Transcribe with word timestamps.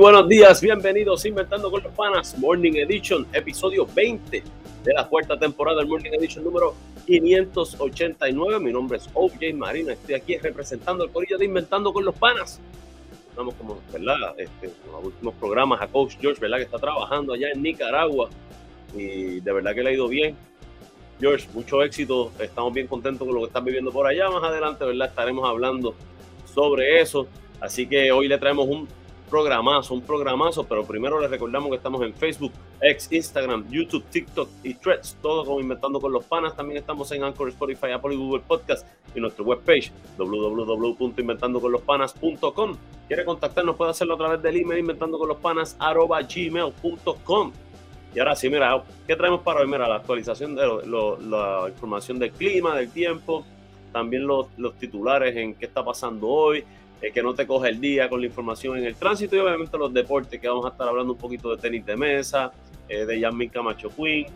Buenos 0.00 0.26
días, 0.28 0.62
bienvenidos 0.62 1.26
Inventando 1.26 1.70
con 1.70 1.82
los 1.82 1.92
Panas, 1.92 2.34
Morning 2.38 2.72
Edition, 2.72 3.26
episodio 3.34 3.84
20 3.84 4.42
de 4.82 4.94
la 4.94 5.06
cuarta 5.06 5.38
temporada 5.38 5.80
del 5.80 5.88
Morning 5.88 6.12
Edition 6.12 6.42
número 6.42 6.74
589. 7.04 8.60
Mi 8.60 8.72
nombre 8.72 8.96
es 8.96 9.10
OJ 9.12 9.52
Marina, 9.54 9.92
estoy 9.92 10.14
aquí 10.14 10.38
representando 10.38 11.04
el 11.04 11.10
corillo 11.10 11.36
de 11.36 11.44
Inventando 11.44 11.92
con 11.92 12.06
los 12.06 12.14
Panas. 12.14 12.62
Estamos 13.28 13.54
como, 13.56 13.78
¿verdad? 13.92 14.16
Este, 14.38 14.68
en 14.68 14.90
los 14.90 15.04
últimos 15.04 15.34
programas 15.34 15.82
a 15.82 15.86
Coach 15.86 16.16
George, 16.18 16.40
¿verdad? 16.40 16.56
Que 16.56 16.64
está 16.64 16.78
trabajando 16.78 17.34
allá 17.34 17.50
en 17.52 17.60
Nicaragua 17.60 18.30
y 18.96 19.40
de 19.40 19.52
verdad 19.52 19.74
que 19.74 19.82
le 19.82 19.90
ha 19.90 19.92
ido 19.92 20.08
bien. 20.08 20.34
George, 21.20 21.46
mucho 21.52 21.82
éxito, 21.82 22.32
estamos 22.38 22.72
bien 22.72 22.86
contentos 22.86 23.26
con 23.26 23.34
lo 23.34 23.42
que 23.42 23.48
están 23.48 23.66
viviendo 23.66 23.92
por 23.92 24.06
allá. 24.06 24.30
Más 24.30 24.44
adelante, 24.44 24.82
¿verdad? 24.82 25.08
Estaremos 25.08 25.46
hablando 25.46 25.94
sobre 26.54 27.02
eso. 27.02 27.26
Así 27.60 27.86
que 27.86 28.10
hoy 28.10 28.28
le 28.28 28.38
traemos 28.38 28.66
un 28.66 28.88
programazo, 29.30 29.94
un 29.94 30.02
programazo, 30.02 30.64
pero 30.64 30.84
primero 30.84 31.18
les 31.20 31.30
recordamos 31.30 31.70
que 31.70 31.76
estamos 31.76 32.02
en 32.02 32.12
Facebook, 32.12 32.50
X, 32.80 33.12
Instagram, 33.12 33.70
YouTube, 33.70 34.02
TikTok 34.10 34.48
y 34.64 34.74
Threads, 34.74 35.16
todo 35.22 35.44
como 35.44 35.60
Inventando 35.60 36.00
con 36.00 36.12
los 36.12 36.24
Panas. 36.24 36.56
También 36.56 36.78
estamos 36.78 37.12
en 37.12 37.22
Anchor, 37.22 37.48
Spotify, 37.48 37.92
Apple 37.92 38.14
y 38.14 38.16
Google 38.18 38.42
Podcast 38.46 38.84
y 39.14 39.20
nuestra 39.20 39.44
webpage 39.44 39.92
www.inventandoconlospanas.com. 40.18 42.76
Quiere 43.06 43.24
contactarnos, 43.24 43.76
puede 43.76 43.92
hacerlo 43.92 44.14
a 44.14 44.18
través 44.18 44.42
del 44.42 44.56
email 44.56 44.80
inventandoconlospanas.gmail.com. 44.80 47.52
Y 48.12 48.18
ahora 48.18 48.34
sí, 48.34 48.50
mira, 48.50 48.82
¿qué 49.06 49.14
traemos 49.14 49.42
para 49.42 49.60
hoy? 49.60 49.68
Mira, 49.68 49.88
la 49.88 49.94
actualización 49.96 50.56
de 50.56 50.66
la 50.66 51.68
información 51.68 52.18
del 52.18 52.32
clima, 52.32 52.74
del 52.74 52.90
tiempo, 52.90 53.44
también 53.92 54.26
los, 54.26 54.46
los 54.56 54.74
titulares 54.74 55.36
en 55.36 55.54
qué 55.54 55.66
está 55.66 55.84
pasando 55.84 56.26
hoy, 56.28 56.64
que 57.00 57.22
no 57.22 57.34
te 57.34 57.46
coge 57.46 57.70
el 57.70 57.80
día 57.80 58.08
con 58.08 58.20
la 58.20 58.26
información 58.26 58.76
en 58.76 58.84
el 58.84 58.94
tránsito 58.94 59.34
y 59.34 59.38
obviamente 59.38 59.76
los 59.78 59.92
deportes, 59.92 60.38
que 60.38 60.46
vamos 60.46 60.66
a 60.66 60.68
estar 60.68 60.86
hablando 60.86 61.14
un 61.14 61.18
poquito 61.18 61.54
de 61.54 61.62
tenis 61.62 61.86
de 61.86 61.96
mesa, 61.96 62.52
eh, 62.88 63.06
de 63.06 63.20
Yasmin 63.20 63.48
Camacho 63.48 63.88
Queen, 63.88 64.26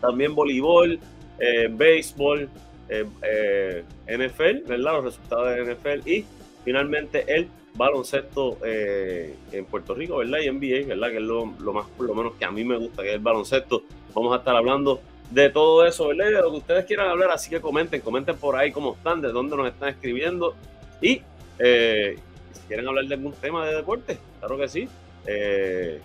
también 0.00 0.34
voleibol, 0.34 1.00
eh, 1.40 1.68
béisbol, 1.70 2.48
eh, 2.88 3.84
NFL, 4.06 4.68
¿verdad? 4.68 4.92
Los 4.96 5.04
resultados 5.04 5.56
de 5.56 5.74
NFL 5.74 6.08
y 6.08 6.24
finalmente 6.64 7.24
el 7.26 7.48
baloncesto 7.74 8.58
en 8.62 9.64
Puerto 9.64 9.94
Rico, 9.94 10.18
¿verdad? 10.18 10.40
Y 10.40 10.50
NBA, 10.50 10.86
¿verdad? 10.88 11.10
Que 11.10 11.16
es 11.16 11.22
lo, 11.22 11.46
más, 11.46 11.86
por 11.96 12.06
lo 12.06 12.14
menos 12.14 12.34
que 12.34 12.44
a 12.44 12.50
mí 12.50 12.62
me 12.62 12.76
gusta, 12.76 13.02
que 13.02 13.08
es 13.08 13.14
el 13.14 13.20
baloncesto. 13.20 13.82
Vamos 14.14 14.34
a 14.34 14.36
estar 14.36 14.54
hablando 14.54 15.00
de 15.30 15.48
todo 15.48 15.86
eso, 15.86 16.08
¿verdad? 16.08 16.26
De 16.26 16.42
lo 16.42 16.50
que 16.50 16.58
ustedes 16.58 16.84
quieran 16.84 17.08
hablar, 17.08 17.30
así 17.30 17.48
que 17.48 17.60
comenten, 17.60 18.02
comenten 18.02 18.36
por 18.36 18.54
ahí 18.54 18.70
cómo 18.70 18.94
están, 18.94 19.22
de 19.22 19.32
dónde 19.32 19.56
nos 19.56 19.68
están 19.68 19.88
escribiendo 19.88 20.54
y 21.00 21.22
eh, 21.64 22.16
si 22.52 22.60
quieren 22.62 22.88
hablar 22.88 23.04
de 23.04 23.14
algún 23.14 23.32
tema 23.34 23.64
de 23.66 23.76
deporte, 23.76 24.18
claro 24.40 24.58
que 24.58 24.68
sí. 24.68 24.88
Eh, 25.26 26.00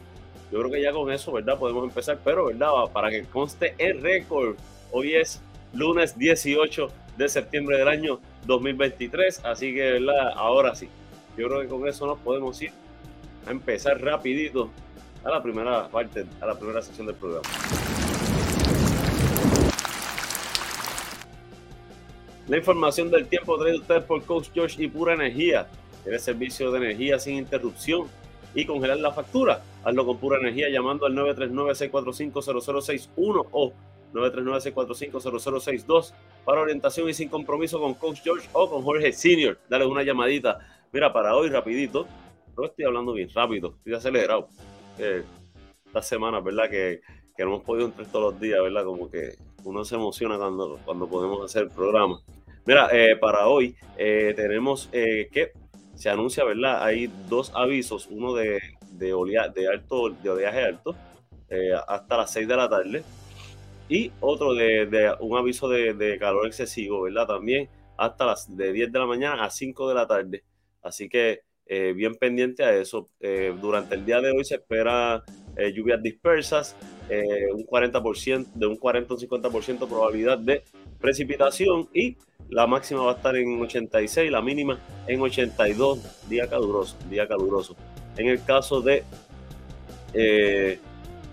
yo 0.52 0.60
creo 0.60 0.72
que 0.72 0.82
ya 0.82 0.92
con 0.92 1.12
eso, 1.12 1.32
¿verdad? 1.32 1.58
Podemos 1.58 1.84
empezar, 1.84 2.20
pero, 2.24 2.46
¿verdad? 2.46 2.70
Para 2.94 3.10
que 3.10 3.24
conste 3.24 3.74
el 3.80 4.02
récord, 4.02 4.56
hoy 4.92 5.16
es 5.16 5.42
lunes 5.74 6.18
18 6.18 6.90
de 7.18 7.28
septiembre 7.28 7.78
del 7.78 7.88
año 7.88 8.20
2023, 8.46 9.44
así 9.46 9.74
que, 9.74 9.94
¿verdad? 9.94 10.32
Ahora 10.36 10.76
sí, 10.76 10.88
yo 11.36 11.48
creo 11.48 11.62
que 11.62 11.68
con 11.68 11.88
eso 11.88 12.06
nos 12.06 12.20
podemos 12.20 12.62
ir 12.62 12.72
a 13.48 13.52
empezar 13.52 14.00
rapidito 14.00 14.70
a 15.24 15.32
la 15.32 15.42
primera 15.42 15.88
parte, 15.88 16.26
a 16.40 16.46
la 16.46 16.58
primera 16.58 16.84
sección 16.84 17.08
del 17.08 17.16
programa. 17.16 17.48
La 22.48 22.58
información 22.58 23.12
del 23.12 23.28
tiempo 23.28 23.56
trae 23.58 23.76
ustedes 23.76 24.06
por 24.06 24.24
Coach 24.24 24.48
George 24.54 24.82
y 24.82 24.88
Pura 24.88 25.14
Energía. 25.14 25.68
Tiene 26.04 26.18
servicio 26.18 26.72
de 26.72 26.78
energía 26.78 27.20
sin 27.20 27.36
interrupción 27.36 28.08
y 28.56 28.66
congelar 28.66 29.00
la 29.00 29.12
factura. 29.12 29.62
Hazlo 29.84 30.06
con 30.06 30.18
Pura 30.18 30.40
Energía 30.40 30.70
llamando 30.70 31.06
al 31.06 31.14
939-645-0061 31.14 33.48
o 33.52 33.74
939-645-0062 34.14 36.14
para 36.46 36.62
orientación 36.62 37.10
y 37.10 37.14
sin 37.14 37.28
compromiso 37.28 37.82
con 37.82 37.96
Coach 37.96 38.22
George 38.24 38.48
o 38.54 38.70
con 38.70 38.82
Jorge 38.82 39.12
Senior. 39.12 39.60
Dale 39.70 39.86
una 39.86 40.04
llamadita. 40.04 40.60
Mira, 40.94 41.12
para 41.12 41.36
hoy 41.36 41.50
rapidito, 41.50 42.08
no 42.58 42.64
estoy 42.64 42.86
hablando 42.86 43.12
bien 43.12 43.28
rápido, 43.36 43.76
estoy 43.80 43.94
acelerado. 43.94 44.48
Eh, 44.98 45.22
estas 45.86 46.08
semanas, 46.08 46.42
¿verdad? 46.46 46.70
Que, 46.70 47.02
que 47.36 47.44
no 47.44 47.56
hemos 47.56 47.66
podido 47.66 47.88
entrar 47.88 48.08
todos 48.08 48.32
los 48.32 48.42
días, 48.42 48.62
¿verdad? 48.64 48.86
Como 48.86 49.12
que 49.12 49.36
uno 49.66 49.84
se 49.84 49.96
emociona 49.96 50.38
cuando, 50.38 50.80
cuando 50.86 51.10
podemos 51.10 51.44
hacer 51.44 51.64
el 51.64 51.72
programa. 51.72 52.22
Mira, 52.68 52.90
eh, 52.92 53.16
para 53.16 53.48
hoy 53.48 53.78
eh, 53.98 54.34
tenemos 54.36 54.90
eh, 54.92 55.30
que 55.32 55.54
se 55.96 56.10
anuncia, 56.10 56.44
¿verdad? 56.44 56.84
Hay 56.84 57.10
dos 57.30 57.54
avisos, 57.56 58.08
uno 58.12 58.34
de, 58.34 58.60
de, 58.92 59.14
de 59.56 59.68
alto, 59.70 60.10
de 60.10 60.30
oleaje 60.30 60.66
alto 60.66 60.94
hasta 61.88 62.18
las 62.18 62.34
6 62.34 62.46
de 62.46 62.56
la 62.58 62.68
tarde 62.68 63.04
y 63.88 64.12
otro 64.20 64.54
de, 64.54 65.16
un 65.22 65.38
aviso 65.38 65.70
de, 65.70 66.18
calor 66.20 66.46
excesivo, 66.46 67.04
¿verdad? 67.04 67.26
También 67.26 67.70
hasta 67.96 68.26
las 68.26 68.58
de 68.58 68.74
10 68.74 68.92
de 68.92 69.00
la 69.00 69.06
mañana 69.06 69.46
a 69.46 69.50
5 69.50 69.88
de 69.88 69.96
la 69.96 70.06
tarde. 70.06 70.44
Así 70.82 71.08
que 71.08 71.44
bien 71.96 72.16
pendiente 72.16 72.66
a 72.66 72.76
eso. 72.76 73.08
durante 73.62 73.96
el 73.96 74.06
día 74.06 74.20
de 74.20 74.32
hoy 74.32 74.44
se 74.44 74.56
espera 74.56 75.24
lluvias 75.74 76.04
dispersas, 76.04 76.76
un 77.10 77.66
40%, 77.66 78.48
de 78.54 78.68
un 78.68 78.76
40 78.76 79.14
a 79.14 79.16
un 79.16 79.22
50% 79.22 79.88
probabilidad 79.88 80.38
de 80.38 80.64
precipitación 81.00 81.90
y 81.94 82.18
la 82.50 82.66
máxima 82.68 83.02
va 83.02 83.12
a 83.12 83.16
estar 83.16 83.36
en 83.36 83.62
86, 83.62 84.32
la 84.32 84.42
mínima 84.42 84.80
en 85.08 85.22
82, 85.22 86.28
día 86.30 86.48
caluroso, 86.48 86.96
día 87.10 87.28
caluroso. 87.28 87.76
En 88.18 88.28
el 88.28 88.44
caso 88.44 88.82
de 88.82 89.04
eh, 90.14 90.80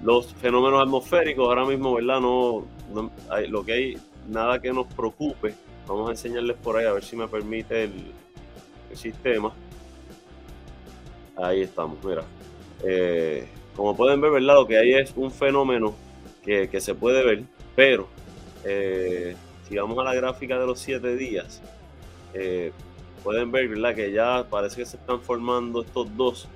los 0.02 0.34
fenómenos 0.34 0.82
atmosféricos, 0.82 1.46
ahora 1.46 1.64
mismo, 1.64 1.94
¿verdad? 1.94 2.20
No, 2.20 2.66
hay, 3.30 3.46
lo 3.48 3.64
que 3.64 3.72
hay, 3.72 3.98
nada 4.28 4.60
que 4.60 4.72
nos 4.72 4.86
preocupe. 4.92 5.54
Vamos 5.86 6.08
a 6.08 6.12
enseñarles 6.12 6.56
por 6.56 6.76
ahí 6.76 6.86
a 6.86 6.92
ver 6.92 7.04
si 7.04 7.16
me 7.16 7.28
permite 7.28 7.84
el, 7.84 7.92
sistema. 8.94 9.52
Ahí 11.36 11.62
estamos, 11.62 11.98
mira. 12.04 12.22
Eh, 12.84 13.44
como 13.76 13.96
pueden 13.96 14.20
ver, 14.20 14.30
¿verdad? 14.30 14.54
Lo 14.54 14.66
que 14.66 14.78
hay 14.78 14.94
es 14.94 15.12
un 15.16 15.30
fenómeno 15.30 15.94
que, 16.44 16.68
que 16.68 16.80
se 16.80 16.94
puede 16.94 17.24
ver, 17.24 17.44
pero 17.74 18.08
eh, 18.64 19.36
si 19.68 19.76
vamos 19.76 19.98
a 19.98 20.04
la 20.04 20.14
gráfica 20.14 20.58
de 20.58 20.66
los 20.66 20.78
siete 20.78 21.16
días, 21.16 21.62
eh, 22.32 22.72
pueden 23.22 23.50
ver 23.50 23.68
¿verdad? 23.68 23.94
que 23.94 24.12
ya 24.12 24.46
parece 24.48 24.76
que 24.76 24.86
se 24.86 24.96
están 24.96 25.20
formando 25.20 25.82
estos 25.82 26.14
dos 26.16 26.48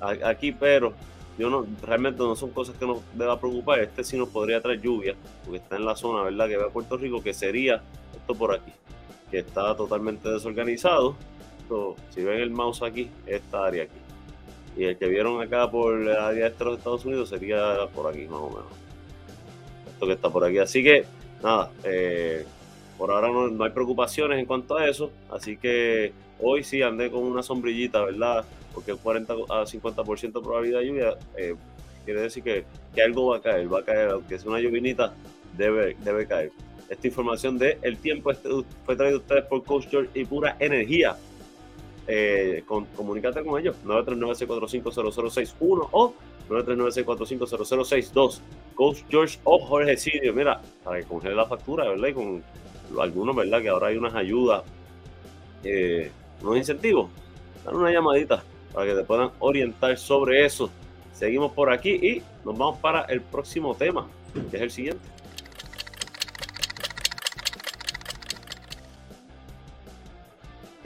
aquí, 0.00 0.52
pero 0.52 0.94
yo 1.38 1.50
no, 1.50 1.66
realmente 1.82 2.18
no 2.18 2.34
son 2.34 2.50
cosas 2.50 2.76
que 2.76 2.86
nos 2.86 3.00
deba 3.14 3.38
preocupar. 3.38 3.80
Este 3.80 4.02
sí 4.02 4.16
nos 4.16 4.28
podría 4.28 4.60
traer 4.60 4.80
lluvia, 4.80 5.14
porque 5.44 5.58
está 5.58 5.76
en 5.76 5.84
la 5.84 5.94
zona, 5.94 6.22
¿verdad? 6.22 6.48
Que 6.48 6.56
va 6.56 6.66
a 6.66 6.70
Puerto 6.70 6.96
Rico, 6.96 7.22
que 7.22 7.32
sería 7.32 7.82
esto 8.14 8.34
por 8.34 8.54
aquí, 8.54 8.72
que 9.30 9.38
está 9.38 9.76
totalmente 9.76 10.28
desorganizado. 10.28 11.16
si 12.10 12.22
ven 12.22 12.40
el 12.40 12.50
mouse 12.50 12.82
aquí, 12.82 13.10
esta 13.26 13.66
área 13.66 13.84
aquí. 13.84 14.07
Y 14.78 14.84
el 14.84 14.96
que 14.96 15.08
vieron 15.08 15.42
acá 15.42 15.68
por 15.68 15.98
la 15.98 16.30
este 16.30 16.64
de 16.64 16.74
Estados 16.74 17.04
Unidos 17.04 17.28
sería 17.28 17.88
por 17.92 18.06
aquí, 18.06 18.26
más 18.26 18.40
o 18.40 18.48
menos. 18.48 18.64
Esto 19.92 20.06
que 20.06 20.12
está 20.12 20.30
por 20.30 20.44
aquí. 20.44 20.58
Así 20.58 20.84
que 20.84 21.04
nada, 21.42 21.72
eh, 21.82 22.46
por 22.96 23.10
ahora 23.10 23.28
no, 23.28 23.64
hay 23.64 23.70
preocupaciones 23.70 24.38
en 24.38 24.46
cuanto 24.46 24.76
a 24.76 24.88
eso, 24.88 25.10
así 25.30 25.56
que 25.56 26.12
hoy 26.40 26.62
sí 26.62 26.82
andé 26.82 27.10
con 27.10 27.24
una 27.24 27.42
sombrillita, 27.42 28.04
¿verdad? 28.04 28.44
Porque 28.72 28.92
el 28.92 28.98
40 28.98 29.32
a 29.48 29.64
50% 29.64 30.20
de 30.20 30.30
probabilidad 30.32 30.78
de 30.78 30.86
lluvia 30.86 31.16
eh, 31.36 31.56
quiere 32.04 32.22
decir 32.22 32.42
que, 32.42 32.64
algo 33.02 33.30
va 33.30 33.38
a 33.38 33.40
caer, 33.40 33.72
va 33.72 33.80
a 33.80 33.84
caer, 33.84 34.10
aunque 34.10 34.38
sea 34.38 34.48
una 34.48 34.60
lluvinita, 34.60 35.12
debe, 35.56 35.96
debe 36.04 36.26
caer. 36.26 36.52
Esta 36.88 37.06
información 37.06 37.58
de 37.58 37.78
El 37.82 37.98
Tiempo 37.98 38.32
fue 38.84 38.96
traída 38.96 39.16
a 39.16 39.18
ustedes 39.18 39.44
por 39.44 39.62
Coach 39.64 39.88
George 39.90 40.10
y 40.14 40.24
Pura 40.24 40.56
Energía. 40.58 41.16
Eh, 42.10 42.64
con, 42.66 42.86
comunícate 42.86 43.44
con 43.44 43.60
ellos, 43.60 43.76
939-645-0061 43.84 45.88
o 45.92 46.14
939-645-0062. 46.48 48.40
Coach 48.74 49.00
George 49.10 49.38
o 49.44 49.58
Jorge 49.58 49.94
Sidio, 49.98 50.32
mira, 50.32 50.62
para 50.82 51.00
que 51.00 51.04
congele 51.04 51.34
la 51.34 51.44
factura, 51.44 51.86
¿verdad? 51.86 52.08
Y 52.08 52.14
con 52.14 52.42
algunos, 52.98 53.36
¿verdad? 53.36 53.60
Que 53.60 53.68
ahora 53.68 53.88
hay 53.88 53.98
unas 53.98 54.14
ayudas, 54.14 54.62
eh, 55.64 56.10
unos 56.40 56.56
incentivos. 56.56 57.10
Dan 57.64 57.76
una 57.76 57.92
llamadita 57.92 58.42
para 58.72 58.86
que 58.86 58.94
te 58.94 59.04
puedan 59.04 59.30
orientar 59.40 59.98
sobre 59.98 60.46
eso. 60.46 60.70
Seguimos 61.12 61.52
por 61.52 61.70
aquí 61.70 61.90
y 61.90 62.22
nos 62.44 62.56
vamos 62.56 62.78
para 62.78 63.02
el 63.02 63.20
próximo 63.20 63.74
tema, 63.74 64.08
que 64.50 64.56
es 64.56 64.62
el 64.62 64.70
siguiente. 64.70 65.02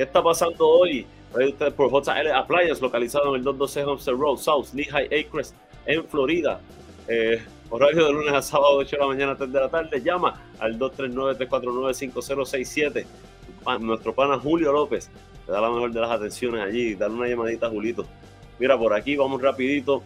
¿Qué 0.03 0.07
está 0.07 0.21
pasando 0.21 0.67
hoy? 0.67 1.07
ustedes 1.33 1.73
por 1.75 1.89
JL 1.89 2.33
Appliance, 2.35 2.83
localizado 2.83 3.29
en 3.29 3.37
el 3.37 3.45
212 3.45 3.85
Homestead 3.85 4.15
Road, 4.15 4.37
South 4.37 4.75
Lehigh 4.75 5.07
Acres, 5.07 5.55
en 5.87 6.05
Florida. 6.09 6.61
Eh, 7.07 7.41
horario 7.71 8.07
de 8.07 8.13
lunes 8.13 8.35
a 8.35 8.43
sábado, 8.43 8.79
8 8.79 8.97
de 8.97 9.01
la 9.01 9.07
mañana 9.07 9.31
a 9.31 9.37
3 9.37 9.53
de 9.53 9.61
la 9.61 9.69
tarde. 9.69 10.03
Llama 10.03 10.43
al 10.59 10.77
239-349-5067. 10.77 13.07
Nuestro 13.79 14.13
pana 14.13 14.41
Julio 14.41 14.73
López 14.73 15.09
te 15.47 15.53
da 15.53 15.61
la 15.61 15.71
mejor 15.71 15.93
de 15.93 16.01
las 16.01 16.11
atenciones 16.11 16.63
allí. 16.63 16.97
Dale 16.97 17.15
una 17.15 17.29
llamadita 17.29 17.69
a 17.69 17.71
Julito. 17.71 18.05
Mira, 18.59 18.77
por 18.77 18.95
aquí 18.95 19.15
vamos 19.15 19.41
rapidito 19.41 20.03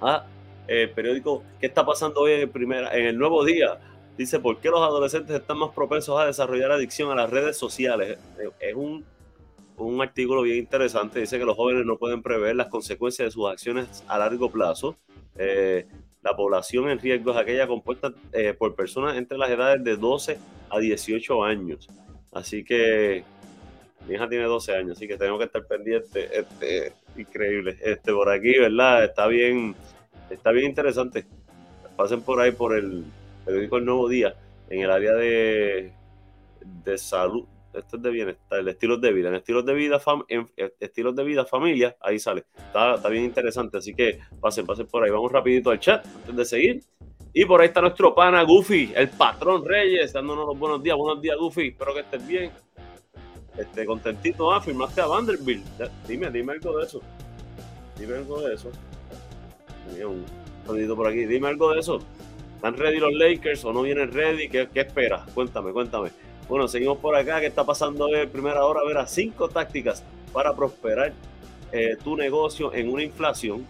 a 0.00 0.24
el 0.66 0.90
periódico 0.90 1.44
¿Qué 1.60 1.66
está 1.66 1.86
pasando 1.86 2.22
hoy 2.22 2.32
en 2.32 2.40
el, 2.40 2.50
en 2.90 3.06
el 3.06 3.16
nuevo 3.16 3.44
día? 3.44 3.78
Dice, 4.16 4.40
¿por 4.40 4.58
qué 4.58 4.70
los 4.70 4.80
adolescentes 4.80 5.36
están 5.36 5.58
más 5.58 5.70
propensos 5.74 6.18
a 6.18 6.26
desarrollar 6.26 6.72
adicción 6.72 7.10
a 7.10 7.14
las 7.14 7.28
redes 7.28 7.58
sociales? 7.58 8.18
Es 8.60 8.74
un, 8.74 9.04
un 9.76 10.00
artículo 10.00 10.42
bien 10.42 10.58
interesante. 10.58 11.20
Dice 11.20 11.38
que 11.38 11.44
los 11.44 11.56
jóvenes 11.56 11.84
no 11.84 11.98
pueden 11.98 12.22
prever 12.22 12.56
las 12.56 12.68
consecuencias 12.68 13.26
de 13.26 13.30
sus 13.30 13.48
acciones 13.48 14.04
a 14.08 14.18
largo 14.18 14.50
plazo. 14.50 14.96
Eh, 15.36 15.86
la 16.22 16.34
población 16.34 16.88
en 16.88 16.98
riesgo 16.98 17.32
es 17.32 17.36
aquella 17.36 17.66
compuesta 17.66 18.12
eh, 18.32 18.54
por 18.54 18.74
personas 18.74 19.16
entre 19.16 19.36
las 19.36 19.50
edades 19.50 19.84
de 19.84 19.96
12 19.96 20.38
a 20.70 20.78
18 20.78 21.44
años. 21.44 21.88
Así 22.32 22.64
que 22.64 23.22
mi 24.08 24.14
hija 24.14 24.28
tiene 24.28 24.44
12 24.44 24.76
años, 24.76 24.96
así 24.96 25.06
que 25.06 25.16
tengo 25.18 25.38
que 25.38 25.44
estar 25.44 25.66
pendiente. 25.66 26.28
Este, 26.32 26.92
increíble. 27.16 27.76
Este, 27.82 28.12
por 28.12 28.30
aquí, 28.30 28.58
¿verdad? 28.58 29.04
Está 29.04 29.26
bien, 29.26 29.74
está 30.30 30.52
bien 30.52 30.66
interesante. 30.66 31.26
Pasen 31.96 32.22
por 32.22 32.40
ahí 32.40 32.52
por 32.52 32.76
el 32.76 33.04
periódico 33.46 33.78
El 33.78 33.86
Nuevo 33.86 34.08
Día, 34.08 34.36
en 34.68 34.82
el 34.82 34.90
área 34.90 35.14
de, 35.14 35.92
de 36.84 36.98
salud, 36.98 37.46
esto 37.78 37.96
es 37.96 38.02
de 38.02 38.10
bienestar, 38.10 38.58
el 38.58 38.68
estilos 38.68 39.00
de 39.00 39.12
vida, 39.12 39.28
en 39.28 39.34
estilos 39.34 39.64
de 39.64 39.74
vida, 39.74 40.00
en 40.28 40.48
estilos 40.80 41.14
de 41.14 41.24
vida, 41.24 41.44
familia, 41.44 41.96
ahí 42.00 42.18
sale. 42.18 42.44
Está, 42.56 42.96
bien 43.08 43.24
interesante, 43.24 43.78
así 43.78 43.94
que 43.94 44.18
pasen, 44.40 44.66
pasen 44.66 44.86
por 44.86 45.04
ahí. 45.04 45.10
Vamos 45.10 45.30
rapidito 45.30 45.70
al 45.70 45.78
chat 45.78 46.04
antes 46.06 46.36
de 46.36 46.44
seguir. 46.44 46.82
Y 47.32 47.44
por 47.44 47.60
ahí 47.60 47.68
está 47.68 47.82
nuestro 47.82 48.14
pana 48.14 48.42
Goofy, 48.42 48.92
el 48.94 49.10
patrón 49.10 49.64
Reyes, 49.64 50.12
dándonos 50.12 50.46
los 50.46 50.58
buenos 50.58 50.82
días. 50.82 50.96
Buenos 50.96 51.20
días, 51.20 51.36
Goofy. 51.36 51.68
Espero 51.68 51.92
que 51.92 52.00
estés 52.00 52.26
bien. 52.26 52.50
Este, 53.58 53.84
contentito. 53.84 54.52
Ah, 54.52 54.60
firmaste 54.60 55.02
a 55.02 55.06
Vanderbilt. 55.06 55.64
Dime, 56.08 56.30
dime 56.30 56.54
algo 56.54 56.78
de 56.78 56.84
eso. 56.86 57.00
Dime 57.98 58.14
algo 58.16 58.40
de 58.40 58.54
eso. 58.54 58.70
Tenía 59.86 60.08
un 60.08 60.24
por 60.96 61.06
aquí. 61.06 61.26
Dime 61.26 61.48
algo 61.48 61.72
de 61.72 61.80
eso. 61.80 61.98
¿Están 62.56 62.76
ready 62.76 62.98
los 62.98 63.12
Lakers 63.12 63.64
o 63.64 63.72
no 63.72 63.82
vienen 63.82 64.10
ready? 64.10 64.48
¿Qué, 64.48 64.68
esperas? 64.74 65.30
Cuéntame, 65.34 65.72
cuéntame. 65.72 66.08
Bueno, 66.48 66.66
seguimos 66.66 66.98
por 66.98 67.14
acá. 67.14 67.38
¿Qué 67.38 67.46
está 67.46 67.64
pasando 67.64 68.12
en 68.14 68.28
primera 68.30 68.64
hora? 68.64 68.80
A 68.80 68.84
ver, 68.84 68.96
a 68.96 69.06
cinco 69.06 69.48
tácticas 69.48 70.02
para 70.32 70.54
prosperar 70.54 71.12
eh, 71.70 71.96
tu 72.02 72.16
negocio 72.16 72.72
en 72.72 72.88
una 72.88 73.02
inflación. 73.02 73.66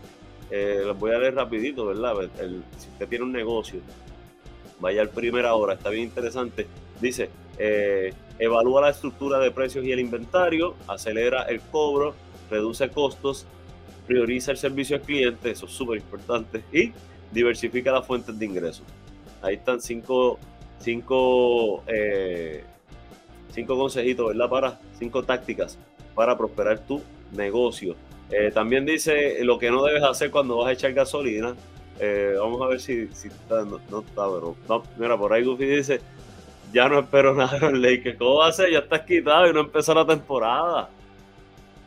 Eh, 0.50 0.82
les 0.86 0.98
voy 0.98 1.10
a 1.10 1.18
leer 1.18 1.34
rapidito, 1.34 1.86
¿verdad? 1.86 2.14
si 2.78 2.88
usted 2.88 3.08
tiene 3.08 3.24
un 3.24 3.32
negocio, 3.32 3.80
vaya 4.78 5.02
al 5.02 5.08
primera 5.08 5.54
hora, 5.54 5.74
está 5.74 5.90
bien 5.90 6.04
interesante. 6.04 6.68
Dice, 7.00 7.28
eh, 7.58 8.14
evalúa 8.38 8.82
la 8.82 8.90
estructura 8.90 9.40
de 9.40 9.50
precios 9.50 9.84
y 9.84 9.90
el 9.90 9.98
inventario, 9.98 10.76
acelera 10.86 11.42
el 11.42 11.60
cobro, 11.60 12.14
reduce 12.48 12.88
costos, 12.90 13.46
prioriza 14.06 14.52
el 14.52 14.56
servicio 14.56 14.96
al 14.96 15.02
cliente, 15.02 15.50
eso 15.50 15.66
es 15.66 15.72
súper 15.72 15.98
importante, 15.98 16.62
y 16.72 16.92
diversifica 17.36 17.92
las 17.92 18.06
fuentes 18.06 18.36
de 18.38 18.46
ingresos. 18.46 18.84
Ahí 19.42 19.54
están 19.54 19.80
cinco 19.80 20.38
cinco, 20.80 21.82
eh, 21.86 22.64
cinco 23.52 23.76
consejitos, 23.76 24.28
¿verdad? 24.28 24.48
Para 24.48 24.80
cinco 24.98 25.22
tácticas 25.22 25.78
para 26.14 26.36
prosperar 26.36 26.78
tu 26.80 27.02
negocio. 27.32 27.94
Eh, 28.30 28.50
también 28.52 28.86
dice 28.86 29.44
lo 29.44 29.58
que 29.58 29.70
no 29.70 29.84
debes 29.84 30.02
hacer 30.02 30.30
cuando 30.30 30.58
vas 30.58 30.68
a 30.68 30.72
echar 30.72 30.92
gasolina. 30.92 31.54
Eh, 31.98 32.34
vamos 32.38 32.60
a 32.62 32.66
ver 32.66 32.80
si, 32.80 33.08
si 33.08 33.28
no, 33.48 34.00
está, 34.00 34.28
pero 34.28 34.56
mira, 34.98 35.16
por 35.16 35.32
ahí 35.32 35.44
Goofy 35.44 35.66
dice, 35.66 36.00
ya 36.72 36.88
no 36.88 37.00
espero 37.00 37.34
nada 37.36 37.58
de 37.58 37.72
Lakers. 37.72 38.18
¿Cómo 38.18 38.36
va 38.36 38.48
a 38.48 38.52
ser? 38.52 38.70
Ya 38.70 38.80
estás 38.80 39.02
quitado 39.02 39.48
y 39.48 39.52
no 39.52 39.60
empezó 39.60 39.94
la 39.94 40.06
temporada. 40.06 40.88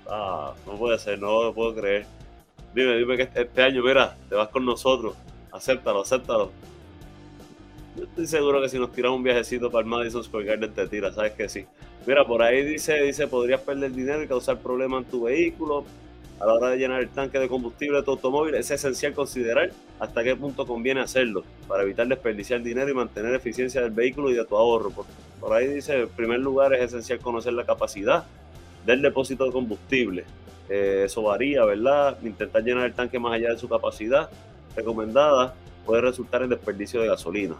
Ah, 0.07 0.53
no 0.65 0.73
puede 0.73 0.97
ser, 0.97 1.19
no 1.19 1.43
lo 1.43 1.53
puedo 1.53 1.75
creer. 1.75 2.05
Dime, 2.73 2.97
dime 2.97 3.17
que 3.17 3.29
este 3.33 3.61
año, 3.61 3.83
mira, 3.83 4.15
te 4.27 4.35
vas 4.35 4.49
con 4.49 4.65
nosotros. 4.65 5.15
Acéptalo, 5.51 6.01
acéptalo. 6.01 6.51
Yo 7.95 8.03
estoy 8.03 8.27
seguro 8.27 8.61
que 8.61 8.69
si 8.69 8.77
nos 8.77 8.91
tiramos 8.91 9.17
un 9.17 9.23
viajecito 9.23 9.71
para 9.71 9.83
el 9.83 9.89
Madison 9.89 10.23
Square 10.23 10.45
Garden 10.45 10.73
te 10.73 10.87
tira, 10.87 11.11
sabes 11.11 11.33
que 11.33 11.49
sí. 11.49 11.65
Mira, 12.05 12.25
por 12.25 12.41
ahí 12.41 12.63
dice, 12.63 13.01
dice, 13.01 13.27
podrías 13.27 13.61
perder 13.61 13.91
dinero 13.91 14.23
y 14.23 14.27
causar 14.27 14.59
problemas 14.59 15.03
en 15.03 15.11
tu 15.11 15.23
vehículo. 15.23 15.83
A 16.39 16.45
la 16.45 16.53
hora 16.53 16.69
de 16.69 16.77
llenar 16.77 17.01
el 17.01 17.09
tanque 17.09 17.37
de 17.37 17.49
combustible 17.49 17.97
de 17.97 18.03
tu 18.03 18.11
automóvil 18.11 18.55
es 18.55 18.71
esencial 18.71 19.13
considerar 19.13 19.71
hasta 19.99 20.23
qué 20.23 20.37
punto 20.37 20.65
conviene 20.65 21.01
hacerlo 21.01 21.43
para 21.67 21.83
evitar 21.83 22.07
desperdiciar 22.07 22.63
dinero 22.63 22.89
y 22.89 22.93
mantener 22.93 23.35
eficiencia 23.35 23.81
del 23.81 23.91
vehículo 23.91 24.31
y 24.31 24.35
de 24.35 24.45
tu 24.45 24.55
ahorro. 24.55 24.89
Por, 25.41 25.53
ahí 25.53 25.67
dice, 25.67 26.03
en 26.03 26.07
primer 26.07 26.39
lugar 26.39 26.73
es 26.73 26.81
esencial 26.81 27.19
conocer 27.19 27.51
la 27.51 27.65
capacidad 27.65 28.23
del 28.85 29.01
depósito 29.01 29.43
de 29.43 29.51
combustible. 29.51 30.23
Eh, 30.69 31.03
eso 31.05 31.23
varía, 31.23 31.65
¿verdad? 31.65 32.17
Intentar 32.23 32.63
llenar 32.63 32.85
el 32.85 32.93
tanque 32.93 33.19
más 33.19 33.33
allá 33.33 33.49
de 33.49 33.57
su 33.57 33.67
capacidad 33.67 34.29
recomendada 34.79 35.53
puede 35.85 36.01
resultar 36.01 36.43
en 36.43 36.49
desperdicio 36.49 37.01
de 37.01 37.07
gasolina. 37.07 37.55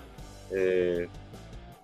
Eh, 0.51 1.07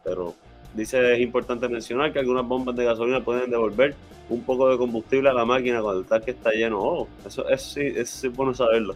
pero 0.03 0.35
dice 0.73 1.13
es 1.13 1.19
importante 1.19 1.67
mencionar 1.67 2.11
que 2.13 2.19
algunas 2.19 2.45
bombas 2.45 2.75
de 2.75 2.85
gasolina 2.85 3.23
pueden 3.23 3.49
devolver 3.49 3.95
un 4.29 4.43
poco 4.43 4.69
de 4.69 4.77
combustible 4.77 5.29
a 5.29 5.33
la 5.33 5.45
máquina 5.45 5.81
cuando 5.81 6.01
el 6.01 6.07
tanque 6.07 6.31
está 6.31 6.51
lleno. 6.51 6.79
Oh, 6.81 7.07
eso, 7.25 7.45
sí, 7.57 7.81
es 7.81 8.27
bueno 8.33 8.53
saberlo. 8.53 8.95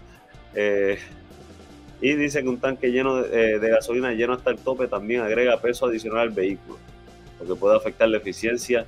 Eh, 0.56 0.98
y 2.02 2.14
dice 2.14 2.42
que 2.42 2.50
un 2.50 2.60
tanque 2.60 2.92
lleno 2.92 3.20
eh, 3.26 3.60
de, 3.60 3.70
gasolina 3.70 4.14
lleno 4.14 4.34
hasta 4.34 4.52
el 4.52 4.58
tope 4.58 4.88
también 4.88 5.22
agrega 5.22 5.60
peso 5.60 5.86
adicional 5.86 6.22
al 6.22 6.30
vehículo, 6.30 6.78
lo 7.40 7.48
que 7.48 7.60
puede 7.60 7.76
afectar 7.76 8.08
la 8.10 8.18
eficiencia 8.18 8.86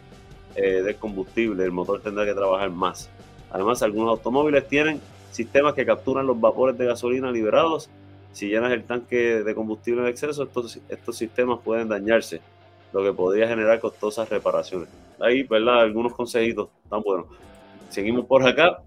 del 0.56 0.96
combustible. 0.98 1.64
El 1.64 1.72
motor 1.72 2.02
tendrá 2.02 2.26
que 2.26 2.34
trabajar 2.34 2.70
más. 2.70 3.10
Además, 3.52 3.82
algunos 3.82 4.12
automóviles 4.12 4.68
tienen 4.68 5.00
sistemas 5.32 5.74
que 5.74 5.86
capturan 5.86 6.28
los 6.28 6.40
vapores 6.40 6.78
de 6.78 6.86
gasolina 6.86 7.32
liberados 7.32 7.90
si 8.32 8.48
llenas 8.48 8.72
el 8.72 8.84
tanque 8.84 9.44
de 9.44 9.56
combustible 9.56 10.02
en 10.02 10.08
exceso, 10.08 10.44
estos, 10.44 10.80
estos 10.90 11.18
sistemas 11.18 11.60
pueden 11.64 11.90
dañarse, 11.90 12.42
lo 12.94 13.04
que 13.04 13.14
podría 13.14 13.48
generar 13.48 13.80
costosas 13.80 14.30
reparaciones. 14.30 14.90
Ahí, 15.20 15.44
¿verdad? 15.44 15.82
Algunos 15.82 16.14
consejitos 16.14 16.70
tan 16.90 17.02
buenos. 17.02 17.28
Seguimos 17.90 18.26
por 18.26 18.48
acá. 18.48 18.84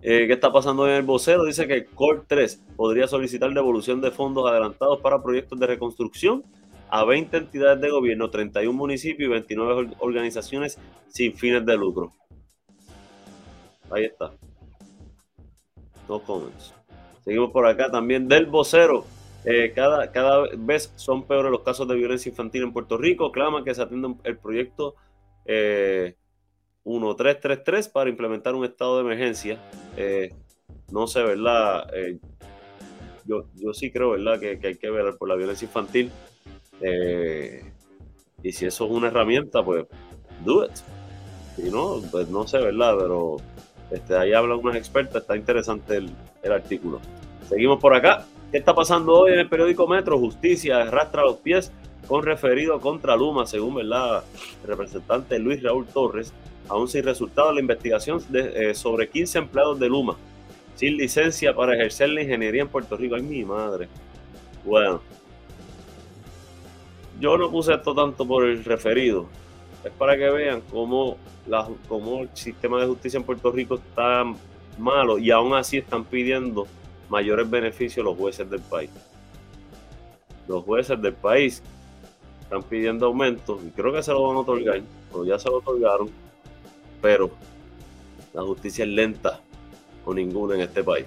Eh, 0.00 0.28
¿Qué 0.28 0.32
está 0.32 0.52
pasando 0.52 0.88
en 0.88 0.94
el 0.94 1.02
vocero? 1.02 1.44
Dice 1.44 1.66
que 1.66 1.86
Core 1.86 2.22
3 2.28 2.62
podría 2.76 3.08
solicitar 3.08 3.52
devolución 3.52 4.00
de 4.00 4.12
fondos 4.12 4.48
adelantados 4.48 5.00
para 5.00 5.20
proyectos 5.20 5.58
de 5.58 5.66
reconstrucción 5.66 6.44
a 6.88 7.04
20 7.04 7.36
entidades 7.36 7.80
de 7.80 7.90
gobierno, 7.90 8.30
31 8.30 8.72
municipios 8.72 9.28
y 9.28 9.32
29 9.32 9.96
organizaciones 9.98 10.78
sin 11.08 11.34
fines 11.34 11.66
de 11.66 11.76
lucro. 11.76 12.12
Ahí 13.90 14.04
está. 14.04 14.32
No 16.08 16.20
comments. 16.20 16.72
Seguimos 17.24 17.50
por 17.50 17.66
acá 17.66 17.90
también 17.90 18.28
del 18.28 18.46
vocero. 18.46 19.04
Eh, 19.44 19.72
cada, 19.74 20.10
cada 20.10 20.48
vez 20.56 20.90
son 20.96 21.24
peores 21.24 21.50
los 21.50 21.60
casos 21.60 21.86
de 21.88 21.94
violencia 21.94 22.30
infantil 22.30 22.62
en 22.62 22.72
Puerto 22.72 22.96
Rico. 22.96 23.30
Clama 23.32 23.62
que 23.64 23.74
se 23.74 23.82
atienda 23.82 24.14
el 24.24 24.38
proyecto 24.38 24.94
1333 25.46 27.86
eh, 27.86 27.90
para 27.92 28.08
implementar 28.10 28.54
un 28.54 28.64
estado 28.64 28.96
de 28.96 29.02
emergencia. 29.02 29.60
Eh, 29.96 30.32
no 30.90 31.06
sé, 31.06 31.22
¿verdad? 31.22 31.86
yo, 33.26 33.44
yo 33.54 33.74
sí 33.74 33.90
creo, 33.90 34.12
¿verdad? 34.12 34.40
Que, 34.40 34.58
hay 34.62 34.76
que 34.76 34.90
ver 34.90 35.18
por 35.18 35.28
la 35.28 35.34
violencia 35.36 35.66
infantil. 35.66 36.10
y 38.42 38.52
si 38.52 38.66
eso 38.66 38.86
es 38.86 38.90
una 38.90 39.08
herramienta, 39.08 39.62
pues 39.62 39.84
do 40.44 40.64
it. 40.64 40.72
Si 41.56 41.70
no, 41.70 42.00
pues 42.10 42.28
no 42.28 42.46
sé, 42.46 42.58
¿verdad? 42.58 42.96
Pero 42.98 43.36
este, 43.90 44.16
ahí 44.16 44.32
hablan 44.32 44.58
unas 44.58 44.76
expertas, 44.76 45.22
está 45.22 45.36
interesante 45.36 45.96
el, 45.96 46.52
artículo. 46.52 47.00
Seguimos 47.48 47.78
por 47.80 47.94
acá. 47.94 48.24
¿Qué 48.50 48.58
está 48.58 48.74
pasando 48.74 49.12
hoy 49.14 49.32
en 49.32 49.40
el 49.40 49.48
periódico 49.48 49.86
Metro? 49.86 50.18
Justicia 50.18 50.78
arrastra 50.78 51.22
los 51.22 51.36
pies 51.36 51.72
con 52.06 52.22
referido 52.22 52.80
contra 52.80 53.16
Luma, 53.16 53.46
según 53.46 53.74
¿verdad? 53.74 54.24
el 54.62 54.68
representante 54.68 55.38
Luis 55.38 55.62
Raúl 55.62 55.86
Torres, 55.86 56.32
aún 56.68 56.88
sin 56.88 57.04
resultado 57.04 57.52
la 57.52 57.60
investigación 57.60 58.22
eh, 58.32 58.74
sobre 58.74 59.08
15 59.10 59.38
empleados 59.38 59.78
de 59.78 59.88
Luma 59.88 60.16
sin 60.78 60.96
licencia 60.96 61.52
para 61.52 61.74
ejercer 61.74 62.08
la 62.10 62.22
ingeniería 62.22 62.62
en 62.62 62.68
Puerto 62.68 62.96
Rico. 62.96 63.16
Ay, 63.16 63.22
mi 63.22 63.44
madre. 63.44 63.88
Bueno, 64.64 65.02
yo 67.18 67.36
no 67.36 67.50
puse 67.50 67.74
esto 67.74 67.92
tanto 67.96 68.24
por 68.24 68.44
el 68.44 68.64
referido. 68.64 69.26
Es 69.82 69.90
para 69.90 70.16
que 70.16 70.30
vean 70.30 70.62
cómo, 70.70 71.16
la, 71.48 71.68
cómo 71.88 72.22
el 72.22 72.30
sistema 72.34 72.80
de 72.80 72.86
justicia 72.86 73.18
en 73.18 73.24
Puerto 73.24 73.50
Rico 73.50 73.76
está 73.76 74.24
malo 74.78 75.18
y 75.18 75.30
aún 75.30 75.54
así 75.54 75.78
están 75.78 76.04
pidiendo 76.04 76.66
mayores 77.08 77.48
beneficios 77.48 78.04
los 78.04 78.16
jueces 78.16 78.48
del 78.48 78.60
país. 78.60 78.90
Los 80.46 80.64
jueces 80.64 81.00
del 81.00 81.14
país 81.14 81.62
están 82.42 82.62
pidiendo 82.62 83.06
aumentos 83.06 83.60
y 83.66 83.70
creo 83.70 83.92
que 83.92 84.02
se 84.02 84.12
lo 84.12 84.26
van 84.26 84.36
a 84.36 84.40
otorgar, 84.40 84.80
o 85.12 85.24
ya 85.24 85.38
se 85.38 85.48
lo 85.48 85.56
otorgaron, 85.58 86.08
pero 87.02 87.30
la 88.32 88.42
justicia 88.42 88.84
es 88.84 88.90
lenta 88.90 89.40
o 90.04 90.14
ninguna 90.14 90.54
en 90.54 90.62
este 90.62 90.82
país. 90.82 91.06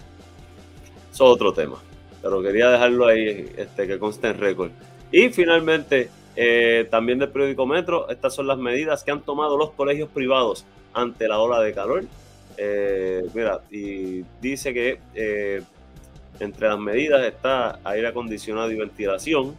Eso 1.12 1.26
es 1.26 1.34
otro 1.34 1.54
tema, 1.54 1.78
pero 2.22 2.42
quería 2.42 2.70
dejarlo 2.70 3.08
ahí, 3.08 3.52
este, 3.58 3.88
que 3.88 3.98
conste 3.98 4.30
en 4.30 4.38
récord. 4.38 4.72
Y 5.12 5.30
finalmente, 5.30 6.10
eh, 6.36 6.88
también 6.90 7.20
del 7.20 7.30
periódico 7.30 7.66
Metro, 7.66 8.10
estas 8.10 8.34
son 8.34 8.48
las 8.48 8.58
medidas 8.58 9.04
que 9.04 9.12
han 9.12 9.22
tomado 9.22 9.58
los 9.58 9.72
colegios 9.72 10.10
privados 10.10 10.66
ante 10.94 11.28
la 11.28 11.40
ola 11.40 11.60
de 11.62 11.74
calor 11.74 12.04
Eh, 12.58 13.24
mira, 13.34 13.62
y 13.72 14.24
dice 14.42 14.74
que 14.74 15.00
eh, 15.16 15.62
entre 16.40 16.68
las 16.68 16.78
medidas 16.78 17.26
está 17.26 17.80
aire 17.84 18.08
acondicionado 18.08 18.72
y 18.72 18.76
ventilación. 18.76 19.56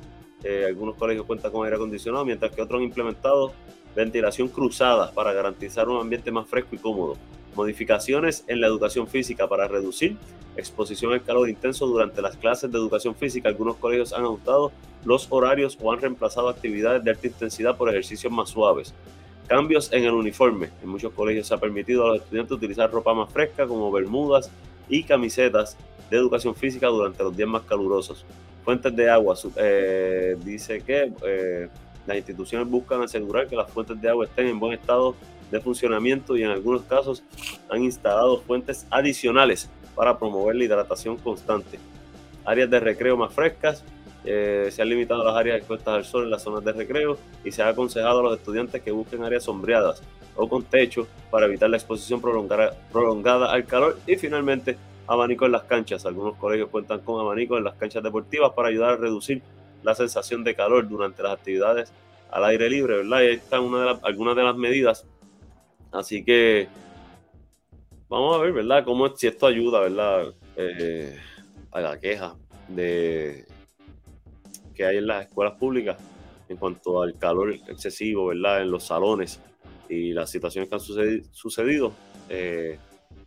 Algunos 0.67 0.97
colegios 0.97 1.25
cuentan 1.25 1.53
con 1.53 1.65
aire 1.65 1.77
acondicionado, 1.77 2.25
mientras 2.25 2.51
que 2.53 2.61
otros 2.61 2.79
han 2.79 2.85
implementado 2.85 3.53
ventilación 3.95 4.49
cruzada 4.49 5.13
para 5.13 5.33
garantizar 5.33 5.89
un 5.89 6.01
ambiente 6.01 6.31
más 6.33 6.49
fresco 6.49 6.75
y 6.75 6.79
cómodo. 6.79 7.17
Modificaciones 7.55 8.45
en 8.49 8.61
la 8.61 8.67
educación 8.67 9.07
física 9.07 9.47
para 9.47 9.69
reducir 9.69 10.17
exposición 10.57 11.13
al 11.13 11.23
calor 11.23 11.49
intenso 11.49 11.87
durante 11.87 12.23
las 12.23 12.37
clases 12.37 12.71
de 12.71 12.79
educación 12.79 13.15
física. 13.15 13.49
Algunos 13.49 13.77
colegios 13.77 14.13
han 14.13 14.25
ajustado 14.25 14.73
los 15.05 15.27
horarios 15.31 15.79
o 15.81 15.93
han 15.93 16.01
reemplazado 16.01 16.49
actividades 16.49 17.03
de 17.03 17.11
alta 17.11 17.27
intensidad 17.27 17.77
por 17.77 17.89
ejercicios 17.89 18.33
más 18.33 18.51
suaves. 18.51 18.95
Cambios 19.47 19.93
en 19.93 20.05
el 20.05 20.13
uniforme. 20.13 20.71
En 20.83 20.89
muchos 20.89 21.13
colegios 21.13 21.49
se 21.49 21.55
ha 21.55 21.59
permitido 21.59 22.05
a 22.05 22.09
los 22.09 22.23
estudiantes 22.23 22.53
utilizar 22.53 22.91
ropa 22.91 23.13
más 23.15 23.33
fresca 23.33 23.67
como 23.67 23.91
bermudas 23.91 24.51
y 24.89 25.03
camisetas 25.03 25.77
de 26.11 26.17
educación 26.17 26.55
física 26.55 26.87
durante 26.89 27.23
los 27.23 27.37
días 27.37 27.49
más 27.49 27.63
calurosos. 27.63 28.25
Fuentes 28.65 28.95
de 28.95 29.11
agua. 29.11 29.37
Eh, 29.57 30.37
dice 30.45 30.83
que 30.83 31.13
eh, 31.27 31.69
las 32.07 32.17
instituciones 32.17 32.69
buscan 32.69 33.03
asegurar 33.03 33.49
que 33.49 33.57
las 33.57 33.71
fuentes 33.71 34.01
de 34.01 34.09
agua 34.09 34.27
estén 34.27 34.47
en 34.47 34.61
buen 34.61 34.75
estado 34.75 35.17
de 35.51 35.61
funcionamiento 35.61 36.37
y 36.37 36.43
en 36.43 36.51
algunos 36.51 36.83
casos 36.83 37.23
han 37.69 37.83
instalado 37.83 38.41
fuentes 38.41 38.87
adicionales 38.91 39.69
para 39.95 40.19
promover 40.19 40.57
la 40.57 40.65
hidratación 40.65 41.17
constante. 41.17 41.79
Áreas 42.45 42.71
de 42.71 42.81
recreo 42.81 43.17
más 43.17 43.33
frescas. 43.33 43.85
Eh, 44.25 44.69
se 44.71 44.81
han 44.83 44.89
limitado 44.89 45.25
las 45.25 45.35
áreas 45.35 45.59
expuestas 45.59 45.95
al 45.95 46.05
sol 46.05 46.25
en 46.25 46.31
las 46.31 46.43
zonas 46.43 46.65
de 46.65 46.73
recreo 46.73 47.19
y 47.45 47.51
se 47.51 47.63
ha 47.63 47.69
aconsejado 47.69 48.21
a 48.21 48.23
los 48.23 48.39
estudiantes 48.39 48.81
que 48.81 48.93
busquen 48.93 49.25
áreas 49.25 49.43
sombreadas 49.43 50.01
o 50.37 50.49
con 50.49 50.63
techo 50.63 51.09
para 51.31 51.47
evitar 51.47 51.69
la 51.69 51.77
exposición 51.77 52.21
prolongada, 52.21 52.75
prolongada 52.93 53.53
al 53.53 53.65
calor. 53.65 53.99
Y 54.07 54.17
finalmente, 54.17 54.77
abanico 55.07 55.47
en 55.47 55.53
las 55.53 55.65
canchas. 55.65 56.07
Algunos 56.07 56.37
colegios 56.37 56.69
cuentan 56.71 57.01
con 57.01 57.21
abanico 57.21 57.59
en 57.59 57.65
las 57.65 57.75
canchas 57.75 58.03
deportivas 58.03 58.53
para 58.53 58.69
ayudar 58.69 58.91
a 58.95 58.97
reducir 58.97 59.43
la 59.83 59.95
sensación 59.95 60.45
de 60.45 60.55
calor 60.55 60.89
durante 60.89 61.23
las 61.23 61.33
actividades 61.33 61.93
al 62.31 62.45
aire 62.45 62.71
libre, 62.71 62.99
¿verdad? 62.99 63.21
Y 63.21 63.27
ahí 63.27 63.35
están 63.35 63.63
una 63.63 63.85
de 63.85 63.99
algunas 64.03 64.37
de 64.37 64.43
las 64.43 64.57
medidas. 64.57 65.05
Así 65.91 66.25
que 66.25 66.69
vamos 68.13 68.37
a 68.37 68.41
ver, 68.41 68.53
¿verdad? 68.53 68.85
Cómo 68.85 69.09
si 69.17 69.27
esto 69.27 69.47
ayuda, 69.47 69.81
¿verdad? 69.81 70.35
Eh, 70.57 71.19
a 71.71 71.81
la 71.81 71.99
queja 71.99 72.37
de 72.69 73.47
que 74.75 74.85
hay 74.85 74.99
en 74.99 75.07
las 75.07 75.29
escuelas 75.29 75.55
públicas 75.55 75.97
en 76.51 76.59
cuanto 76.59 77.01
al 77.01 77.17
calor 77.17 77.55
excesivo, 77.55 78.27
¿verdad? 78.27 78.61
En 78.61 78.71
los 78.71 78.85
salones 78.85 79.41
y 79.89 80.13
las 80.13 80.29
situaciones 80.29 80.69
que 80.69 80.75
han 80.75 80.81
sucedido. 81.33 81.95
Eh, 82.29 82.79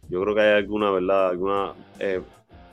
yo 0.08 0.22
creo 0.22 0.36
que 0.36 0.42
hay 0.42 0.54
alguna, 0.54 0.92
¿verdad? 0.92 1.30
Algunas 1.30 1.76
eh, 1.98 2.22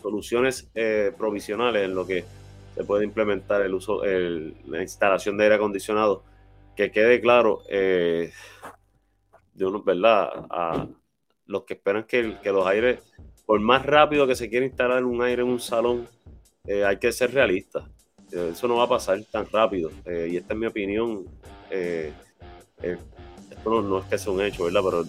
soluciones 0.02 0.71
provisionales 1.16 1.85
en 1.87 1.95
lo 1.95 2.07
que 2.07 2.26
se 2.75 2.85
puede 2.85 3.04
implementar 3.04 3.62
el 3.62 3.73
uso, 3.73 4.02
la 4.04 4.83
instalación 4.83 5.38
de 5.38 5.45
aire 5.45 5.54
acondicionado. 5.54 6.25
Que 6.76 6.90
quede 6.90 7.23
claro, 7.23 7.62
de 7.69 8.31
uno, 9.61 9.83
¿verdad? 9.83 10.28
Los 11.46 11.64
que 11.64 11.75
esperan 11.75 12.04
que, 12.04 12.37
los 12.44 12.66
aires, 12.66 13.00
por 13.46 13.61
más 13.61 13.84
rápido 13.84 14.26
que 14.26 14.34
se 14.34 14.49
quiera 14.49 14.66
instalar 14.66 15.04
un 15.04 15.22
aire 15.22 15.42
en 15.42 15.49
un 15.49 15.61
salón, 15.61 16.08
eh, 16.66 16.84
hay 16.84 16.99
que 16.99 17.12
ser 17.12 17.32
realistas. 17.32 17.84
Eh, 18.32 18.50
eso 18.52 18.68
no 18.68 18.76
va 18.76 18.84
a 18.84 18.88
pasar 18.88 19.22
tan 19.30 19.46
rápido. 19.50 19.90
y 20.06 20.37
esta 20.37 20.54
es 20.54 20.58
mi 20.58 20.66
opinión. 20.66 21.25
esto 21.70 23.82
no, 23.82 23.99
es 23.99 24.04
que 24.06 24.18
sea 24.18 24.32
un 24.32 24.42
hecho, 24.42 24.64
¿verdad? 24.64 24.82
Pero 24.84 25.04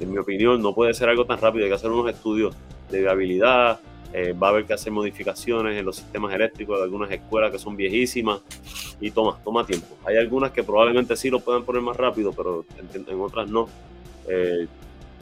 en 0.00 0.10
mi 0.10 0.18
opinión 0.18 0.62
no 0.62 0.74
puede 0.74 0.94
ser 0.94 1.08
algo 1.08 1.26
tan 1.26 1.40
rápido. 1.40 1.64
Hay 1.64 1.70
que 1.70 1.76
hacer 1.76 1.90
unos 1.90 2.12
estudios 2.12 2.54
de 2.90 3.00
viabilidad, 3.00 3.80
eh, 4.12 4.32
va 4.32 4.48
a 4.48 4.50
haber 4.50 4.64
que 4.64 4.72
hacer 4.72 4.92
modificaciones 4.92 5.78
en 5.78 5.84
los 5.84 5.96
sistemas 5.96 6.32
eléctricos 6.32 6.78
de 6.78 6.84
algunas 6.84 7.10
escuelas 7.10 7.50
que 7.50 7.58
son 7.58 7.76
viejísimas 7.76 8.40
y 9.00 9.10
toma, 9.10 9.38
toma 9.44 9.66
tiempo. 9.66 9.96
Hay 10.06 10.16
algunas 10.16 10.52
que 10.52 10.62
probablemente 10.62 11.16
sí 11.16 11.28
lo 11.28 11.40
puedan 11.40 11.64
poner 11.64 11.82
más 11.82 11.96
rápido, 11.96 12.32
pero 12.32 12.64
en, 12.94 13.20
otras 13.20 13.50
no. 13.50 13.68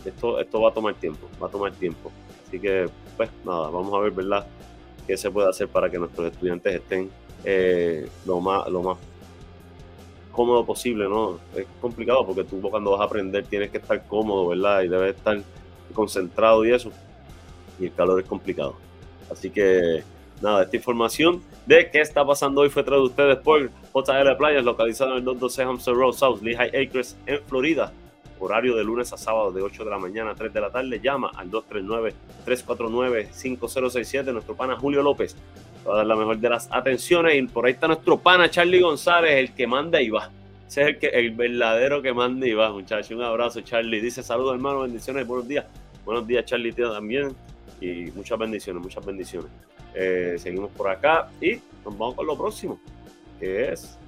Esto, 0.05 0.39
esto 0.41 0.61
va 0.61 0.71
a 0.71 0.73
tomar 0.73 0.95
tiempo, 0.95 1.29
va 1.43 1.47
a 1.47 1.51
tomar 1.51 1.73
tiempo. 1.73 2.11
Así 2.47 2.59
que, 2.61 2.89
pues 3.17 3.31
nada, 3.45 3.71
vamos 3.71 3.93
a 3.95 3.99
ver, 3.99 4.13
¿verdad? 4.13 4.47
¿Qué 5.07 5.17
se 5.17 5.31
puede 5.31 5.49
hacer 5.49 5.69
para 5.69 5.91
que 5.91 5.99
nuestros 5.99 6.33
estudiantes 6.33 6.75
estén 6.75 7.11
eh, 7.45 8.09
lo, 8.27 8.41
más, 8.41 8.69
lo 8.69 8.83
más 8.83 8.99
cómodo 10.33 10.65
posible, 10.65 11.09
¿no? 11.09 11.39
Es 11.55 11.67
complicado 11.81 12.27
porque 12.27 12.45
tú 12.45 12.61
cuando 12.61 12.93
vas 12.93 13.01
a 13.01 13.05
aprender 13.05 13.45
tienes 13.47 13.71
que 13.71 13.79
estar 13.79 14.07
cómodo, 14.07 14.49
¿verdad? 14.49 14.83
Y 14.83 14.89
debes 14.89 15.17
estar 15.17 15.41
concentrado 15.95 16.65
y 16.65 16.73
eso 16.73 16.91
y 17.79 17.87
el 17.87 17.95
calor 17.95 18.21
es 18.21 18.27
complicado. 18.27 18.77
Así 19.31 19.51
que 19.51 20.03
nada, 20.43 20.65
esta 20.65 20.77
información 20.77 21.43
de 21.67 21.91
qué 21.91 22.01
está 22.01 22.25
pasando 22.27 22.61
hoy 22.61 22.69
fue 22.69 22.83
traída 22.83 23.03
de 23.03 23.09
ustedes 23.09 23.37
por 23.39 23.71
JL 23.95 24.37
Playas, 24.37 24.65
localizado 24.65 25.13
en 25.13 25.19
el 25.19 25.25
212 25.25 25.63
Hampshire 25.63 25.97
Road 25.97 26.13
South, 26.13 26.43
Lehigh 26.43 26.87
Acres, 26.87 27.17
en 27.27 27.41
Florida. 27.45 27.93
Horario 28.45 28.77
de 28.77 28.85
lunes 28.85 29.13
a 29.13 29.17
sábado 29.17 29.51
de 29.53 29.63
8 29.63 29.85
de 29.85 29.91
la 29.91 29.99
mañana 29.99 30.33
a 30.33 30.35
3 30.35 30.53
de 30.53 30.61
la 30.61 30.71
tarde. 30.71 31.01
Llama 31.01 31.31
al 31.35 31.51
239-349-5067. 31.51 34.33
Nuestro 34.33 34.55
pana 34.55 34.77
Julio 34.77 35.03
López 35.03 35.37
va 35.87 35.95
a 35.95 35.97
dar 35.99 36.07
la 36.07 36.17
mejor 36.17 36.39
de 36.39 36.49
las 36.49 36.69
atenciones. 36.71 37.37
Y 37.37 37.43
por 37.43 37.67
ahí 37.67 37.73
está 37.73 37.87
nuestro 37.87 38.19
pana 38.19 38.51
Charlie 38.51 38.81
González, 38.81 39.33
el 39.33 39.55
que 39.55 39.67
manda 39.67 40.01
y 40.01 40.09
va. 40.11 40.31
Ese 40.67 40.83
es 40.83 40.89
el, 40.89 40.99
que, 40.99 41.07
el 41.09 41.33
verdadero 41.33 42.01
que 42.03 42.13
manda 42.13 42.47
y 42.47 42.55
va, 42.55 42.73
muchachos. 42.73 43.11
Un 43.13 43.23
abrazo, 43.23 43.61
Charlie. 43.63 44.01
Dice 44.01 44.23
saludos, 44.23 44.55
hermano. 44.55 44.81
Bendiciones. 44.81 45.27
Buenos 45.27 45.49
días. 45.49 45.65
Buenos 46.05 46.27
días, 46.27 46.45
Charlie, 46.45 46.73
tío, 46.73 46.93
también 46.93 47.35
y 47.81 48.11
muchas 48.15 48.39
bendiciones, 48.39 48.83
muchas 48.83 49.05
bendiciones. 49.05 49.51
Eh, 49.95 50.37
seguimos 50.39 50.71
por 50.73 50.89
acá 50.89 51.29
y 51.41 51.55
nos 51.85 51.97
vamos 51.97 52.15
con 52.15 52.27
lo 52.27 52.37
próximo, 52.37 52.81
que 53.39 53.73
es 53.73 53.99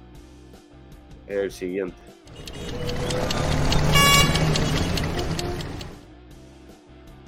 el 1.27 1.51
siguiente. 1.51 1.95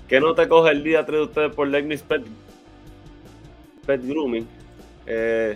Que 0.10 0.20
no 0.20 0.34
te 0.34 0.48
coge 0.48 0.72
el 0.72 0.84
día 0.84 1.06
3 1.06 1.20
de 1.20 1.24
ustedes 1.24 1.54
por 1.54 1.68
Legnis 1.68 2.01
Pet, 2.01 2.24
Pet 3.86 4.04
Grooming. 4.04 4.48
Eh, 5.06 5.56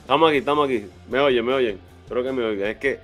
estamos 0.00 0.28
aquí, 0.28 0.38
estamos 0.38 0.68
aquí. 0.68 0.86
Me 1.08 1.20
oyen, 1.20 1.46
me 1.46 1.54
oyen. 1.54 1.78
Espero 2.02 2.24
que 2.24 2.32
me 2.32 2.42
oigan. 2.42 2.70
Es 2.70 2.78
que 2.78 2.98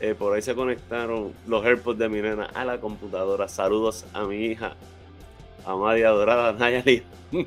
eh, 0.00 0.16
por 0.18 0.34
ahí 0.34 0.42
se 0.42 0.56
conectaron 0.56 1.32
los 1.46 1.64
AirPods 1.64 2.00
de 2.00 2.08
mi 2.08 2.20
nena 2.20 2.46
a 2.46 2.64
la 2.64 2.80
computadora. 2.80 3.46
Saludos 3.46 4.04
a 4.12 4.24
mi 4.24 4.46
hija, 4.46 4.74
Amadia 5.64 6.10
Dorada 6.10 6.52
Nayali. 6.52 7.04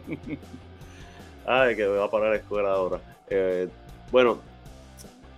Ay, 1.46 1.76
que 1.76 1.88
me 1.88 1.98
va 1.98 2.06
a 2.06 2.10
parar 2.10 2.30
la 2.30 2.38
escuela 2.38 2.72
ahora. 2.72 3.02
Eh, 3.30 3.68
bueno, 4.14 4.40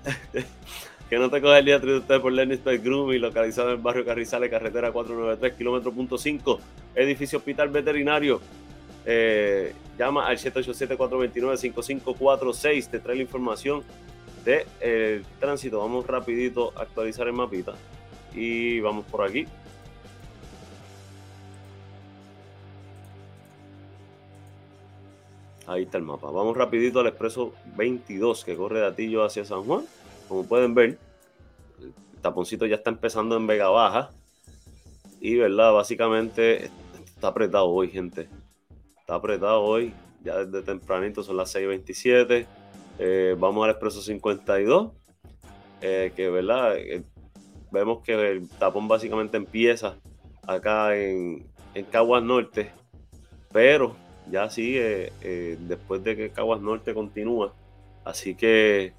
que 1.14 1.20
no 1.20 1.30
te 1.30 1.42
coge 1.42 1.60
el 1.60 1.66
día 1.66 1.78
usted 1.78 2.22
por 2.22 2.32
Lenny 2.32 2.58
Grooming, 2.58 3.22
localizado 3.22 3.70
en 3.70 3.76
el 3.76 3.82
barrio 3.84 4.04
Carrizales, 4.04 4.50
carretera 4.50 4.92
493, 4.92 5.56
kilómetro 5.56 5.92
punto 5.92 6.18
5, 6.18 6.60
edificio 6.96 7.38
hospital 7.38 7.70
veterinario. 7.70 8.42
Eh, 9.06 9.76
llama 9.96 10.26
al 10.26 10.40
787-429-5546, 10.40 12.90
te 12.90 13.00
trae 13.00 13.18
la 13.18 13.22
información 13.22 13.84
de 14.44 14.66
el 14.82 15.24
tránsito. 15.40 15.78
Vamos 15.78 16.08
rapidito 16.08 16.74
a 16.76 16.82
actualizar 16.82 17.28
el 17.28 17.34
mapita 17.34 17.76
y 18.34 18.80
vamos 18.80 19.06
por 19.06 19.24
aquí. 19.24 19.46
Ahí 25.68 25.84
está 25.84 26.00
el 26.00 26.06
mapa. 26.06 26.32
Vamos 26.32 26.58
rapidito 26.58 27.02
al 27.02 27.06
expreso 27.06 27.54
22 27.78 28.44
que 28.44 28.56
corre 28.56 28.80
de 28.80 28.88
Atillo 28.88 29.24
hacia 29.24 29.46
San 29.46 29.64
Juan. 29.64 29.86
Como 30.28 30.46
pueden 30.46 30.74
ver, 30.74 30.98
el 31.80 31.94
taponcito 32.22 32.66
ya 32.66 32.76
está 32.76 32.90
empezando 32.90 33.38
en 33.38 33.48
Vega 33.48 33.70
Baja. 33.70 34.12
Y, 35.20 35.36
¿verdad? 35.36 35.74
Básicamente 35.74 36.70
está 37.06 37.28
apretado 37.28 37.70
hoy, 37.70 37.90
gente. 37.90 38.28
Está 39.00 39.16
apretado 39.16 39.62
hoy. 39.62 39.94
Ya 40.24 40.46
desde 40.46 40.62
tempranito 40.62 41.24
son 41.24 41.38
las 41.38 41.54
6.27 41.56 42.48
eh, 43.00 43.36
vamos 43.40 43.64
al 43.64 43.72
expreso 43.72 44.02
52, 44.02 44.92
eh, 45.82 46.14
que 46.16 46.30
verdad, 46.30 46.78
eh, 46.78 47.04
vemos 47.72 48.04
que 48.04 48.14
el 48.14 48.48
tapón 48.50 48.88
básicamente 48.88 49.38
empieza 49.38 49.98
acá 50.46 50.96
en, 50.96 51.48
en 51.74 51.86
Caguas 51.86 52.22
Norte, 52.22 52.72
pero 53.52 53.96
ya 54.30 54.50
sigue 54.50 55.12
después 55.68 56.04
de 56.04 56.16
que 56.16 56.30
Caguas 56.30 56.62
Norte 56.62 56.94
continúa, 56.94 57.54
así 58.06 58.36
que 58.36 58.94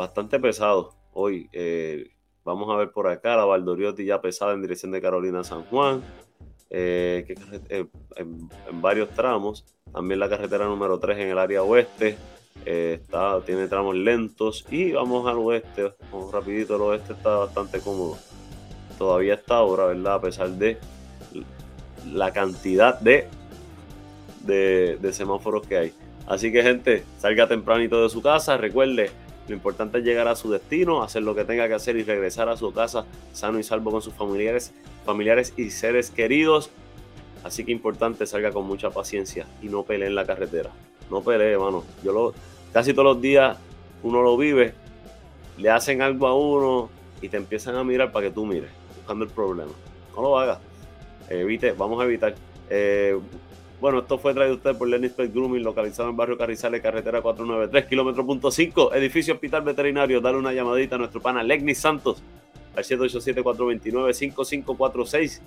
bastante 0.00 0.40
pesado 0.40 0.94
hoy. 1.12 1.48
vamos 2.44 2.70
a 2.70 2.76
ver 2.76 2.90
por 2.90 3.06
acá 3.06 3.36
la 3.36 3.44
Valdoriotti 3.44 4.04
ya 4.04 4.20
pesada 4.20 4.54
en 4.54 4.62
dirección 4.62 4.92
de 4.92 5.02
Carolina 5.02 5.44
San 5.44 5.64
Juan. 5.64 6.02
en, 6.70 7.90
en, 8.16 8.80
varios 8.80 9.10
tramos. 9.10 9.64
También 9.92 10.20
la 10.20 10.28
carretera 10.28 10.64
número 10.66 10.98
3 10.98 11.18
en 11.18 11.28
el 11.28 11.38
área 11.38 11.62
oeste. 11.62 12.16
Eh, 12.66 12.98
está, 13.02 13.40
tiene 13.42 13.68
tramos 13.68 13.94
lentos 13.94 14.66
y 14.70 14.92
vamos 14.92 15.26
al 15.26 15.38
oeste, 15.38 15.94
vamos 16.12 16.30
rapidito, 16.30 16.76
el 16.76 16.82
oeste 16.82 17.14
está 17.14 17.36
bastante 17.36 17.80
cómodo. 17.80 18.18
todavía 18.98 19.34
está 19.34 19.56
ahora, 19.56 19.86
¿verdad? 19.86 20.14
A 20.14 20.20
pesar 20.20 20.50
de 20.50 20.78
la 22.12 22.32
cantidad 22.32 23.00
de, 23.00 23.28
de, 24.44 24.98
de 25.00 25.12
semáforos 25.12 25.66
que 25.66 25.76
hay. 25.76 25.92
Así 26.26 26.52
que 26.52 26.62
gente, 26.62 27.04
salga 27.18 27.48
tempranito 27.48 28.02
de 28.02 28.10
su 28.10 28.20
casa, 28.22 28.56
recuerde, 28.56 29.10
lo 29.50 29.56
importante 29.56 29.98
es 29.98 30.04
llegar 30.04 30.28
a 30.28 30.36
su 30.36 30.48
destino, 30.48 31.02
hacer 31.02 31.22
lo 31.22 31.34
que 31.34 31.44
tenga 31.44 31.66
que 31.66 31.74
hacer 31.74 31.96
y 31.96 32.04
regresar 32.04 32.48
a 32.48 32.56
su 32.56 32.72
casa 32.72 33.04
sano 33.32 33.58
y 33.58 33.64
salvo 33.64 33.90
con 33.90 34.00
sus 34.00 34.14
familiares, 34.14 34.72
familiares 35.04 35.52
y 35.56 35.70
seres 35.70 36.10
queridos. 36.10 36.70
Así 37.42 37.64
que 37.64 37.72
importante, 37.72 38.26
salga 38.26 38.52
con 38.52 38.64
mucha 38.64 38.90
paciencia 38.90 39.46
y 39.60 39.66
no 39.66 39.82
pelee 39.82 40.06
en 40.06 40.14
la 40.14 40.24
carretera. 40.24 40.70
No 41.10 41.22
pelee, 41.22 41.52
hermano. 41.52 41.82
Yo 42.04 42.12
lo, 42.12 42.32
casi 42.72 42.92
todos 42.92 43.16
los 43.16 43.20
días 43.20 43.58
uno 44.04 44.22
lo 44.22 44.36
vive, 44.36 44.72
le 45.58 45.70
hacen 45.70 46.00
algo 46.00 46.28
a 46.28 46.34
uno 46.36 46.88
y 47.20 47.28
te 47.28 47.36
empiezan 47.36 47.74
a 47.74 47.82
mirar 47.82 48.12
para 48.12 48.28
que 48.28 48.32
tú 48.32 48.46
mires, 48.46 48.70
buscando 48.96 49.24
el 49.24 49.30
problema. 49.30 49.72
No 50.14 50.22
lo 50.22 50.38
hagas. 50.38 50.60
Evite, 51.28 51.72
vamos 51.72 52.00
a 52.00 52.04
evitar. 52.04 52.36
Eh, 52.68 53.18
bueno, 53.80 54.00
esto 54.00 54.18
fue 54.18 54.34
traído 54.34 54.56
usted 54.56 54.76
por 54.76 54.88
Lenny 54.88 55.08
Grooming, 55.08 55.62
localizado 55.62 56.10
en 56.10 56.16
barrio 56.16 56.36
Carrizales, 56.36 56.82
carretera 56.82 57.22
493, 57.22 57.86
kilómetro 57.86 58.26
punto 58.26 58.50
5, 58.50 58.92
edificio 58.94 59.32
Hospital 59.34 59.62
Veterinario. 59.62 60.20
Dale 60.20 60.36
una 60.36 60.52
llamadita 60.52 60.96
a 60.96 60.98
nuestro 60.98 61.22
pana 61.22 61.42
Legni 61.42 61.74
Santos 61.74 62.22
al 62.76 62.84
787-429-5546. 62.84 65.40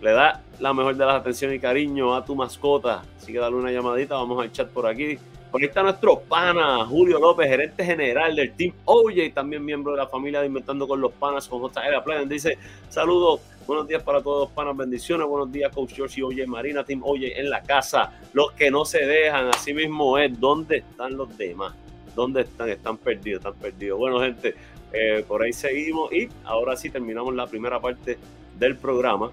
Le 0.00 0.12
da 0.12 0.44
la 0.60 0.72
mejor 0.72 0.96
de 0.96 1.04
las 1.04 1.16
atenciones 1.16 1.56
y 1.56 1.60
cariño 1.60 2.14
a 2.14 2.24
tu 2.24 2.36
mascota. 2.36 3.02
Así 3.16 3.32
que 3.32 3.38
dale 3.38 3.56
una 3.56 3.72
llamadita, 3.72 4.14
vamos 4.14 4.40
al 4.40 4.52
chat 4.52 4.68
por 4.68 4.86
aquí. 4.86 5.18
Conecta 5.54 5.78
a 5.78 5.82
nuestro 5.84 6.18
pana 6.18 6.84
Julio 6.84 7.20
López, 7.20 7.46
gerente 7.46 7.84
general 7.84 8.34
del 8.34 8.56
Team 8.56 8.72
OJ, 8.86 9.32
también 9.32 9.64
miembro 9.64 9.92
de 9.92 9.98
la 9.98 10.08
familia 10.08 10.40
de 10.40 10.48
Inventando 10.48 10.88
con 10.88 11.00
los 11.00 11.12
Panas 11.12 11.46
con 11.46 11.62
JR 11.62 12.02
Play. 12.02 12.26
Dice: 12.26 12.58
Saludos, 12.88 13.40
buenos 13.64 13.86
días 13.86 14.02
para 14.02 14.20
todos, 14.20 14.50
panas, 14.50 14.76
bendiciones. 14.76 15.28
Buenos 15.28 15.52
días, 15.52 15.72
Coach 15.72 15.92
George 15.92 16.18
y 16.18 16.22
OJ 16.24 16.48
Marina, 16.48 16.82
Team 16.82 17.04
OJ 17.04 17.38
en 17.38 17.50
la 17.50 17.62
casa. 17.62 18.18
Los 18.32 18.50
que 18.50 18.68
no 18.68 18.84
se 18.84 19.06
dejan, 19.06 19.46
así 19.46 19.72
mismo 19.72 20.18
es. 20.18 20.40
¿Dónde 20.40 20.78
están 20.78 21.16
los 21.16 21.38
demás? 21.38 21.72
¿Dónde 22.16 22.40
están? 22.40 22.68
Están 22.68 22.96
perdidos, 22.96 23.38
están 23.38 23.54
perdidos. 23.54 23.96
Bueno, 23.96 24.18
gente, 24.18 24.56
eh, 24.92 25.24
por 25.24 25.40
ahí 25.40 25.52
seguimos 25.52 26.12
y 26.12 26.28
ahora 26.42 26.76
sí 26.76 26.90
terminamos 26.90 27.32
la 27.32 27.46
primera 27.46 27.80
parte 27.80 28.18
del 28.58 28.76
programa 28.76 29.30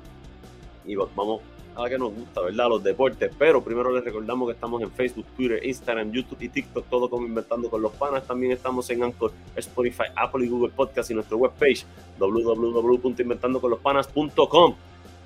y 0.86 0.94
vamos 0.94 1.42
a 1.76 1.90
que 1.90 1.98
nos 1.98 2.14
gusta, 2.14 2.42
¿verdad? 2.42 2.70
Los 2.70 2.84
deportes. 2.84 3.32
Pero 3.38 3.64
primero 3.64 3.92
les 3.92 4.04
recordamos 4.04 4.48
que 4.48 4.54
estamos 4.54 4.82
en 4.82 4.92
Facebook, 4.92 5.26
Twitter, 5.36 5.64
Instagram, 5.66 6.12
YouTube 6.12 6.42
y 6.42 6.50
TikTok, 6.50 6.86
todo 6.90 7.10
como 7.10 7.26
Inventando 7.26 7.70
con 7.70 7.82
los 7.82 7.94
Panas. 7.94 8.28
También 8.28 8.52
estamos 8.52 8.90
en 8.90 9.04
Anchor, 9.04 9.32
Spotify, 9.56 10.04
Apple 10.16 10.46
y 10.46 10.50
Google 10.50 10.74
Podcast 10.76 11.10
y 11.12 11.14
nuestra 11.14 11.38
webpage 11.38 11.86
www.inventandoconlospanas.com. 12.20 14.76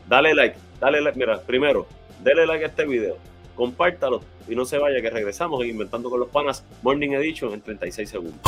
Dale 0.07 0.35
like, 0.35 0.55
dale 0.79 1.01
like. 1.01 1.17
Mira, 1.17 1.41
primero, 1.41 1.87
dale 2.23 2.45
like 2.45 2.63
a 2.63 2.67
este 2.67 2.85
video, 2.85 3.17
compártalo 3.55 4.21
y 4.47 4.55
no 4.55 4.65
se 4.65 4.77
vaya 4.77 5.01
que 5.01 5.09
regresamos 5.09 5.63
en 5.63 5.71
Inventando 5.71 6.09
con 6.09 6.19
los 6.19 6.29
Panas 6.29 6.63
Morning 6.83 7.11
Edition 7.11 7.53
en 7.53 7.61
36 7.61 8.09
segundos. 8.09 8.41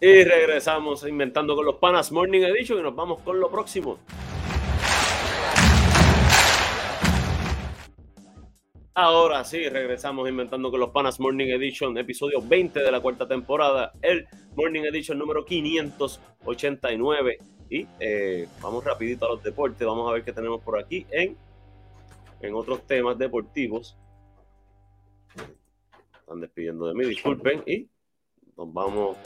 Y 0.00 0.22
regresamos 0.22 1.04
inventando 1.08 1.56
con 1.56 1.66
los 1.66 1.74
panas 1.76 2.12
Morning 2.12 2.42
Edition 2.42 2.78
y 2.78 2.82
nos 2.82 2.94
vamos 2.94 3.20
con 3.22 3.40
lo 3.40 3.50
próximo. 3.50 3.98
Ahora 8.94 9.42
sí, 9.42 9.68
regresamos 9.68 10.28
inventando 10.28 10.70
con 10.70 10.78
los 10.78 10.90
panas 10.90 11.18
Morning 11.18 11.48
Edition, 11.48 11.98
episodio 11.98 12.40
20 12.40 12.78
de 12.80 12.92
la 12.92 13.00
cuarta 13.00 13.26
temporada, 13.26 13.90
el 14.00 14.28
Morning 14.54 14.82
Edition 14.82 15.18
número 15.18 15.44
589. 15.44 17.38
Y 17.68 17.86
eh, 17.98 18.46
vamos 18.62 18.84
rapidito 18.84 19.26
a 19.26 19.30
los 19.30 19.42
deportes, 19.42 19.84
vamos 19.84 20.08
a 20.08 20.12
ver 20.12 20.22
qué 20.22 20.32
tenemos 20.32 20.62
por 20.62 20.78
aquí 20.78 21.06
en, 21.10 21.36
en 22.40 22.54
otros 22.54 22.86
temas 22.86 23.18
deportivos. 23.18 23.98
Están 26.20 26.40
despidiendo 26.40 26.86
de 26.86 26.94
mí, 26.94 27.04
disculpen, 27.04 27.64
y 27.66 27.88
nos 28.56 28.72
vamos 28.72 29.16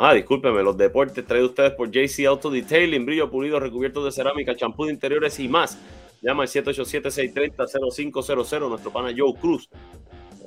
Ah, 0.00 0.14
discúlpeme, 0.14 0.62
los 0.62 0.76
deportes 0.76 1.26
traídos 1.26 1.50
ustedes 1.50 1.72
por 1.72 1.90
JC 1.90 2.24
Auto 2.26 2.50
Detailing, 2.50 3.04
brillo 3.04 3.28
pulido, 3.28 3.58
recubierto 3.58 4.04
de 4.04 4.12
cerámica, 4.12 4.54
champú 4.54 4.84
de 4.84 4.92
interiores 4.92 5.40
y 5.40 5.48
más. 5.48 5.76
Llama 6.22 6.44
al 6.44 6.48
787-630-0500, 6.48 8.68
nuestro 8.68 8.92
pana 8.92 9.12
Joe 9.16 9.34
Cruz. 9.34 9.68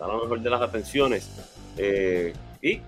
A 0.02 0.08
lo 0.08 0.22
mejor 0.22 0.40
de 0.40 0.50
las 0.50 0.62
atenciones. 0.62 1.30
Eh, 1.78 2.32
y. 2.62 2.80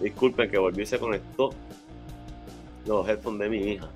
Disculpen 0.00 0.48
que 0.48 0.58
volví 0.58 0.86
se 0.86 1.00
conectó 1.00 1.50
los 2.86 3.08
headphones 3.08 3.40
de 3.40 3.48
mi 3.48 3.72
hija. 3.72 3.90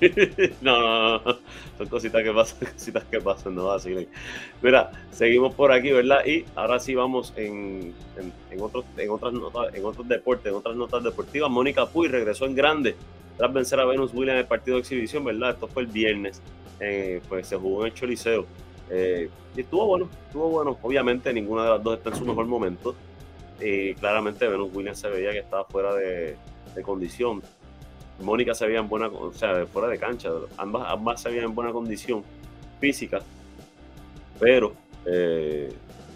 no, 0.60 0.78
no, 0.78 1.18
no, 1.24 1.38
son 1.76 1.86
cositas 1.88 2.22
que 2.22 2.32
pasan, 2.32 2.68
cositas 2.72 3.04
que 3.04 3.20
pasan, 3.20 3.54
no 3.54 3.66
va 3.66 3.76
a 3.76 3.78
seguir. 3.78 4.08
Mira, 4.62 4.90
seguimos 5.10 5.54
por 5.54 5.72
aquí, 5.72 5.92
¿verdad? 5.92 6.24
Y 6.24 6.44
ahora 6.54 6.78
sí 6.78 6.94
vamos 6.94 7.32
en, 7.36 7.94
en, 8.50 8.60
otros, 8.60 8.84
en, 8.96 9.10
otras 9.10 9.32
notas, 9.32 9.74
en 9.74 9.84
otros 9.84 10.08
deportes, 10.08 10.46
en 10.46 10.58
otras 10.58 10.76
notas 10.76 11.04
deportivas. 11.04 11.50
Mónica 11.50 11.86
Puy 11.86 12.08
regresó 12.08 12.46
en 12.46 12.54
grande 12.54 12.96
tras 13.36 13.52
vencer 13.52 13.80
a 13.80 13.84
Venus 13.84 14.12
Williams 14.14 14.36
en 14.36 14.38
el 14.38 14.46
partido 14.46 14.76
de 14.76 14.80
exhibición, 14.80 15.24
¿verdad? 15.24 15.50
Esto 15.50 15.68
fue 15.68 15.82
el 15.82 15.88
viernes, 15.88 16.40
eh, 16.80 17.20
pues 17.28 17.46
se 17.46 17.56
jugó 17.56 17.82
en 17.82 17.92
el 17.92 17.94
Choliseo. 17.94 18.46
Eh, 18.90 19.28
y 19.56 19.60
estuvo 19.60 19.86
bueno, 19.86 20.08
estuvo 20.26 20.48
bueno. 20.48 20.78
Obviamente 20.82 21.32
ninguna 21.32 21.64
de 21.64 21.70
las 21.70 21.82
dos 21.82 21.98
está 21.98 22.10
en 22.10 22.16
su 22.16 22.24
mejor 22.24 22.46
momento. 22.46 22.94
Y 23.60 23.94
claramente 23.94 24.46
Venus 24.46 24.70
Williams 24.74 24.98
se 24.98 25.08
veía 25.08 25.32
que 25.32 25.38
estaba 25.38 25.64
fuera 25.64 25.94
de, 25.94 26.36
de 26.74 26.82
condición 26.82 27.42
Mónica 28.20 28.54
se 28.54 28.66
veía 28.66 28.78
en 28.78 28.88
buena, 28.88 29.08
o 29.08 29.32
sea, 29.32 29.66
fuera 29.66 29.88
de 29.88 29.98
cancha, 29.98 30.30
ambas, 30.56 30.84
ambas 30.88 31.20
se 31.20 31.28
veían 31.28 31.46
en 31.46 31.54
buena 31.54 31.72
condición 31.72 32.22
física, 32.80 33.20
pero 34.38 34.72
eh, 35.04 35.72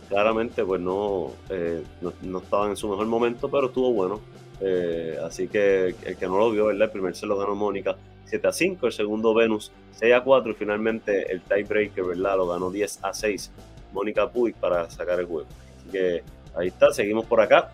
claramente 0.09 0.65
pues 0.65 0.81
no, 0.81 1.33
eh, 1.49 1.83
no, 2.23 2.39
estaban 2.39 2.71
en 2.71 2.77
su 2.77 2.89
mejor 2.89 3.07
momento, 3.07 3.51
pero 3.51 3.67
estuvo 3.67 3.93
bueno. 3.93 4.21
Eh, 4.63 5.17
así 5.25 5.49
que 5.49 5.95
el 6.05 6.17
que 6.17 6.27
no 6.27 6.39
lo 6.39 6.51
vio, 6.51 6.67
¿verdad? 6.67 6.83
El 6.83 6.91
primer 6.91 7.17
se 7.17 7.25
lo 7.25 7.39
ganó 7.39 7.55
Mónica 7.55 7.97
7 8.27 8.47
a 8.47 8.53
5, 8.53 8.87
el 8.87 8.93
segundo 8.93 9.33
Venus 9.33 9.73
6 9.93 10.15
a 10.15 10.23
4 10.23 10.53
y 10.53 10.55
finalmente 10.55 11.33
el 11.33 11.41
tiebreaker, 11.41 12.05
¿verdad? 12.05 12.37
Lo 12.37 12.47
ganó 12.47 12.71
10 12.71 13.01
a 13.03 13.15
6 13.15 13.51
Mónica 13.93 14.29
Puig 14.31 14.55
para 14.55 14.91
sacar 14.91 15.19
el 15.19 15.27
juego. 15.27 15.49
Así 15.79 15.89
que 15.91 16.23
ahí 16.55 16.69
está, 16.69 16.93
seguimos 16.93 17.25
por 17.27 17.41
acá. 17.41 17.71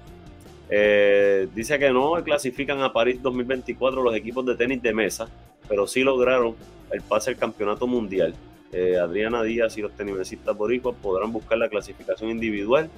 Eh, 0.69 1.49
dice 1.55 1.79
que 1.79 1.91
no 1.91 2.13
clasifican 2.25 2.83
a 2.83 2.93
París 2.93 3.23
2024 3.23 4.03
los 4.03 4.15
equipos 4.15 4.45
de 4.47 4.57
tenis 4.57 4.83
de 4.83 4.93
mesa, 4.93 5.29
pero 5.69 5.87
sí 5.87 6.03
lograron 6.03 6.57
el 6.91 7.03
pase 7.03 7.31
al 7.31 7.37
campeonato 7.37 7.87
mundial. 7.87 8.35
Eh, 8.73 8.97
Adriana 8.99 9.43
Díaz 9.43 9.79
y 9.79 9.83
los 9.83 9.93
tenisistas 9.93 10.57
boricuas 10.57 10.97
podrán 11.01 11.33
buscar 11.33 11.59
la 11.59 11.69
clasificación 11.69 12.31
individual 12.31 12.91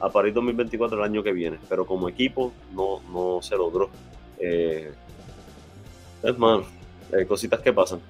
a 0.00 0.10
París 0.10 0.34
2024 0.34 0.98
el 0.98 1.04
año 1.04 1.22
que 1.22 1.32
viene, 1.32 1.58
pero 1.68 1.86
como 1.86 2.08
equipo 2.08 2.52
no, 2.74 3.00
no 3.12 3.40
se 3.40 3.56
logró. 3.56 3.88
Eh, 4.38 4.90
es 6.22 6.38
más, 6.38 6.64
cositas 7.28 7.60
que 7.60 7.72
pasan. 7.72 8.00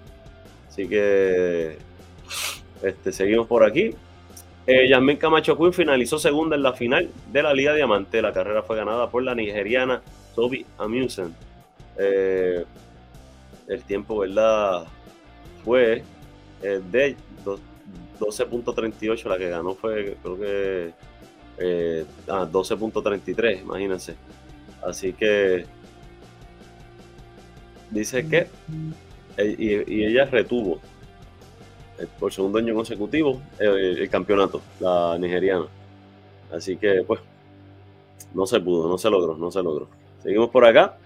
Así 0.69 0.89
que 0.89 1.77
este, 2.83 3.13
seguimos 3.13 3.47
por 3.47 3.65
aquí. 3.65 3.95
Eh, 4.67 4.89
Yasmin 4.89 5.17
Camacho 5.17 5.57
Quinn 5.59 5.73
finalizó 5.73 6.19
segunda 6.19 6.55
en 6.55 6.63
la 6.63 6.73
final 6.73 7.11
de 7.33 7.43
la 7.43 7.53
Liga 7.53 7.75
Diamante. 7.75 8.23
La 8.23 8.33
carrera 8.33 8.63
fue 8.63 8.77
ganada 8.77 9.11
por 9.11 9.23
la 9.23 9.35
nigeriana 9.35 10.03
Toby 10.35 10.65
Amusen. 10.79 11.35
Eh, 11.99 12.65
el 13.67 13.83
tiempo, 13.83 14.19
¿verdad? 14.19 14.85
Fue 15.65 16.05
eh, 16.63 16.81
de 16.91 17.17
12.38. 18.21 19.25
La 19.25 19.39
que 19.39 19.51
ganó 19.51 19.75
fue, 19.75 20.17
creo 20.23 20.39
que, 20.39 20.93
12.33, 21.59 23.57
ah, 23.57 23.61
imagínense. 23.61 24.15
Así 24.87 25.13
que 25.13 25.65
dice 27.91 28.27
que 28.27 28.47
y 29.39 30.05
ella 30.05 30.27
retuvo 30.27 30.81
por 32.19 32.33
segundo 32.33 32.59
año 32.59 32.75
consecutivo 32.75 33.41
el 33.59 34.09
campeonato, 34.09 34.61
la 34.81 35.17
nigeriana. 35.19 35.67
Así 36.51 36.77
que, 36.77 37.03
pues, 37.07 37.21
no 38.35 38.47
se 38.47 38.61
pudo, 38.61 38.89
no 38.89 38.99
se 38.99 39.11
logró, 39.11 39.37
no 39.37 39.51
se 39.51 39.63
logró. 39.63 39.89
Seguimos 40.23 40.51
por 40.51 40.65
acá. 40.65 40.99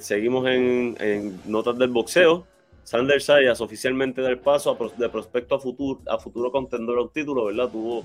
seguimos 0.00 0.46
en, 0.48 1.40
notas 1.46 1.78
del 1.78 1.90
boxeo. 1.90 2.46
Sander 2.84 3.20
Sayas 3.20 3.60
oficialmente 3.60 4.22
da 4.22 4.30
el 4.30 4.38
paso 4.38 4.76
de 4.96 5.08
prospecto 5.10 5.56
a 5.56 5.60
futuro, 5.60 6.00
a 6.06 6.18
futuro 6.18 6.50
contendor 6.50 6.98
al 6.98 7.10
título, 7.10 7.44
¿verdad? 7.46 7.68
Tuvo 7.70 8.02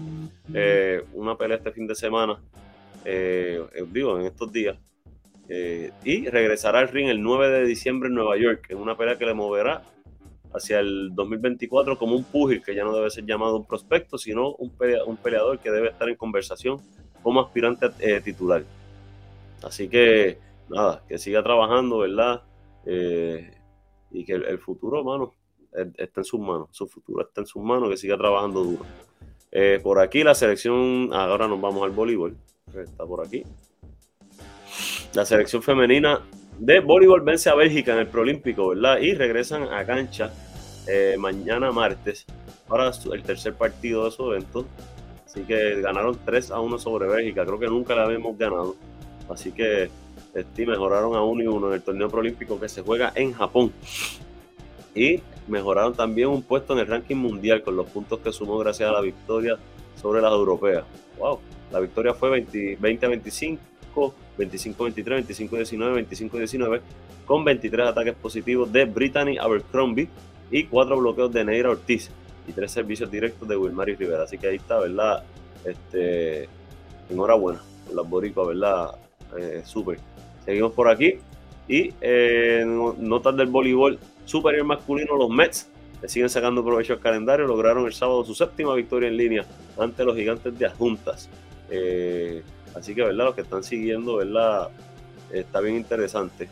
una 1.13 1.37
pelea 1.37 1.57
este 1.57 1.71
fin 1.71 1.87
de 1.87 1.95
semana, 1.95 2.39
digo, 3.91 4.19
en 4.19 4.25
estos 4.25 4.51
días, 4.51 4.77
eh, 5.49 5.91
y 6.05 6.27
regresará 6.29 6.79
al 6.79 6.87
ring 6.87 7.09
el 7.09 7.21
9 7.21 7.49
de 7.49 7.65
diciembre 7.65 8.07
en 8.07 8.15
Nueva 8.15 8.37
York, 8.37 8.67
en 8.69 8.77
una 8.77 8.95
pelea 8.95 9.17
que 9.17 9.25
le 9.25 9.33
moverá 9.33 9.83
hacia 10.53 10.79
el 10.79 11.09
2024 11.13 11.97
como 11.97 12.15
un 12.15 12.23
pugil 12.23 12.63
que 12.63 12.75
ya 12.75 12.83
no 12.83 12.95
debe 12.95 13.09
ser 13.09 13.25
llamado 13.25 13.57
un 13.57 13.65
prospecto, 13.65 14.17
sino 14.17 14.53
un, 14.55 14.71
peleador 15.17 15.59
que 15.59 15.71
debe 15.71 15.89
estar 15.89 16.07
en 16.09 16.15
conversación 16.15 16.79
como 17.21 17.41
aspirante 17.41 17.87
eh, 17.99 18.21
titular. 18.21 18.63
Así 19.63 19.87
que 19.87 20.37
nada, 20.69 21.03
que 21.07 21.17
siga 21.17 21.41
trabajando, 21.41 21.99
¿verdad? 21.99 22.43
Eh, 22.85 23.51
y 24.11 24.25
que 24.25 24.33
el, 24.33 24.59
futuro, 24.59 25.03
mano, 25.03 25.33
está 25.97 26.21
en 26.21 26.25
sus 26.25 26.39
manos, 26.39 26.69
su 26.71 26.87
futuro 26.87 27.25
está 27.25 27.41
en 27.41 27.47
sus 27.47 27.63
manos, 27.63 27.89
que 27.89 27.97
siga 27.97 28.17
trabajando 28.17 28.63
duro. 28.63 28.85
por 29.81 29.99
aquí 29.99 30.23
la 30.23 30.35
selección, 30.35 31.09
ahora 31.13 31.47
nos 31.47 31.59
vamos 31.59 31.83
al 31.83 31.91
voleibol, 31.91 32.37
está 32.75 33.05
por 33.05 33.25
aquí. 33.25 33.43
La 35.15 35.25
selección 35.25 35.61
femenina 35.61 36.21
de 36.65 36.79
voleibol 36.79 37.19
vence 37.19 37.49
a 37.49 37.55
Bélgica 37.55 37.91
en 37.91 37.99
el 37.99 38.07
Prolímpico, 38.07 38.69
¿verdad? 38.69 38.97
Y 38.99 39.13
regresan 39.15 39.63
a 39.63 39.85
cancha 39.85 40.31
eh, 40.87 41.15
mañana 41.19 41.73
martes 41.73 42.25
para 42.69 42.89
el 42.89 43.23
tercer 43.23 43.53
partido 43.53 44.05
de 44.05 44.11
su 44.11 44.31
evento. 44.31 44.65
Así 45.25 45.41
que 45.41 45.81
ganaron 45.81 46.17
3 46.23 46.51
a 46.51 46.61
1 46.61 46.79
sobre 46.79 47.09
Bélgica. 47.09 47.45
Creo 47.45 47.59
que 47.59 47.67
nunca 47.67 47.95
la 47.95 48.03
habíamos 48.03 48.37
ganado. 48.37 48.77
Así 49.29 49.51
que 49.51 49.89
este, 50.33 50.65
mejoraron 50.65 51.17
a 51.17 51.21
1 51.21 51.43
y 51.43 51.47
1 51.47 51.67
en 51.67 51.73
el 51.73 51.81
torneo 51.81 52.07
Prolímpico 52.07 52.57
que 52.57 52.69
se 52.69 52.81
juega 52.81 53.11
en 53.13 53.33
Japón. 53.33 53.73
Y 54.95 55.19
mejoraron 55.49 55.93
también 55.93 56.29
un 56.29 56.43
puesto 56.43 56.71
en 56.71 56.79
el 56.79 56.87
ranking 56.87 57.17
mundial 57.17 57.61
con 57.61 57.75
los 57.75 57.87
puntos 57.87 58.19
que 58.19 58.31
sumó 58.31 58.57
gracias 58.59 58.89
a 58.89 58.93
la 58.93 59.01
victoria 59.01 59.57
sobre 60.01 60.21
las 60.21 60.31
europeas. 60.31 60.85
¡Wow! 61.19 61.39
La 61.73 61.81
victoria 61.81 62.13
fue 62.13 62.29
20, 62.29 62.77
20 62.79 63.05
a 63.05 63.09
25 63.09 64.15
25-23, 64.37 65.25
25-19, 65.49 66.07
25-19, 66.07 66.81
con 67.25 67.43
23 67.43 67.87
ataques 67.87 68.15
positivos 68.15 68.71
de 68.71 68.85
Brittany 68.85 69.37
Abercrombie 69.37 70.09
y 70.51 70.65
4 70.65 70.97
bloqueos 70.97 71.31
de 71.31 71.45
Neira 71.45 71.69
Ortiz 71.69 72.09
y 72.47 72.51
3 72.51 72.71
servicios 72.71 73.09
directos 73.09 73.47
de 73.47 73.55
Wilmary 73.57 73.95
Rivera. 73.95 74.23
Así 74.23 74.37
que 74.37 74.47
ahí 74.47 74.55
está, 74.57 74.79
¿verdad? 74.79 75.23
Este, 75.65 76.47
enhorabuena 77.09 77.61
las 77.93 78.09
boricuas, 78.09 78.47
¿verdad? 78.47 78.95
Eh, 79.37 79.61
súper. 79.65 79.99
Seguimos 80.45 80.73
por 80.73 80.89
aquí. 80.89 81.15
Y 81.67 81.93
eh, 82.01 82.63
notas 82.65 83.35
del 83.37 83.47
voleibol 83.47 83.97
superior 84.25 84.65
masculino, 84.65 85.15
los 85.15 85.29
Mets 85.29 85.69
le 86.01 86.09
siguen 86.09 86.29
sacando 86.29 86.63
provecho 86.63 86.93
al 86.93 86.99
calendario. 86.99 87.47
Lograron 87.47 87.85
el 87.85 87.93
sábado 87.93 88.25
su 88.25 88.35
séptima 88.35 88.75
victoria 88.75 89.07
en 89.07 89.17
línea 89.17 89.45
ante 89.77 90.03
los 90.03 90.15
gigantes 90.15 90.57
de 90.57 90.65
adjuntas. 90.65 91.29
Eh, 91.69 92.43
Así 92.75 92.95
que, 92.95 93.03
¿verdad? 93.03 93.25
Los 93.25 93.35
que 93.35 93.41
están 93.41 93.63
siguiendo, 93.63 94.17
¿verdad? 94.17 94.69
Está 95.31 95.61
bien 95.61 95.75
interesante. 95.75 96.49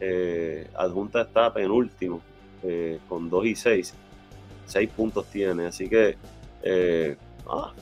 Eh, 0.00 0.66
adjunta 0.74 1.22
está 1.22 1.52
penúltimo, 1.52 2.20
eh, 2.62 2.98
con 3.08 3.30
2 3.30 3.46
y 3.46 3.54
6. 3.54 3.94
6 4.66 4.90
puntos 4.90 5.26
tiene, 5.26 5.66
así 5.66 5.88
que 5.88 6.16
eh, 6.62 7.16
ah, 7.48 7.72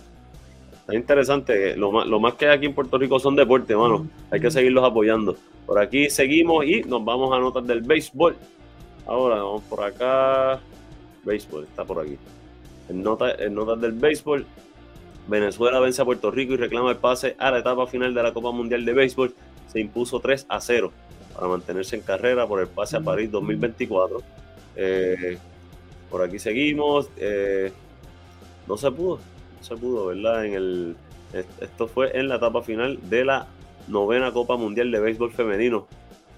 está 0.80 0.94
interesante. 0.94 1.76
Lo 1.76 1.92
más, 1.92 2.06
lo 2.06 2.20
más 2.20 2.34
que 2.34 2.46
hay 2.46 2.56
aquí 2.56 2.66
en 2.66 2.74
Puerto 2.74 2.98
Rico 2.98 3.18
son 3.18 3.36
deportes, 3.36 3.76
mano. 3.76 4.06
Hay 4.30 4.40
que 4.40 4.50
seguirlos 4.50 4.84
apoyando. 4.84 5.36
Por 5.66 5.78
aquí 5.78 6.10
seguimos 6.10 6.64
y 6.64 6.82
nos 6.82 7.04
vamos 7.04 7.32
a 7.32 7.38
notas 7.38 7.66
del 7.66 7.80
béisbol. 7.82 8.36
Ahora 9.06 9.36
vamos 9.36 9.62
por 9.64 9.82
acá. 9.82 10.60
Béisbol 11.24 11.64
está 11.64 11.84
por 11.84 12.00
aquí. 12.00 12.18
En, 12.88 13.02
nota, 13.02 13.32
en 13.34 13.54
notas 13.54 13.80
del 13.80 13.92
béisbol, 13.92 14.44
Venezuela 15.28 15.80
vence 15.80 16.02
a 16.02 16.04
Puerto 16.04 16.30
Rico 16.30 16.54
y 16.54 16.56
reclama 16.56 16.90
el 16.90 16.96
pase 16.96 17.36
a 17.38 17.50
la 17.50 17.58
etapa 17.58 17.86
final 17.86 18.14
de 18.14 18.22
la 18.22 18.32
Copa 18.32 18.50
Mundial 18.50 18.84
de 18.84 18.92
Béisbol. 18.92 19.34
Se 19.68 19.80
impuso 19.80 20.20
3 20.20 20.46
a 20.48 20.60
0 20.60 20.92
para 21.34 21.48
mantenerse 21.48 21.96
en 21.96 22.02
carrera 22.02 22.46
por 22.46 22.60
el 22.60 22.66
pase 22.66 22.96
a 22.96 23.00
París 23.00 23.30
2024. 23.30 24.22
Eh, 24.76 25.38
por 26.10 26.22
aquí 26.22 26.38
seguimos. 26.38 27.08
Eh, 27.16 27.72
no 28.66 28.76
se 28.76 28.90
pudo, 28.90 29.16
no 29.16 29.64
se 29.64 29.76
pudo, 29.76 30.06
¿verdad? 30.06 30.44
En 30.44 30.54
el, 30.54 30.96
esto 31.60 31.86
fue 31.86 32.16
en 32.18 32.28
la 32.28 32.36
etapa 32.36 32.62
final 32.62 32.98
de 33.08 33.24
la 33.24 33.46
novena 33.88 34.32
Copa 34.32 34.56
Mundial 34.56 34.90
de 34.90 35.00
Béisbol 35.00 35.32
Femenino. 35.32 35.86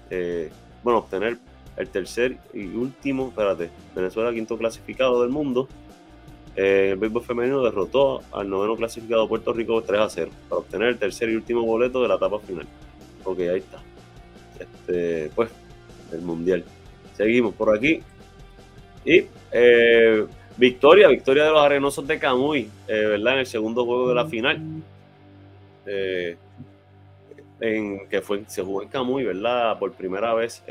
Eh, 0.09 0.51
bueno, 0.83 0.99
obtener 0.99 1.37
el 1.77 1.89
tercer 1.89 2.37
y 2.53 2.65
último, 2.65 3.29
espérate, 3.29 3.69
Venezuela 3.95 4.31
quinto 4.31 4.57
clasificado 4.57 5.21
del 5.21 5.31
mundo 5.31 5.67
eh, 6.55 6.89
el 6.91 6.97
béisbol 6.97 7.23
femenino 7.23 7.63
derrotó 7.63 8.21
al 8.31 8.49
noveno 8.49 8.75
clasificado 8.75 9.27
Puerto 9.27 9.53
Rico 9.53 9.81
3 9.81 9.99
a 9.99 10.09
0 10.09 10.31
para 10.49 10.59
obtener 10.59 10.89
el 10.89 10.97
tercer 10.97 11.29
y 11.29 11.35
último 11.35 11.63
boleto 11.63 12.01
de 12.01 12.07
la 12.07 12.15
etapa 12.15 12.39
final. 12.39 12.67
Ok, 13.23 13.39
ahí 13.39 13.59
está. 13.59 13.81
Este, 14.59 15.31
pues, 15.35 15.49
el 16.11 16.21
mundial. 16.21 16.63
Seguimos 17.15 17.55
por 17.55 17.75
aquí. 17.75 18.01
Y 19.03 19.25
eh, 19.51 20.25
victoria, 20.57 21.07
victoria 21.07 21.45
de 21.45 21.51
los 21.51 21.61
arenosos 21.61 22.05
de 22.07 22.19
Camuy, 22.19 22.69
eh, 22.87 23.05
¿verdad? 23.05 23.33
En 23.33 23.39
el 23.39 23.45
segundo 23.47 23.83
juego 23.85 24.09
de 24.09 24.15
la 24.15 24.25
final. 24.27 24.61
en, 27.59 28.07
que 28.09 28.21
fue, 28.21 28.43
se 28.47 28.61
jugó 28.61 28.83
en 28.83 28.89
Camuy, 28.89 29.23
¿verdad? 29.23 29.79
Por 29.79 29.93
primera 29.93 30.33
vez 30.35 30.63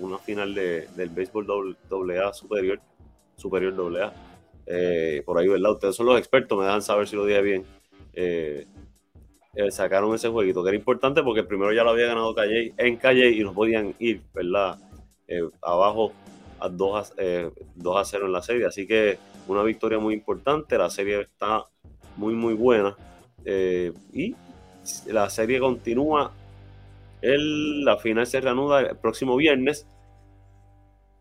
una 0.00 0.18
final 0.18 0.54
de, 0.54 0.88
del 0.96 1.10
béisbol 1.10 1.76
AA 1.90 2.32
superior, 2.32 2.80
superior 3.36 3.74
AA. 4.00 4.12
Eh, 4.66 5.22
por 5.24 5.38
ahí, 5.38 5.48
¿verdad? 5.48 5.72
Ustedes 5.72 5.94
son 5.94 6.06
los 6.06 6.18
expertos, 6.18 6.58
me 6.58 6.64
dejan 6.64 6.82
saber 6.82 7.06
si 7.08 7.16
lo 7.16 7.24
dije 7.24 7.40
bien. 7.40 7.64
Eh, 8.12 8.66
eh, 9.54 9.70
sacaron 9.70 10.14
ese 10.14 10.28
jueguito, 10.28 10.62
que 10.62 10.70
era 10.70 10.76
importante 10.76 11.22
porque 11.22 11.44
primero 11.44 11.72
ya 11.72 11.84
lo 11.84 11.90
había 11.90 12.06
ganado 12.06 12.34
Calle 12.34 12.74
en 12.76 12.96
Calle 12.96 13.30
y 13.30 13.42
no 13.42 13.54
podían 13.54 13.94
ir, 13.98 14.22
¿verdad? 14.34 14.78
abajo 15.60 16.12
a 16.60 16.68
2 16.68 17.12
a, 17.12 18.04
0 18.04 18.26
en 18.26 18.32
la 18.32 18.42
serie. 18.42 18.66
Así 18.66 18.86
que 18.86 19.18
una 19.48 19.62
victoria 19.62 19.98
muy 19.98 20.14
importante. 20.14 20.78
La 20.78 20.90
serie 20.90 21.22
está 21.22 21.66
muy, 22.16 22.34
muy 22.34 22.54
buena. 22.54 22.96
y 23.44 24.34
la 25.06 25.28
serie 25.30 25.58
continúa. 25.58 26.32
El, 27.22 27.84
la 27.84 27.96
final 27.96 28.26
se 28.26 28.40
reanuda 28.40 28.80
el 28.80 28.96
próximo 28.96 29.36
viernes 29.36 29.86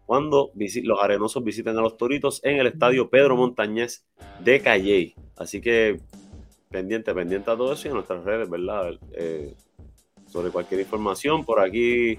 cuando 0.05 0.51
los 0.55 0.99
arenosos 1.01 1.43
visiten 1.43 1.77
a 1.77 1.81
los 1.81 1.97
Toritos 1.97 2.39
en 2.43 2.57
el 2.57 2.67
estadio 2.67 3.09
Pedro 3.09 3.35
Montañez 3.35 4.05
de 4.39 4.61
Calley. 4.61 5.15
Así 5.35 5.61
que 5.61 5.99
pendiente, 6.69 7.13
pendiente 7.13 7.49
a 7.49 7.55
todo 7.55 7.73
eso 7.73 7.87
y 7.87 7.89
en 7.89 7.95
nuestras 7.95 8.23
redes, 8.23 8.49
¿verdad? 8.49 8.93
Eh, 9.13 9.53
sobre 10.27 10.49
cualquier 10.49 10.81
información. 10.81 11.43
Por 11.43 11.59
aquí, 11.59 12.17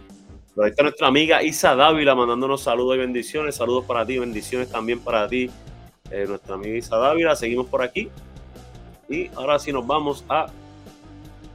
por 0.54 0.64
ahí 0.64 0.70
está 0.70 0.82
nuestra 0.82 1.08
amiga 1.08 1.42
Isa 1.42 1.76
Dávila 1.76 2.14
mandándonos 2.14 2.62
saludos 2.62 2.96
y 2.96 2.98
bendiciones. 2.98 3.54
Saludos 3.54 3.84
para 3.84 4.04
ti, 4.04 4.18
bendiciones 4.18 4.70
también 4.70 5.00
para 5.00 5.28
ti, 5.28 5.50
eh, 6.10 6.24
nuestra 6.26 6.54
amiga 6.54 6.76
Isa 6.76 6.96
Dávila. 6.96 7.36
Seguimos 7.36 7.66
por 7.66 7.82
aquí. 7.82 8.08
Y 9.08 9.28
ahora 9.36 9.58
sí 9.58 9.72
nos 9.72 9.86
vamos 9.86 10.24
a 10.28 10.46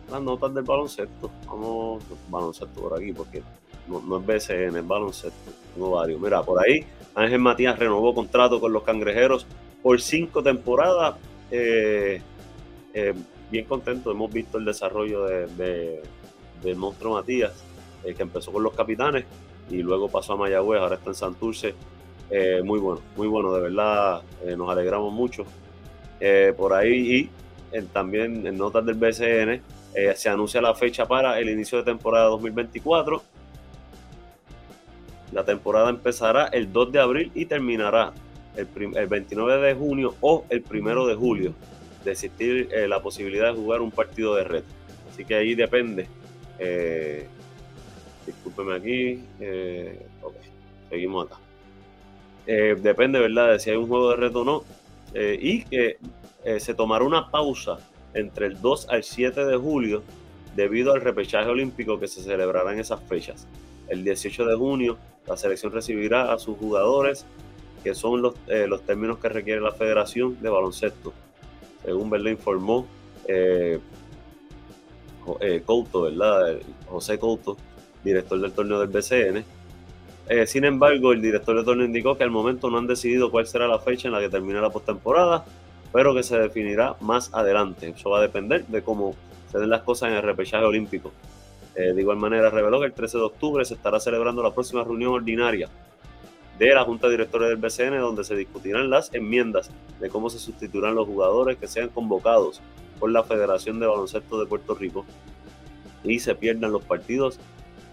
las 0.10 0.22
notas 0.22 0.54
del 0.54 0.63
baloncesto. 0.63 1.30
Vamos, 1.48 2.04
baloncesto 2.30 2.82
por 2.82 2.98
aquí, 2.98 3.12
porque 3.12 3.41
no, 3.88 4.17
es 4.17 4.26
BCN, 4.26 4.78
es 4.78 4.88
baloncesto. 4.88 5.52
Tengo 5.74 5.91
varios. 5.91 6.20
Mira, 6.20 6.44
por 6.44 6.63
ahí 6.63 6.86
Ángel 7.15 7.39
Matías 7.39 7.78
renovó 7.78 8.13
contrato 8.13 8.60
con 8.60 8.72
los 8.72 8.84
cangrejeros 8.84 9.46
por 9.82 10.00
cinco 10.02 10.41
temporadas. 10.41 11.15
Eh, 11.50 12.22
eh, 12.94 13.13
bien 13.50 13.65
contento, 13.65 14.12
hemos 14.12 14.32
visto 14.32 14.58
el 14.58 14.65
desarrollo 14.65 15.26
de, 15.26 16.02
de, 16.63 16.76
monstruo 16.76 17.15
Matías, 17.15 17.52
eh, 18.06 18.13
que 18.13 18.22
empezó 18.22 18.52
con 18.52 18.63
los 18.63 18.74
capitanes 18.74 19.26
y 19.70 19.82
luego 19.82 20.08
pasó 20.08 20.34
a 20.34 20.38
Mayagüez, 20.38 20.82
ahora 20.82 20.96
está 20.96 21.10
en 21.10 21.15
Santurce. 21.15 21.76
muy 22.63 22.80
bueno, 22.80 23.02
muy 23.17 23.28
bueno, 23.28 23.54
de 23.54 23.62
verdad 23.62 24.22
nos 24.58 24.70
alegramos 24.70 25.12
mucho. 25.12 25.46
por 26.56 26.74
ahí 26.74 27.30
y 27.74 27.82
también 27.94 28.46
en 28.46 28.58
notas 28.58 28.86
del 28.86 28.96
BCN 28.96 29.62
se 30.15 30.30
anuncia 30.30 30.62
la 30.62 30.74
fecha 30.76 31.06
para 31.06 31.39
el 31.39 31.50
inicio 31.50 31.78
de 31.80 31.84
temporada 31.84 32.26
2024 32.28 33.22
la 35.32 35.46
temporada 35.46 35.89
empezará 35.89 36.46
el 36.48 36.72
2 36.72 36.91
de 36.91 37.00
abril 37.00 37.32
y 37.34 37.46
terminará 37.46 38.13
el, 38.56 38.67
29 39.08 39.67
de 39.67 39.74
junio 39.74 40.15
o 40.22 40.46
el 40.50 40.63
1 40.70 41.08
de 41.08 41.15
julio 41.15 41.54
de 42.04 42.12
existir 42.12 42.70
eh, 42.72 42.88
la 42.88 43.02
posibilidad 43.02 43.54
de 43.54 43.60
jugar 43.60 43.82
un 43.82 43.91
partido 43.91 44.36
de 44.36 44.44
red. 44.44 44.63
Así 45.12 45.26
que 45.26 45.36
ahí 45.36 45.56
depende. 45.56 46.08
Eh, 46.60 47.28
aquí. 48.76 49.24
Eh, 49.39 50.00
seguimos 50.89 51.26
acá. 51.26 51.38
eh, 52.48 52.76
depende, 52.82 53.20
¿verdad?, 53.20 53.52
de 53.52 53.60
si 53.60 53.70
hay 53.70 53.78
un 53.78 53.88
juego 53.88 54.12
de 54.12 54.15
reto 54.17 54.41
o 54.41 54.46
no. 54.46 54.63
Y 55.13 55.63
que 55.65 55.98
se 56.60 56.74
tomará 56.74 57.04
una 57.04 57.30
pausa 57.30 57.78
entre 58.13 58.46
el 58.48 58.62
2 58.62 58.88
al 58.89 59.04
7 59.04 59.46
de 59.46 59.58
julio 59.58 60.04
debido 60.56 60.94
al 60.94 61.02
repechaje 61.02 61.50
olímpico 61.50 62.00
que 62.00 62.08
se 62.08 62.22
celebrará 62.22 62.72
en 62.74 62.80
esas 62.80 63.02
fechas. 63.04 63.46
El 63.92 64.06
18 64.06 64.46
de 64.46 64.56
junio, 64.56 64.98
la 65.28 65.36
selección 65.36 65.74
recibirá 65.74 66.32
a 66.32 66.40
sus 66.40 66.58
jugadores, 66.58 67.26
que 67.84 67.94
son 67.94 68.22
los, 68.22 68.36
los 68.48 68.82
términos 68.84 69.18
que 69.18 69.28
requiere 69.28 69.60
la 69.60 69.74
Federación 69.74 70.42
de 70.42 70.50
Baloncesto. 70.50 71.12
Según 71.84 72.10
Berlín 72.10 72.34
informó 72.34 72.88
eh, 73.28 73.80
Couto, 75.66 76.04
¿verdad? 76.04 76.58
José 76.88 77.20
Couto, 77.20 77.58
director 78.02 78.40
del 78.40 78.54
torneo 78.54 78.80
del 78.80 78.88
BCN. 78.88 79.44
Eh, 80.30 80.48
sin 80.48 80.64
embargo, 80.64 81.12
el 81.12 81.22
director 81.22 81.54
del 81.54 81.66
torneo 81.66 81.86
indicó 81.86 82.18
que 82.18 82.24
al 82.24 82.32
momento 82.32 82.70
no 82.70 82.78
han 82.78 82.88
decidido 82.88 83.30
cuál 83.30 83.46
será 83.46 83.68
la 83.68 83.80
fecha 83.80 84.08
en 84.08 84.14
la 84.14 84.22
que 84.22 84.30
termine 84.30 84.62
la 84.62 84.70
postemporada, 84.70 85.44
pero 85.92 86.16
que 86.16 86.24
se 86.24 86.40
definirá 86.40 86.96
más 87.02 87.34
adelante. 87.34 87.90
Eso 87.90 88.10
va 88.10 88.20
a 88.20 88.22
depender 88.22 88.66
de 88.68 88.82
cómo 88.84 89.16
se 89.52 89.60
den 89.60 89.70
las 89.70 89.82
cosas 89.82 90.12
en 90.12 90.16
el 90.16 90.24
repechaje 90.24 90.64
olímpico. 90.64 91.12
Eh, 91.76 91.94
de 91.94 92.02
igual 92.02 92.18
manera, 92.18 92.50
reveló 92.50 92.80
que 92.80 92.88
el 92.88 92.94
13 92.94 93.18
de 93.18 93.24
octubre 93.24 93.66
se 93.66 93.76
estará 93.76 94.00
celebrando 94.00 94.44
la 94.44 94.54
próxima 94.54 94.84
reunión 94.84 95.14
ordinaria 95.14 95.70
de 96.60 96.76
la 96.76 96.84
Junta 96.84 97.10
Directora 97.10 97.48
del 97.48 97.58
BCN, 97.58 98.00
donde 98.00 98.24
se 98.24 98.36
discutirán 98.36 98.90
las 98.90 99.14
enmiendas 99.14 99.72
de 100.00 100.10
cómo 100.10 100.30
se 100.30 100.38
sustituirán 100.38 100.96
los 100.96 101.08
jugadores 101.08 101.58
que 101.58 101.68
sean 101.68 101.90
convocados 101.90 102.62
por 103.00 103.12
la 103.12 103.24
Federación 103.24 103.80
de 103.80 103.88
Baloncesto 103.88 104.40
de 104.40 104.46
Puerto 104.46 104.76
Rico 104.76 105.06
y 106.04 106.20
se 106.20 106.36
pierdan 106.36 106.72
los 106.72 106.84
partidos 106.84 107.40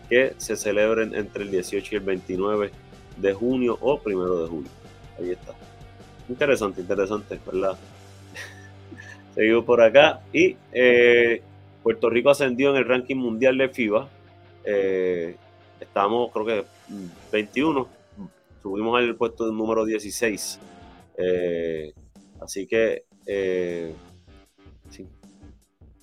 que 0.09 0.35
se 0.38 0.57
celebren 0.57 1.14
entre 1.14 1.45
el 1.45 1.51
18 1.51 1.95
y 1.95 1.99
el 1.99 2.05
29 2.05 2.71
de 3.17 3.33
junio 3.33 3.79
o 3.81 3.99
primero 4.01 4.43
de 4.43 4.49
julio. 4.49 4.71
Ahí 5.19 5.31
está. 5.31 5.55
Interesante, 6.29 6.81
interesante, 6.81 7.41
¿verdad? 7.45 7.77
Seguimos 9.35 9.64
por 9.64 9.81
acá. 9.83 10.21
Y 10.33 10.57
eh, 10.73 11.43
Puerto 11.83 12.11
Rico 12.11 12.31
ascendió 12.31 12.71
en 12.71 12.77
el 12.77 12.85
ranking 12.85 13.17
mundial 13.17 13.59
de 13.59 13.69
FIBA. 13.69 14.09
Eh, 14.64 15.37
estamos, 15.81 16.31
creo 16.33 16.47
que 16.47 16.64
21. 17.33 17.88
Subimos 18.62 18.99
al 18.99 19.17
puesto 19.17 19.51
número 19.53 19.85
16. 19.85 20.61
Eh, 21.17 21.93
así 22.41 22.67
que 22.67 23.05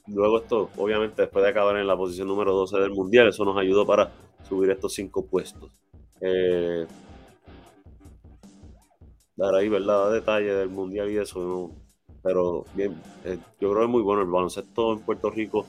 Luego 0.08 0.40
esto, 0.40 0.70
obviamente, 0.78 1.24
después 1.24 1.44
de 1.44 1.50
acabar 1.50 1.78
en 1.78 1.88
la 1.88 1.98
posición 1.98 2.28
número 2.28 2.54
12 2.54 2.78
del 2.78 2.92
Mundial, 2.92 3.28
eso 3.28 3.44
nos 3.44 3.58
ayudó 3.58 3.88
para 3.88 4.12
subir 4.48 4.70
estos 4.70 4.94
cinco 4.94 5.26
puestos. 5.26 5.72
Eh, 6.22 6.86
dar 9.36 9.56
ahí, 9.56 9.68
¿verdad? 9.68 10.12
Detalle 10.12 10.54
del 10.54 10.70
Mundial 10.70 11.10
y 11.10 11.18
eso, 11.18 11.72
pero 12.26 12.66
bien, 12.74 13.00
eh, 13.24 13.38
yo 13.62 13.70
creo 13.70 13.76
que 13.76 13.84
es 13.84 13.90
muy 13.90 14.02
bueno 14.02 14.24
el 14.24 14.28
baloncesto 14.28 14.94
en 14.94 15.00
Puerto 15.00 15.30
Rico. 15.30 15.66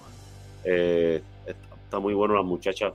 Eh, 0.64 1.22
está, 1.46 1.98
muy 1.98 2.14
bueno, 2.14 2.34
las 2.34 2.44
muchachas 2.44 2.94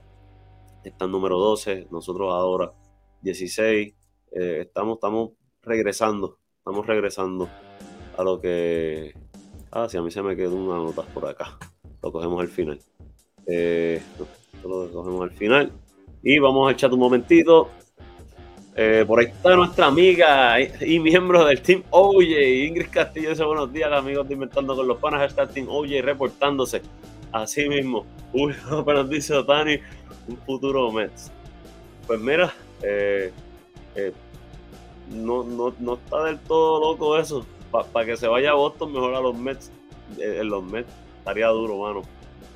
están 0.82 1.12
número 1.12 1.38
12, 1.38 1.86
nosotros 1.92 2.32
ahora 2.32 2.72
16. 3.20 3.94
estamos, 4.32 4.96
estamos 4.96 5.30
regresando, 5.62 6.38
estamos 6.58 6.86
regresando 6.86 7.48
a 8.16 8.24
lo 8.24 8.40
que 8.40 9.14
Ah, 9.74 9.88
sí, 9.88 9.96
a 9.96 10.02
mí 10.02 10.10
se 10.10 10.22
me 10.22 10.36
quedó 10.36 10.54
una 10.54 10.76
nota 10.76 11.00
por 11.00 11.24
acá. 11.24 11.56
Lo 12.02 12.12
cogemos 12.12 12.42
al 12.42 12.48
final. 12.48 12.78
Eh, 13.46 14.02
lo 14.62 14.92
cogemos 14.92 15.22
al 15.22 15.30
final. 15.30 15.72
Y 16.22 16.38
vamos 16.38 16.68
a 16.68 16.72
echar 16.72 16.92
un 16.92 16.98
momentito. 16.98 17.70
Eh, 18.74 19.04
por 19.06 19.20
ahí 19.20 19.26
está 19.26 19.54
nuestra 19.54 19.86
amiga 19.86 20.58
y, 20.60 20.98
miembro 20.98 21.44
del 21.44 21.60
Team 21.60 21.82
OJ, 21.90 22.22
Ingrid 22.68 22.88
Castillo. 22.90 23.30
Dice 23.30 23.44
buenos 23.44 23.72
días, 23.72 23.92
amigos 23.92 24.26
de 24.26 24.34
Inventando 24.34 24.74
con 24.74 24.88
los 24.88 24.98
Panas. 24.98 25.34
El 25.36 25.48
Team 25.48 25.68
OJ 25.68 26.00
reportándose. 26.02 26.82
Así 27.32 27.68
mismo. 27.68 28.06
Uy, 28.32 28.54
apenas 28.70 29.08
dice 29.08 29.34
Otani, 29.34 29.78
un 30.28 30.36
futuro 30.38 30.90
Mets. 30.90 31.30
Pues 32.06 32.20
mira, 32.20 32.52
eh, 32.82 33.32
no, 35.10 35.44
no, 35.44 35.74
no 35.78 35.94
está 35.94 36.24
del 36.24 36.38
todo 36.40 36.80
loco 36.80 37.18
eso 37.18 37.46
para 37.70 38.06
que 38.06 38.16
se 38.16 38.28
vaya 38.28 38.50
a 38.50 38.54
Boston, 38.54 38.92
mejor 38.92 39.14
a 39.14 39.20
los 39.20 39.36
Mets. 39.36 39.70
Eh, 40.18 40.38
en 40.40 40.48
los 40.48 40.62
Mets 40.62 40.90
estaría 41.18 41.48
duro, 41.48 41.78
mano. 41.78 42.02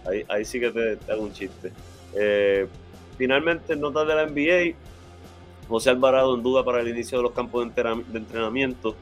Ahí, 0.06 0.24
ahí 0.28 0.44
sí 0.44 0.60
que 0.60 0.70
te, 0.70 0.98
hago 1.10 1.22
un 1.22 1.32
chiste. 1.32 1.72
Eh, 2.14 2.66
finalmente, 3.16 3.74
notas 3.76 4.06
de 4.06 4.14
la 4.14 4.26
NBA. 4.26 4.76
José 5.68 5.90
Alvarado 5.90 6.34
en 6.34 6.42
duda 6.42 6.64
para 6.64 6.80
el 6.80 6.88
inicio 6.88 7.18
de 7.18 7.22
los 7.24 7.32
campos 7.32 7.66
de, 7.74 7.82
entrenamiento. 8.14 8.94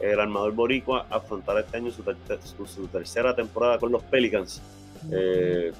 El 0.00 0.20
armador 0.20 0.52
boricua 0.52 1.06
afrontará 1.08 1.60
este 1.60 1.76
año 1.76 1.90
su, 1.90 2.86
tercera 2.88 3.34
temporada 3.34 3.78
con 3.78 3.92
los 3.92 4.02
Pelicans. 4.02 4.60
Eh, 5.10 5.72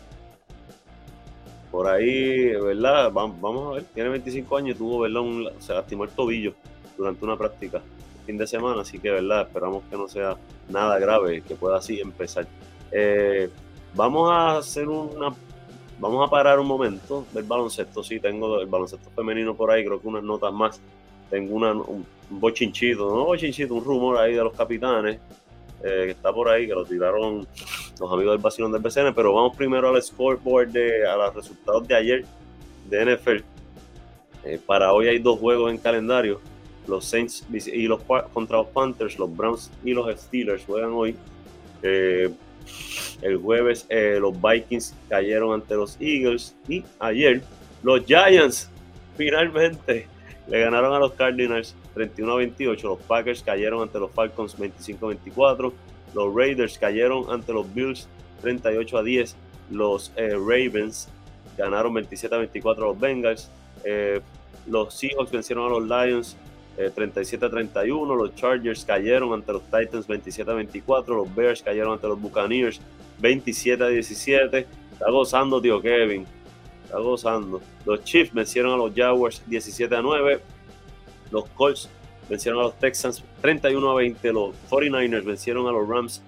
por 1.70 1.88
ahí, 1.88 2.54
¿verdad? 2.54 3.10
Vamos, 3.12 3.72
a 3.72 3.74
ver, 3.74 3.84
tiene 3.94 4.10
25 4.10 4.56
años 4.56 4.76
y 4.76 4.78
tuvo, 4.78 5.00
¿verdad? 5.00 5.20
Un, 5.22 5.50
se 5.58 5.74
lastimó 5.74 6.04
el 6.04 6.10
tobillo 6.10 6.54
durante 6.96 7.24
una 7.24 7.36
práctica 7.36 7.82
fin 8.24 8.38
de 8.38 8.46
semana, 8.46 8.82
así 8.82 8.98
que 8.98 9.10
verdad, 9.10 9.42
esperamos 9.42 9.82
que 9.90 9.96
no 9.96 10.08
sea 10.08 10.36
nada 10.68 10.98
grave, 10.98 11.42
que 11.42 11.54
pueda 11.54 11.76
así 11.76 12.00
empezar. 12.00 12.46
Eh, 12.90 13.50
vamos 13.94 14.30
a 14.30 14.58
hacer 14.58 14.88
una, 14.88 15.34
vamos 15.98 16.26
a 16.26 16.30
parar 16.30 16.58
un 16.58 16.66
momento 16.66 17.26
del 17.32 17.44
baloncesto, 17.44 18.02
sí, 18.02 18.20
tengo 18.20 18.60
el 18.60 18.66
baloncesto 18.66 19.10
femenino 19.10 19.54
por 19.54 19.70
ahí, 19.70 19.84
creo 19.84 20.00
que 20.00 20.08
unas 20.08 20.22
notas 20.22 20.52
más, 20.52 20.80
tengo 21.30 21.54
una, 21.54 21.72
un 21.72 22.06
bochinchito, 22.30 23.14
no 23.14 23.24
bochinchito, 23.24 23.74
un 23.74 23.84
rumor 23.84 24.18
ahí 24.18 24.34
de 24.34 24.42
los 24.42 24.54
capitanes, 24.54 25.18
eh, 25.82 26.02
que 26.04 26.10
está 26.10 26.32
por 26.32 26.48
ahí, 26.48 26.66
que 26.66 26.74
lo 26.74 26.84
tiraron 26.84 27.46
los 28.00 28.12
amigos 28.12 28.32
del 28.34 28.42
vacilón 28.42 28.72
del 28.72 28.82
BCN, 28.82 29.14
pero 29.14 29.32
vamos 29.32 29.56
primero 29.56 29.88
al 29.88 30.02
scoreboard, 30.02 30.68
de, 30.68 31.06
a 31.06 31.16
los 31.16 31.34
resultados 31.34 31.86
de 31.86 31.94
ayer 31.94 32.24
de 32.88 33.16
NFL. 33.16 33.42
Eh, 34.44 34.60
para 34.64 34.92
hoy 34.92 35.08
hay 35.08 35.18
dos 35.18 35.38
juegos 35.38 35.70
en 35.70 35.78
calendario 35.78 36.40
los 36.86 37.04
Saints 37.04 37.46
y 37.50 37.86
los 37.86 38.02
contra 38.32 38.58
los 38.58 38.66
Panthers, 38.68 39.18
los 39.18 39.34
Browns 39.34 39.70
y 39.84 39.92
los 39.92 40.20
Steelers 40.20 40.64
juegan 40.64 40.92
hoy. 40.92 41.16
Eh, 41.82 42.30
el 43.22 43.38
jueves 43.38 43.86
eh, 43.88 44.18
los 44.20 44.34
Vikings 44.40 44.94
cayeron 45.08 45.54
ante 45.54 45.74
los 45.74 45.96
Eagles 46.00 46.54
y 46.68 46.84
ayer 46.98 47.42
los 47.82 48.04
Giants 48.04 48.70
finalmente 49.16 50.06
le 50.48 50.60
ganaron 50.60 50.94
a 50.94 50.98
los 50.98 51.12
Cardinals 51.12 51.74
31 51.94 52.32
a 52.32 52.36
28. 52.36 52.88
Los 52.88 53.00
Packers 53.00 53.42
cayeron 53.42 53.82
ante 53.82 53.98
los 53.98 54.10
Falcons 54.10 54.58
25 54.58 55.06
a 55.06 55.08
24. 55.10 55.72
Los 56.14 56.34
Raiders 56.34 56.78
cayeron 56.78 57.30
ante 57.30 57.52
los 57.52 57.72
Bills 57.72 58.08
38 58.42 58.98
a 58.98 59.02
10. 59.02 59.36
Los 59.70 60.12
eh, 60.16 60.30
Ravens 60.32 61.08
ganaron 61.56 61.94
27 61.94 62.34
a 62.34 62.38
24 62.38 62.84
a 62.84 62.88
los 62.88 63.00
Bengals. 63.00 63.50
los 64.66 64.94
Seahawks 64.94 65.30
vencieron 65.30 65.66
a 65.66 65.78
los 65.78 65.82
Lions 65.82 66.36
37 66.36 66.43
eh, 66.76 66.86
a 66.86 67.50
31. 67.50 68.14
Los 68.14 68.34
Chargers 68.34 68.84
cayeron 68.84 69.32
ante 69.32 69.52
los 69.52 69.62
Titans 69.64 70.06
27 70.06 70.50
a 70.50 70.54
24. 70.54 71.16
Los 71.16 71.34
Bears 71.34 71.62
cayeron 71.62 71.92
ante 71.92 72.08
los 72.08 72.20
Buccaneers 72.20 72.80
27 73.18 73.84
a 73.84 73.88
17. 73.88 74.66
Está 74.92 75.10
gozando, 75.10 75.60
tío 75.60 75.80
Kevin. 75.80 76.26
Está 76.84 76.98
gozando. 76.98 77.60
Los 77.84 78.02
Chiefs 78.04 78.32
vencieron 78.32 78.72
a 78.72 78.76
los 78.76 78.92
Jaguars 78.94 79.42
17 79.46 79.94
a 79.94 80.02
9. 80.02 80.40
Los 81.30 81.48
Colts 81.50 81.88
vencieron 82.28 82.60
a 82.60 82.64
los 82.64 82.78
Texans 82.78 83.22
31 83.40 83.90
a 83.90 83.94
20. 83.94 84.32
Los 84.32 84.54
49ers 84.70 85.24
vencieron 85.24 85.66
a 85.66 85.72
los 85.72 85.88
Rams, 85.88 86.22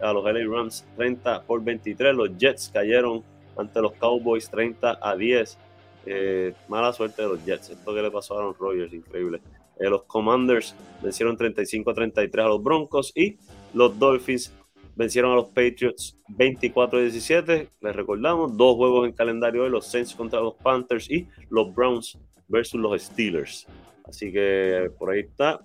a 0.00 0.12
los 0.12 0.24
LA 0.24 0.46
Rams 0.46 0.84
30 0.96 1.42
por 1.42 1.62
23. 1.62 2.14
Los 2.14 2.36
Jets 2.38 2.70
cayeron 2.72 3.22
ante 3.56 3.80
los 3.80 3.92
Cowboys 3.92 4.48
30 4.50 4.98
a 5.00 5.16
10. 5.16 5.58
Eh, 6.04 6.54
mala 6.68 6.92
suerte 6.92 7.22
de 7.22 7.28
los 7.28 7.44
Jets. 7.44 7.70
Esto 7.70 7.94
que 7.94 8.02
le 8.02 8.10
pasó 8.10 8.36
a 8.36 8.40
Aaron 8.40 8.54
Rodgers, 8.58 8.92
increíble. 8.92 9.40
Eh, 9.78 9.88
los 9.88 10.04
Commanders 10.04 10.74
vencieron 11.02 11.36
35 11.36 11.90
a 11.90 11.94
33 11.94 12.44
a 12.44 12.48
los 12.48 12.62
Broncos 12.62 13.12
y 13.14 13.36
los 13.74 13.98
Dolphins 13.98 14.52
vencieron 14.94 15.32
a 15.32 15.36
los 15.36 15.46
Patriots 15.46 16.18
24 16.28 16.98
a 16.98 17.02
17. 17.02 17.68
Les 17.80 17.96
recordamos, 17.96 18.56
dos 18.56 18.76
juegos 18.76 19.08
en 19.08 19.12
calendario 19.12 19.64
de 19.64 19.70
los 19.70 19.86
Saints 19.86 20.14
contra 20.14 20.40
los 20.40 20.54
Panthers 20.54 21.10
y 21.10 21.26
los 21.50 21.74
Browns 21.74 22.18
versus 22.48 22.80
los 22.80 23.00
Steelers. 23.00 23.66
Así 24.04 24.32
que 24.32 24.90
por 24.98 25.10
ahí 25.10 25.20
está. 25.20 25.60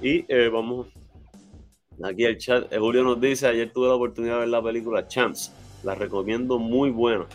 Y 0.00 0.24
eh, 0.28 0.48
vamos 0.48 0.88
aquí 2.02 2.24
al 2.24 2.38
chat. 2.38 2.72
Eh, 2.72 2.78
Julio 2.78 3.02
nos 3.02 3.20
dice, 3.20 3.46
ayer 3.46 3.72
tuve 3.72 3.88
la 3.88 3.94
oportunidad 3.94 4.34
de 4.34 4.40
ver 4.40 4.48
la 4.48 4.62
película 4.62 5.08
Champs. 5.08 5.52
La 5.82 5.94
recomiendo 5.94 6.58
muy 6.58 6.90
buena. 6.90 7.26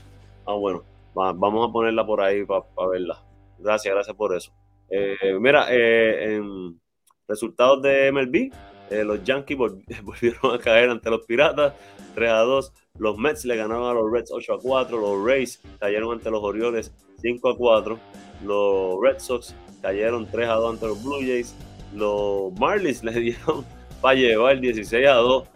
Ah, 0.46 0.54
bueno, 0.54 0.84
vamos 1.14 1.70
a 1.70 1.72
ponerla 1.72 2.06
por 2.06 2.22
ahí 2.22 2.46
para 2.46 2.90
verla. 2.90 3.24
Gracias, 3.60 3.94
gracias 3.94 4.16
por 4.16 4.36
eso. 4.36 4.52
Eh, 4.90 5.38
mira, 5.40 5.68
eh, 5.70 6.36
en 6.36 6.80
resultados 7.28 7.82
de 7.82 8.12
MLB, 8.12 8.52
eh, 8.90 9.04
los 9.04 9.24
Yankees 9.24 9.58
volvieron 10.04 10.56
a 10.56 10.60
caer 10.60 10.90
ante 10.90 11.10
los 11.10 11.26
Piratas 11.26 11.74
3 12.16 12.32
a 12.32 12.40
2. 12.40 12.74
Los 12.98 13.18
Mets 13.18 13.46
le 13.46 13.56
ganaron 13.56 13.90
a 13.90 13.94
los 13.94 14.12
Reds 14.12 14.32
8 14.32 14.54
a 14.54 14.60
4. 14.60 15.00
Los 15.00 15.26
Rays 15.26 15.62
cayeron 15.80 16.14
ante 16.14 16.30
los 16.30 16.44
Orioles 16.44 16.92
5 17.22 17.50
a 17.50 17.58
4. 17.58 18.00
Los 18.46 19.02
Red 19.02 19.20
Sox 19.20 19.56
cayeron 19.82 20.28
3 20.30 20.50
a 20.50 20.54
2 20.54 20.74
ante 20.74 20.88
los 20.88 21.04
Blue 21.04 21.22
Jays. 21.22 21.56
Los 21.94 22.52
Marlins 22.60 23.04
le 23.04 23.12
dieron 23.20 23.66
para 24.02 24.16
llevar 24.16 24.60
16 24.60 25.08
a 25.08 25.14
2 25.14 25.48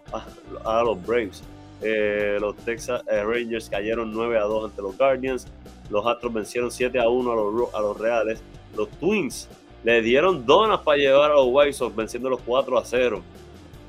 a, 0.65 0.84
los 0.84 1.06
Braves. 1.06 1.43
Eh, 1.82 2.38
los 2.39 2.56
Texas 2.58 3.04
eh, 3.12 3.24
Rangers 3.24 3.69
cayeron 3.69 4.13
9 4.13 4.38
a 4.38 4.43
2 4.43 4.69
ante 4.69 4.82
los 4.82 4.98
Guardians. 4.98 5.48
Los 5.89 6.06
Astros 6.06 6.34
vencieron 6.34 6.72
7 6.72 7.00
a 7.00 7.10
1 7.10 7.32
a 7.32 7.36
los, 7.36 7.74
a 7.74 7.82
los 7.82 8.00
Reales. 8.00 8.41
Los 8.75 8.89
Twins 8.91 9.49
le 9.83 10.01
dieron 10.01 10.45
donas 10.45 10.79
para 10.81 10.97
llevar 10.97 11.31
a 11.31 11.36
los 11.36 11.47
White 11.49 11.73
Sox, 11.73 11.95
venciendo 11.95 12.29
los 12.29 12.41
4 12.41 12.77
a 12.77 12.86
0. 12.86 13.21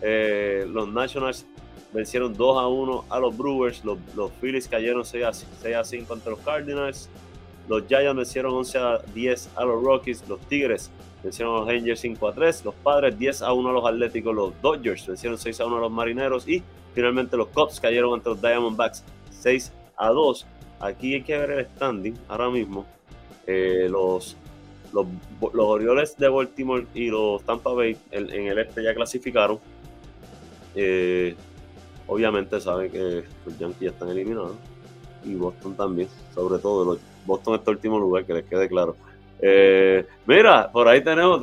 Eh, 0.03 0.67
los 0.69 0.89
Nationals 0.89 1.47
vencieron 1.93 2.35
2 2.35 2.59
a 2.59 2.67
1 2.67 3.05
a 3.09 3.19
los 3.21 3.37
Brewers. 3.37 3.85
Los, 3.85 3.99
los 4.15 4.31
Phillies 4.33 4.69
cayeron 4.69 5.05
6 5.05 5.25
a, 5.25 5.33
6 5.33 5.77
a 5.77 5.85
5 5.85 6.13
ante 6.13 6.31
los 6.31 6.41
Cardinals. 6.41 7.09
Los 7.69 7.87
Giants 7.87 8.17
vencieron 8.17 8.53
11 8.55 8.79
a 8.79 8.99
10 9.15 9.51
a 9.57 9.65
los 9.65 9.83
Rockies. 9.83 10.29
Los 10.29 10.41
Tigres 10.41 10.91
vencieron 11.23 11.55
a 11.55 11.59
los 11.61 11.69
Rangers 11.69 12.01
5 12.01 12.29
a 12.29 12.35
3. 12.35 12.65
Los 12.65 12.75
Padres 12.75 13.19
10 13.19 13.43
a 13.43 13.53
1 13.53 13.69
a 13.69 13.73
los 13.73 13.87
Atléticos. 13.87 14.35
Los 14.35 14.61
Dodgers 14.61 15.07
vencieron 15.07 15.39
6 15.39 15.61
a 15.61 15.67
1 15.67 15.77
a 15.77 15.81
los 15.81 15.93
Marineros. 15.93 16.49
Y 16.49 16.63
finalmente 16.93 17.37
los 17.37 17.49
Cubs 17.49 17.81
cayeron 17.81 18.15
ante 18.15 18.29
los 18.31 18.43
Diamondbacks 18.43 19.05
6 19.31 19.73
a 19.97 20.09
2. 20.09 20.47
Aquí 20.81 21.15
hay 21.15 21.23
que 21.23 21.39
ver 21.39 21.51
el 21.53 21.67
standing 21.67 22.15
ahora 22.29 22.51
mismo. 22.51 22.85
Eh, 23.47 23.87
los, 23.89 24.37
los, 24.95 25.07
Orioles 25.41 26.17
de 26.17 26.29
Baltimore 26.29 26.87
y 26.95 27.09
los 27.09 27.43
Tampa 27.43 27.73
Bay 27.73 27.97
en, 28.13 28.31
el 28.31 28.59
este 28.59 28.83
ya 28.83 28.95
clasificaron. 28.95 29.59
Eh, 30.77 31.35
obviamente 32.07 32.61
saben 32.61 32.91
que 32.91 33.25
los 33.45 33.59
Yankees 33.59 33.81
ya 33.81 33.91
están 33.91 34.09
eliminados. 34.11 34.57
Y 35.25 35.35
Boston 35.35 35.75
también, 35.75 36.09
sobre 36.35 36.59
todo. 36.61 36.85
Los, 36.85 36.99
Boston 37.27 37.57
está 37.57 37.71
en 37.71 37.77
último 37.77 37.99
lugar, 37.99 38.25
que 38.25 38.35
les 38.35 38.45
quede 38.45 38.69
claro. 38.69 38.97
Eh, 39.41 40.07
mira, 40.27 40.71
por 40.71 40.87
ahí 40.87 41.03
tenemos, 41.03 41.41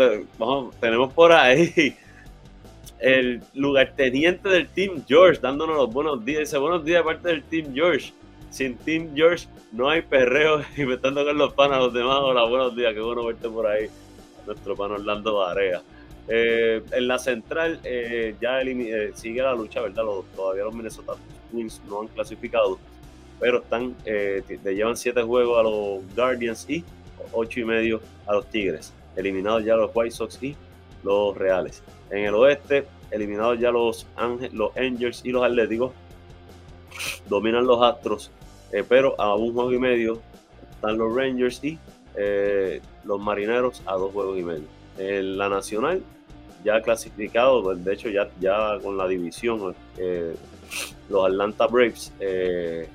tenemos 0.79 1.13
por 1.13 1.31
ahí 1.33 1.95
el 2.99 3.41
lugarteniente 3.53 4.47
del 4.47 4.67
Team 4.69 5.03
George 5.07 5.41
dándonos 5.41 5.75
los 5.75 5.93
buenos 5.93 6.23
días. 6.23 6.39
Dice 6.41 6.57
buenos 6.57 6.85
días 6.85 7.01
aparte 7.01 7.27
del 7.27 7.43
Team 7.43 7.73
George. 7.73 8.13
Sin 8.51 8.75
Team 8.75 9.15
George 9.15 9.47
no 9.71 9.89
hay 9.89 10.01
perreo 10.01 10.61
y 10.77 10.85
me 10.85 10.95
están 10.95 11.15
tocando 11.15 11.45
los 11.45 11.53
panas 11.53 11.79
los 11.79 11.93
demás. 11.93 12.17
Hola, 12.19 12.43
buenos 12.43 12.75
días, 12.75 12.93
qué 12.93 12.99
bueno 12.99 13.25
verte 13.25 13.47
por 13.47 13.65
ahí. 13.65 13.87
Nuestro 14.45 14.75
pan 14.75 14.91
Orlando 14.91 15.37
Barea. 15.37 15.81
Eh, 16.27 16.83
en 16.91 17.07
la 17.07 17.17
central 17.17 17.79
eh, 17.85 18.35
ya 18.41 18.61
eh, 18.61 19.11
sigue 19.15 19.41
la 19.41 19.55
lucha, 19.55 19.81
¿verdad? 19.81 20.03
todavía 20.35 20.65
los 20.65 20.73
Minnesota 20.73 21.13
Twins 21.49 21.81
no 21.87 22.01
han 22.01 22.07
clasificado, 22.09 22.77
pero 23.39 23.59
están, 23.59 23.95
le 24.05 24.75
llevan 24.75 24.97
siete 24.97 25.21
juegos 25.23 25.57
a 25.57 25.63
los 25.63 26.15
Guardians 26.15 26.69
y 26.69 26.83
ocho 27.31 27.61
y 27.61 27.63
medio 27.63 28.01
a 28.27 28.33
los 28.33 28.45
Tigres. 28.47 28.93
Eliminados 29.15 29.63
ya 29.63 29.75
los 29.75 29.91
White 29.93 30.11
Sox 30.11 30.43
y 30.43 30.57
los 31.03 31.37
Reales. 31.37 31.81
En 32.09 32.25
el 32.25 32.35
oeste, 32.35 32.85
eliminados 33.11 33.57
ya 33.59 33.71
los, 33.71 34.05
los 34.51 34.75
Angels 34.75 35.21
y 35.23 35.31
los 35.31 35.41
Atléticos. 35.41 35.93
Dominan 37.29 37.65
los 37.65 37.81
Astros, 37.81 38.29
pero 38.87 39.19
a 39.19 39.35
un 39.35 39.53
juego 39.53 39.73
y 39.73 39.79
medio 39.79 40.21
están 40.71 40.97
los 40.97 41.13
Rangers 41.13 41.63
y 41.63 41.77
los 43.03 43.19
Marineros 43.19 43.81
a 43.85 43.93
dos 43.93 44.11
juegos 44.11 44.37
y 44.39 44.43
medio. 44.43 44.67
En 44.97 45.37
la 45.37 45.49
nacional, 45.49 46.03
ya 46.63 46.81
clasificado, 46.81 47.63
pues, 47.63 47.83
de 47.83 47.93
hecho 47.93 48.09
ya, 48.09 48.29
ya 48.39 48.77
con 48.81 48.97
la 48.97 49.07
división, 49.07 49.75
eh, 49.97 50.35
los 51.09 51.25
Atlanta 51.25 51.67
Braves, 51.67 52.11
eh, 52.19 52.87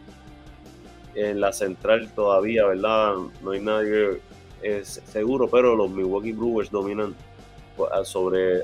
en 1.15 1.41
la 1.41 1.53
central 1.53 2.11
todavía, 2.15 2.67
¿verdad? 2.67 3.15
No 3.43 3.51
hay 3.51 3.61
nadie 3.61 4.21
seguro, 4.83 5.49
pero 5.49 5.75
los 5.75 5.91
Milwaukee 5.91 6.33
Brewers 6.33 6.71
dominan 6.71 7.15
pues, 7.77 7.91
sobre, 8.09 8.63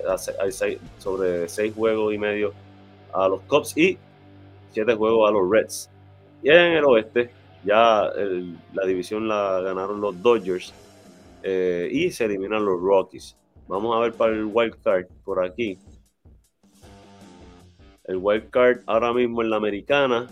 sobre 0.99 1.49
seis 1.49 1.73
juegos 1.75 2.13
y 2.13 2.19
medio 2.19 2.53
a 3.13 3.29
los 3.29 3.41
Cubs 3.43 3.77
y 3.77 3.99
siete 4.73 4.95
juegos 4.95 5.29
a 5.29 5.33
los 5.33 5.51
Reds. 5.51 5.91
Y 6.43 6.51
en 6.51 6.73
el 6.73 6.85
oeste, 6.85 7.31
ya 7.65 8.11
la 8.73 8.87
división 8.87 9.29
la 9.29 9.61
ganaron 9.61 10.01
los 10.01 10.21
Dodgers 10.21 10.75
eh, 11.43 11.89
y 11.91 12.11
se 12.11 12.25
eliminan 12.25 12.65
los 12.65 12.81
Rockies. 12.81 13.37
Vamos 13.69 13.97
a 13.97 14.01
ver 14.01 14.13
para 14.13 14.33
el 14.33 14.45
wild 14.45 14.77
card 14.83 15.07
por 15.25 15.45
aquí. 15.45 15.79
El 18.05 18.17
wild 18.17 18.51
card 18.51 18.81
ahora 18.87 19.13
mismo 19.13 19.43
en 19.43 19.51
la 19.51 19.57
americana, 19.57 20.27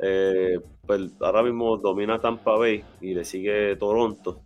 eh, 0.00 0.58
pues 0.84 1.12
ahora 1.20 1.42
mismo 1.42 1.76
domina 1.76 2.20
Tampa 2.20 2.56
Bay 2.56 2.82
y 3.00 3.14
le 3.14 3.24
sigue 3.24 3.76
Toronto. 3.76 4.42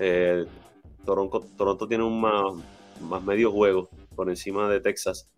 Eh, 0.00 0.44
Toronto, 1.04 1.88
tiene 1.88 2.02
un 2.02 2.20
más, 2.20 2.54
más, 3.00 3.22
medio 3.22 3.52
juego 3.52 3.88
por 4.16 4.28
encima 4.28 4.68
de 4.68 4.80
Texas. 4.80 5.30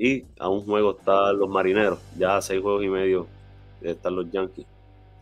Y 0.00 0.24
a 0.38 0.48
un 0.48 0.62
juego 0.62 0.96
están 0.98 1.38
los 1.38 1.50
marineros, 1.50 1.98
ya 2.16 2.38
a 2.38 2.40
seis 2.40 2.62
juegos 2.62 2.82
y 2.82 2.88
medio 2.88 3.26
están 3.82 4.16
los 4.16 4.30
Yankees. 4.30 4.64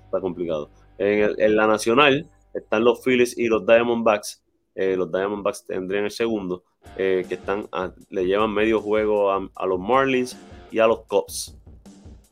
Está 0.04 0.20
complicado. 0.20 0.70
En, 0.98 1.56
la 1.56 1.66
nacional, 1.66 2.28
están 2.54 2.84
los 2.84 3.02
Phillies 3.02 3.36
y 3.36 3.48
los 3.48 3.66
Diamondbacks. 3.66 4.40
Eh, 4.76 4.94
los 4.96 5.10
Diamondbacks 5.10 5.66
tendrían 5.66 6.04
el 6.04 6.12
segundo, 6.12 6.62
eh, 6.96 7.26
que 7.28 7.34
están 7.34 7.68
le 8.08 8.24
llevan 8.24 8.54
medio 8.54 8.80
juego 8.80 9.32
a, 9.32 9.66
los 9.66 9.80
Marlins 9.80 10.38
y 10.70 10.78
a 10.78 10.86
los 10.86 11.00
Cubs. 11.06 11.56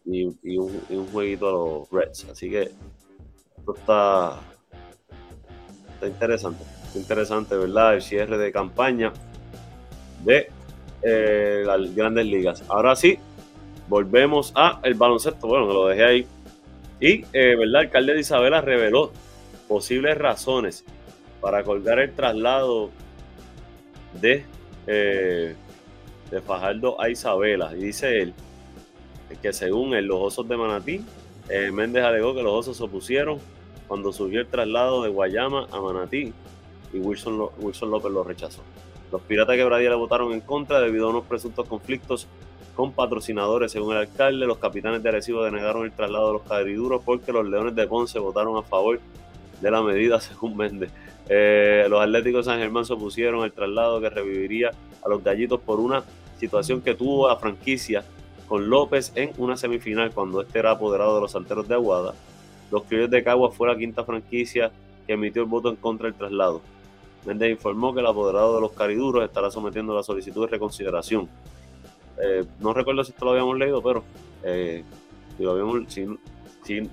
Y, 0.04 0.24
un, 0.56 1.08
jueguito 1.12 1.48
a 1.48 1.52
los 1.52 1.90
Reds. 1.90 2.28
Así 2.30 2.48
que 2.48 2.70
esto 3.58 3.74
está, 3.74 4.40
está 5.94 6.06
interesante. 6.06 6.62
Está 6.84 6.98
interesante, 7.00 7.56
¿verdad? 7.56 7.94
El 7.96 8.02
cierre 8.02 8.38
de 8.38 8.52
campaña 8.52 9.12
de 10.24 10.48
eh, 11.08 11.62
las 11.64 11.94
grandes 11.94 12.26
ligas. 12.26 12.64
Ahora 12.68 12.96
sí, 12.96 13.18
volvemos 13.88 14.52
a 14.56 14.80
el 14.82 14.94
baloncesto. 14.94 15.46
Bueno, 15.46 15.66
me 15.66 15.74
lo 15.74 15.86
dejé 15.86 16.04
ahí. 16.04 16.26
Y, 16.98 17.20
¿verdad? 17.32 17.62
El 17.62 17.76
alcalde 17.76 18.14
de 18.14 18.20
Isabela 18.20 18.60
reveló 18.60 19.12
posibles 19.68 20.18
razones 20.18 20.84
para 21.40 21.62
colgar 21.62 22.00
el 22.00 22.12
traslado 22.12 22.90
de, 24.20 24.44
eh, 24.86 25.54
de 26.30 26.40
Fajardo 26.40 27.00
a 27.00 27.08
Isabela. 27.08 27.72
Y 27.76 27.84
dice 27.84 28.20
él 28.22 28.34
que 29.42 29.52
según 29.52 29.94
él, 29.94 30.06
los 30.06 30.20
osos 30.20 30.48
de 30.48 30.56
Manatí, 30.56 31.04
eh, 31.48 31.70
Méndez 31.70 32.04
alegó 32.04 32.34
que 32.34 32.42
los 32.42 32.52
osos 32.52 32.76
se 32.76 32.82
opusieron 32.82 33.38
cuando 33.86 34.12
surgió 34.12 34.40
el 34.40 34.46
traslado 34.46 35.02
de 35.02 35.10
Guayama 35.10 35.68
a 35.70 35.80
Manatí 35.80 36.32
y 36.92 36.98
Wilson, 36.98 37.48
Wilson 37.58 37.90
López 37.90 38.10
lo 38.10 38.24
rechazó. 38.24 38.62
Los 39.16 39.22
piratas 39.22 39.54
de 39.54 39.62
Quebradía 39.62 39.88
le 39.88 39.96
votaron 39.96 40.30
en 40.34 40.42
contra 40.42 40.78
debido 40.78 41.06
a 41.06 41.10
unos 41.10 41.24
presuntos 41.24 41.66
conflictos 41.66 42.26
con 42.74 42.92
patrocinadores. 42.92 43.72
Según 43.72 43.92
el 43.92 44.00
alcalde, 44.00 44.44
los 44.44 44.58
capitanes 44.58 45.02
de 45.02 45.08
Arecibo 45.08 45.42
denegaron 45.42 45.86
el 45.86 45.92
traslado 45.92 46.26
de 46.26 46.32
los 46.34 46.42
cadriduros 46.42 47.00
porque 47.02 47.32
los 47.32 47.46
leones 47.48 47.74
de 47.74 47.86
Ponce 47.86 48.18
votaron 48.18 48.58
a 48.58 48.62
favor 48.62 49.00
de 49.62 49.70
la 49.70 49.80
medida, 49.80 50.20
según 50.20 50.54
Méndez. 50.54 50.90
Eh, 51.30 51.86
los 51.88 51.98
Atléticos 51.98 52.44
de 52.44 52.52
San 52.52 52.60
Germán 52.60 52.84
se 52.84 52.92
opusieron 52.92 53.42
al 53.42 53.52
traslado 53.52 54.02
que 54.02 54.10
reviviría 54.10 54.72
a 55.02 55.08
los 55.08 55.24
gallitos 55.24 55.60
por 55.60 55.80
una 55.80 56.04
situación 56.38 56.82
que 56.82 56.94
tuvo 56.94 57.26
la 57.26 57.36
franquicia 57.36 58.04
con 58.46 58.68
López 58.68 59.12
en 59.14 59.30
una 59.38 59.56
semifinal 59.56 60.12
cuando 60.12 60.42
este 60.42 60.58
era 60.58 60.72
apoderado 60.72 61.14
de 61.14 61.22
los 61.22 61.32
salteros 61.32 61.66
de 61.68 61.74
Aguada. 61.74 62.12
Los 62.70 62.82
criollos 62.82 63.08
de 63.08 63.24
Cagua 63.24 63.50
fue 63.50 63.66
la 63.66 63.78
quinta 63.78 64.04
franquicia 64.04 64.70
que 65.06 65.14
emitió 65.14 65.40
el 65.40 65.48
voto 65.48 65.70
en 65.70 65.76
contra 65.76 66.04
del 66.04 66.18
traslado. 66.18 66.60
Méndez 67.24 67.50
informó 67.50 67.92
que 67.92 68.00
el 68.00 68.06
apoderado 68.06 68.54
de 68.54 68.60
los 68.60 68.72
cariduros 68.72 69.24
estará 69.24 69.50
sometiendo 69.50 69.94
la 69.94 70.02
solicitud 70.02 70.42
de 70.44 70.52
reconsideración. 70.52 71.28
Eh, 72.22 72.44
no 72.60 72.72
recuerdo 72.72 73.04
si 73.04 73.12
esto 73.12 73.24
lo 73.24 73.32
habíamos 73.32 73.58
leído, 73.58 73.82
pero 73.82 74.04
eh, 74.42 74.84
si 75.36 75.42
lo 75.42 75.50
habíamos, 75.52 75.92
si, 75.92 76.04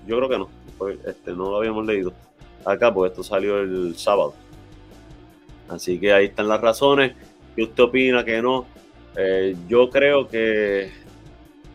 yo 0.07 0.17
creo 0.17 0.29
que 0.29 0.37
no, 0.37 0.49
este, 1.05 1.31
no 1.31 1.51
lo 1.51 1.57
habíamos 1.57 1.85
leído 1.85 2.13
acá, 2.65 2.93
porque 2.93 3.11
esto 3.11 3.23
salió 3.23 3.59
el 3.59 3.95
sábado. 3.95 4.33
Así 5.69 5.99
que 5.99 6.13
ahí 6.13 6.25
están 6.25 6.47
las 6.47 6.61
razones. 6.61 7.13
¿Qué 7.55 7.63
usted 7.63 7.83
opina 7.83 8.25
que 8.25 8.41
no? 8.41 8.65
Eh, 9.15 9.55
yo 9.67 9.89
creo 9.89 10.27
que 10.27 10.91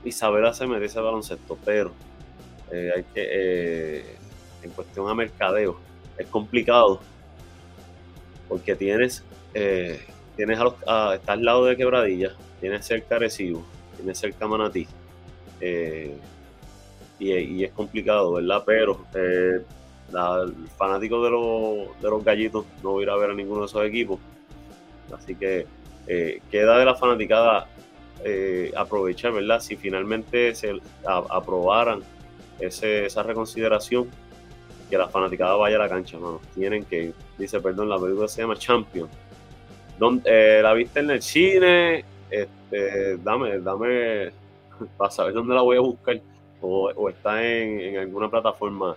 Isabela 0.05 0.53
se 0.53 0.67
merece 0.67 1.01
baloncesto, 1.01 1.57
pero 1.65 1.93
hay 2.71 3.03
que, 3.15 4.05
en 4.63 4.71
cuestión 4.73 5.09
a 5.09 5.15
mercadeo, 5.15 5.79
es 6.19 6.27
complicado 6.27 7.01
porque 8.49 8.75
tienes, 8.75 9.25
tienes 9.53 10.59
a 10.59 10.65
los, 10.65 10.75
estás 10.75 11.29
al 11.29 11.45
lado 11.45 11.65
de 11.65 11.77
Quebradilla, 11.77 12.35
tienes 12.61 12.87
cerca 12.87 13.19
Recibo, 13.19 13.65
tienes 13.97 14.19
cerca 14.19 14.47
Manatí. 14.47 14.87
Y, 17.21 17.33
y, 17.33 17.65
es 17.65 17.73
complicado, 17.73 18.35
¿verdad? 18.35 18.63
Pero 18.65 19.05
el 19.13 20.69
fanático 20.77 21.23
de 21.23 21.31
los, 21.31 22.01
de 22.01 22.11
los 22.11 22.25
gallitos 22.25 22.65
no 22.83 22.95
va 22.95 23.13
a 23.13 23.17
a 23.17 23.19
ver 23.19 23.31
a 23.31 23.35
ninguno 23.35 23.61
de 23.61 23.67
esos 23.67 23.85
equipos. 23.85 24.19
Así 25.13 25.35
que 25.35 25.67
eh, 26.07 26.41
queda 26.51 26.79
de 26.79 26.85
la 26.85 26.95
fanaticada 26.95 27.67
eh, 28.25 28.73
aprovechar, 28.77 29.33
¿verdad? 29.33 29.61
Si 29.61 29.77
finalmente 29.77 30.55
se 30.55 30.75
aprobaran 31.07 32.03
esa 32.61 33.23
reconsideración, 33.23 34.09
que 34.89 34.99
la 34.99 35.09
fanaticada 35.09 35.55
vaya 35.55 35.77
a 35.77 35.81
la 35.81 35.89
cancha, 35.89 36.19
mano. 36.19 36.41
Tienen 36.55 36.85
que 36.85 37.13
Dice, 37.39 37.61
perdón, 37.61 37.89
la 37.89 37.99
película 37.99 38.27
se 38.27 38.43
llama 38.43 38.57
Champion. 38.57 39.09
Eh, 40.25 40.61
¿La 40.63 40.73
viste 40.75 41.01
en 41.01 41.11
el 41.11 41.23
cine? 41.23 42.05
Este, 42.31 43.17
dame, 43.19 43.59
dame, 43.61 44.31
para 44.97 45.11
saber 45.11 45.33
dónde 45.33 45.55
la 45.55 45.63
voy 45.63 45.77
a 45.77 45.81
buscar. 45.81 46.21
O, 46.61 47.09
está 47.09 47.47
en, 47.47 47.97
alguna 47.99 48.29
plataforma 48.29 48.97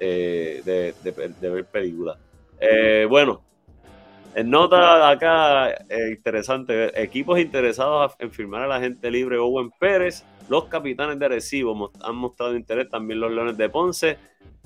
eh, 0.00 0.60
de, 0.64 1.48
ver 1.48 1.64
películas. 1.66 2.18
Eh, 2.58 3.06
bueno, 3.08 3.40
en 4.34 4.50
nota 4.50 5.08
acá, 5.08 5.72
interesante, 6.10 7.00
equipos 7.00 7.38
interesados 7.38 8.14
en 8.18 8.32
firmar 8.32 8.62
a 8.62 8.66
la 8.66 8.80
gente 8.80 9.08
libre 9.08 9.38
Owen 9.38 9.70
Pérez, 9.78 10.24
los 10.48 10.64
capitanes 10.64 11.16
de 11.20 11.28
Recibo 11.28 11.92
han 12.02 12.16
mostrado 12.16 12.56
interés, 12.56 12.88
también 12.88 13.20
los 13.20 13.30
Leones 13.30 13.56
de 13.56 13.68
Ponce, 13.68 14.18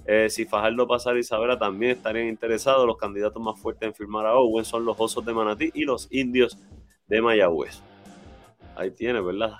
eh, 0.06 0.28
si 0.28 0.44
Fajardo 0.44 0.86
pasara 0.86 1.18
Isabela 1.18 1.58
también 1.58 1.92
estarían 1.92 2.28
interesados. 2.28 2.86
Los 2.86 2.98
candidatos 2.98 3.42
más 3.42 3.58
fuertes 3.58 3.88
en 3.88 3.94
firmar 3.94 4.26
a 4.26 4.34
Owen 4.34 4.64
son 4.64 4.84
los 4.84 4.96
Osos 4.98 5.24
de 5.24 5.32
Manatí 5.32 5.70
y 5.74 5.84
los 5.84 6.08
Indios 6.10 6.58
de 7.06 7.22
Mayagüez. 7.22 7.80
Ahí 8.76 8.90
tiene, 8.90 9.20
¿verdad? 9.20 9.52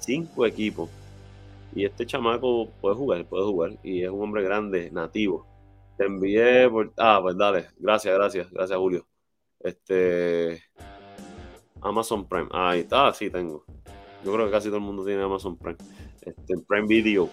Cinco 0.00 0.46
equipos. 0.46 0.90
Y 1.74 1.84
este 1.84 2.06
chamaco 2.06 2.68
puede 2.80 2.96
jugar, 2.96 3.24
puede 3.26 3.44
jugar. 3.44 3.72
Y 3.82 4.02
es 4.02 4.10
un 4.10 4.22
hombre 4.22 4.42
grande, 4.42 4.90
nativo. 4.90 5.46
Te 5.96 6.06
envié 6.06 6.68
por. 6.68 6.92
Ah, 6.96 7.18
pues 7.22 7.36
dale. 7.36 7.66
Gracias, 7.78 8.14
gracias, 8.14 8.50
gracias, 8.50 8.78
Julio. 8.78 9.06
Este. 9.60 10.62
Amazon 11.80 12.28
Prime. 12.28 12.48
Ahí 12.50 12.80
está, 12.80 13.12
sí 13.12 13.30
tengo. 13.30 13.64
Yo 14.24 14.32
creo 14.32 14.46
que 14.46 14.52
casi 14.52 14.68
todo 14.68 14.78
el 14.78 14.82
mundo 14.82 15.04
tiene 15.04 15.22
Amazon 15.22 15.56
Prime. 15.56 15.78
Este, 16.22 16.54
Prime 16.66 16.86
Video. 16.88 17.28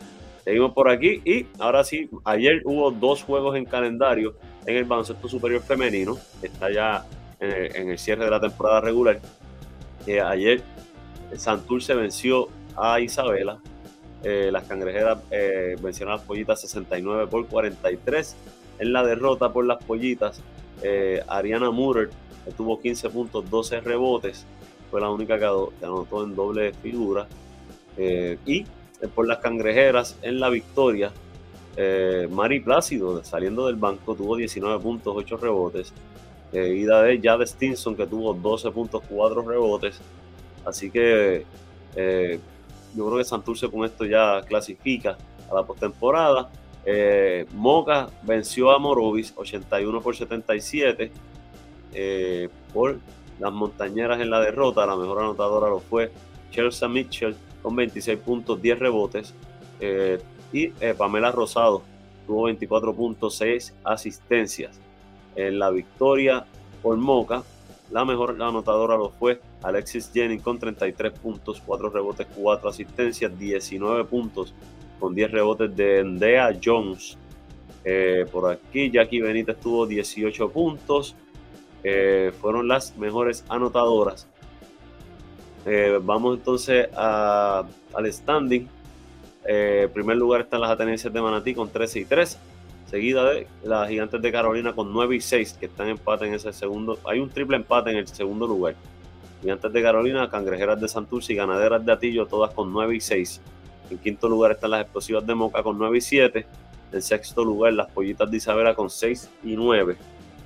Seguimos 0.46 0.74
por 0.74 0.90
aquí 0.90 1.22
y 1.26 1.48
ahora 1.58 1.84
sí, 1.84 2.08
ayer 2.24 2.62
hubo 2.66 2.92
dos 2.92 3.24
juegos 3.24 3.56
en 3.56 3.66
calendario 3.66 4.36
en 4.68 4.78
el 4.78 4.84
baloncesto 4.84 5.28
superior 5.28 5.62
femenino, 5.62 6.18
está 6.40 6.72
ya 6.72 7.06
en 7.40 7.90
el, 7.90 7.98
cierre 7.98 8.26
de 8.26 8.32
la 8.32 8.40
temporada 8.40 8.80
regular. 8.80 9.20
Eh, 10.06 10.22
ayer 10.22 10.62
Santurce 11.36 11.96
venció 11.96 12.48
a 12.78 13.00
Isabela, 13.00 13.60
eh, 14.24 14.50
las 14.52 14.66
cangrejeras 14.66 15.18
eh, 15.32 15.78
vencieron 15.82 16.14
a 16.14 16.18
las 16.18 16.26
pollitas 16.26 16.62
69 16.62 17.26
por 17.26 17.48
43. 17.48 18.36
En 18.78 18.94
la 18.94 19.04
derrota 19.04 19.52
por 19.52 19.66
las 19.66 19.84
pollitas, 19.84 20.42
Ariana 21.28 21.72
Murer 21.72 22.12
tuvo 22.56 22.80
15 22.80 23.10
puntos, 23.10 23.50
12 23.50 23.82
rebotes, 23.82 24.46
fue 24.92 25.02
la 25.02 25.10
única 25.10 25.40
que 25.40 25.46
anotó 25.46 26.24
en 26.24 26.36
doble 26.36 26.74
figura. 26.74 27.26
y 27.98 28.60
eh, 28.60 28.66
por 29.08 29.28
las 29.28 29.40
cangrejeras 29.40 30.18
en 30.22 30.40
la 30.40 30.50
victoria. 30.50 31.12
Eh, 31.78 32.28
Mari 32.32 32.62
Plácido, 32.62 33.24
saliendo 33.24 33.68
del 33.68 33.76
banco, 33.76 34.16
tuvo 34.16 34.36
19 34.36 34.80
puntos, 34.82 35.14
8 35.16 35.38
rebotes. 35.38 35.94
Ida 36.54 37.04
de 37.04 37.20
Jade 37.22 37.46
Stinson, 37.46 37.98
que 37.98 38.08
tuvo 38.08 38.34
12 38.34 38.72
puntos, 38.72 39.04
4 39.10 39.42
rebotes. 39.42 40.00
Así 40.64 40.90
que 40.90 41.46
eh, 41.96 42.40
yo 42.96 43.06
creo 43.06 43.18
que 43.18 43.26
Santurce 43.26 43.70
con 43.70 43.84
esto 43.84 44.06
ya 44.06 44.42
clasifica 44.48 45.18
a 45.52 45.54
la 45.54 45.64
postemporada. 45.64 46.50
Eh, 46.86 47.46
Moca 47.54 48.10
venció 48.24 48.72
a 48.72 48.80
Morovis 48.80 49.34
81 49.36 50.02
por 50.02 50.16
77 50.16 51.12
por 52.74 53.00
las 53.40 53.52
montañeras 53.52 54.22
en 54.22 54.30
la 54.30 54.40
derrota. 54.40 54.86
La 54.86 54.96
mejor 54.96 55.20
anotadora 55.20 55.68
lo 55.68 55.80
fue 55.80 56.12
Chelsea 56.52 56.88
Mitchell 56.88 57.36
con 57.66 57.76
26 57.76 58.20
puntos, 58.20 58.62
10 58.62 58.78
rebotes. 58.78 59.34
Eh, 59.80 60.20
y 60.54 60.66
eh, 60.80 60.94
Pamela 60.96 61.32
Rosado 61.32 61.82
tuvo 62.28 62.44
24 62.44 62.94
puntos, 62.94 63.38
6 63.38 63.74
asistencias. 63.84 64.80
En 65.36 65.58
la 65.58 65.72
victoria 65.72 66.46
por 66.84 66.96
Moca, 66.98 67.42
la 67.90 68.06
mejor 68.06 68.40
anotadora 68.40 68.98
lo 68.98 69.10
fue 69.10 69.42
Alexis 69.64 70.12
Jennings 70.14 70.44
con 70.44 70.60
33 70.60 71.18
puntos, 71.18 71.60
4 71.66 71.90
rebotes, 71.90 72.28
4 72.36 72.70
asistencias, 72.70 73.36
19 73.36 74.04
puntos 74.06 74.54
con 75.00 75.16
10 75.16 75.32
rebotes 75.32 75.76
de 75.76 76.04
Ndea 76.04 76.60
Jones. 76.64 77.18
Eh, 77.84 78.28
por 78.32 78.52
aquí 78.52 78.92
Jackie 78.92 79.22
Benítez 79.22 79.60
tuvo 79.60 79.88
18 79.88 80.50
puntos. 80.52 81.16
fueron 82.42 82.68
las 82.68 82.96
mejores 82.98 83.44
anotadoras 83.50 84.28
eh, 85.66 86.00
vamos 86.02 86.38
entonces 86.38 86.88
al 86.96 87.66
standing. 88.06 88.68
Eh, 89.48 89.82
en 89.86 89.92
primer 89.92 90.18
lugar 90.18 90.42
están 90.42 90.62
las 90.62 90.72
Atenienses 90.72 91.12
de 91.12 91.22
Manatí 91.22 91.54
con 91.54 91.70
13 91.70 92.00
y 92.00 92.06
3, 92.06 92.38
seguida 92.90 93.30
de 93.30 93.48
las 93.64 93.90
Gigantes 93.90 94.22
de 94.22 94.32
Carolina 94.32 94.74
con 94.74 94.92
9 94.92 95.16
y 95.16 95.22
6, 95.22 95.58
que 95.60 95.66
están 95.68 95.88
en 95.88 95.94
empate 95.94 96.26
en 96.26 96.34
ese 96.34 96.54
segundo. 96.54 97.00
Hay 97.06 97.20
un 97.20 97.30
triple 97.30 97.58
empate 97.58 97.92
en 97.92 97.98
el 97.98 98.08
segundo 98.08 98.48
lugar. 98.48 98.76
Gigantes 99.42 99.72
de 99.74 99.82
Carolina, 99.82 100.30
Cangrejeras 100.30 100.80
de 100.80 100.88
Santurce 100.88 101.34
y 101.34 101.36
Ganaderas 101.36 101.86
de 101.86 101.92
Atillo, 101.92 102.26
todas 102.26 102.52
con 102.54 102.72
9 102.72 102.96
y 102.96 103.02
6. 103.02 103.42
En 103.92 103.98
quinto 104.00 104.28
lugar 104.28 104.52
están 104.52 104.72
las 104.72 104.82
Explosivas 104.82 105.26
de 105.26 105.36
Moca 105.36 105.62
con 105.62 105.78
9 105.78 105.98
y 105.98 106.02
7. 106.02 106.46
En 106.92 107.02
sexto 107.02 107.44
lugar, 107.44 107.74
las 107.74 107.92
Pollitas 107.92 108.30
de 108.30 108.38
Isabela 108.38 108.74
con 108.74 108.90
6 108.90 109.30
y 109.44 109.56
9. 109.56 109.98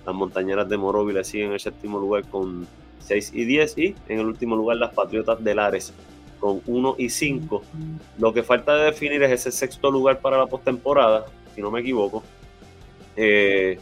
Las 0.05 0.15
Montañeras 0.15 0.67
de 0.67 0.77
Moróvil 0.77 1.23
siguen 1.23 1.47
en 1.47 1.53
el 1.53 1.59
séptimo 1.59 1.99
lugar 1.99 2.25
con 2.25 2.67
6 2.99 3.31
y 3.33 3.45
10 3.45 3.77
y 3.77 3.95
en 4.07 4.19
el 4.19 4.25
último 4.25 4.55
lugar 4.55 4.77
las 4.77 4.93
Patriotas 4.93 5.43
de 5.43 5.55
Lares 5.55 5.93
con 6.39 6.61
1 6.65 6.95
y 6.97 7.09
5. 7.09 7.63
Lo 8.17 8.33
que 8.33 8.43
falta 8.43 8.75
de 8.75 8.85
definir 8.85 9.21
es 9.23 9.31
ese 9.31 9.51
sexto 9.51 9.91
lugar 9.91 10.19
para 10.19 10.37
la 10.37 10.47
postemporada, 10.47 11.25
si 11.53 11.61
no 11.61 11.69
me 11.71 11.81
equivoco, 11.81 12.23
eh, 13.15 13.79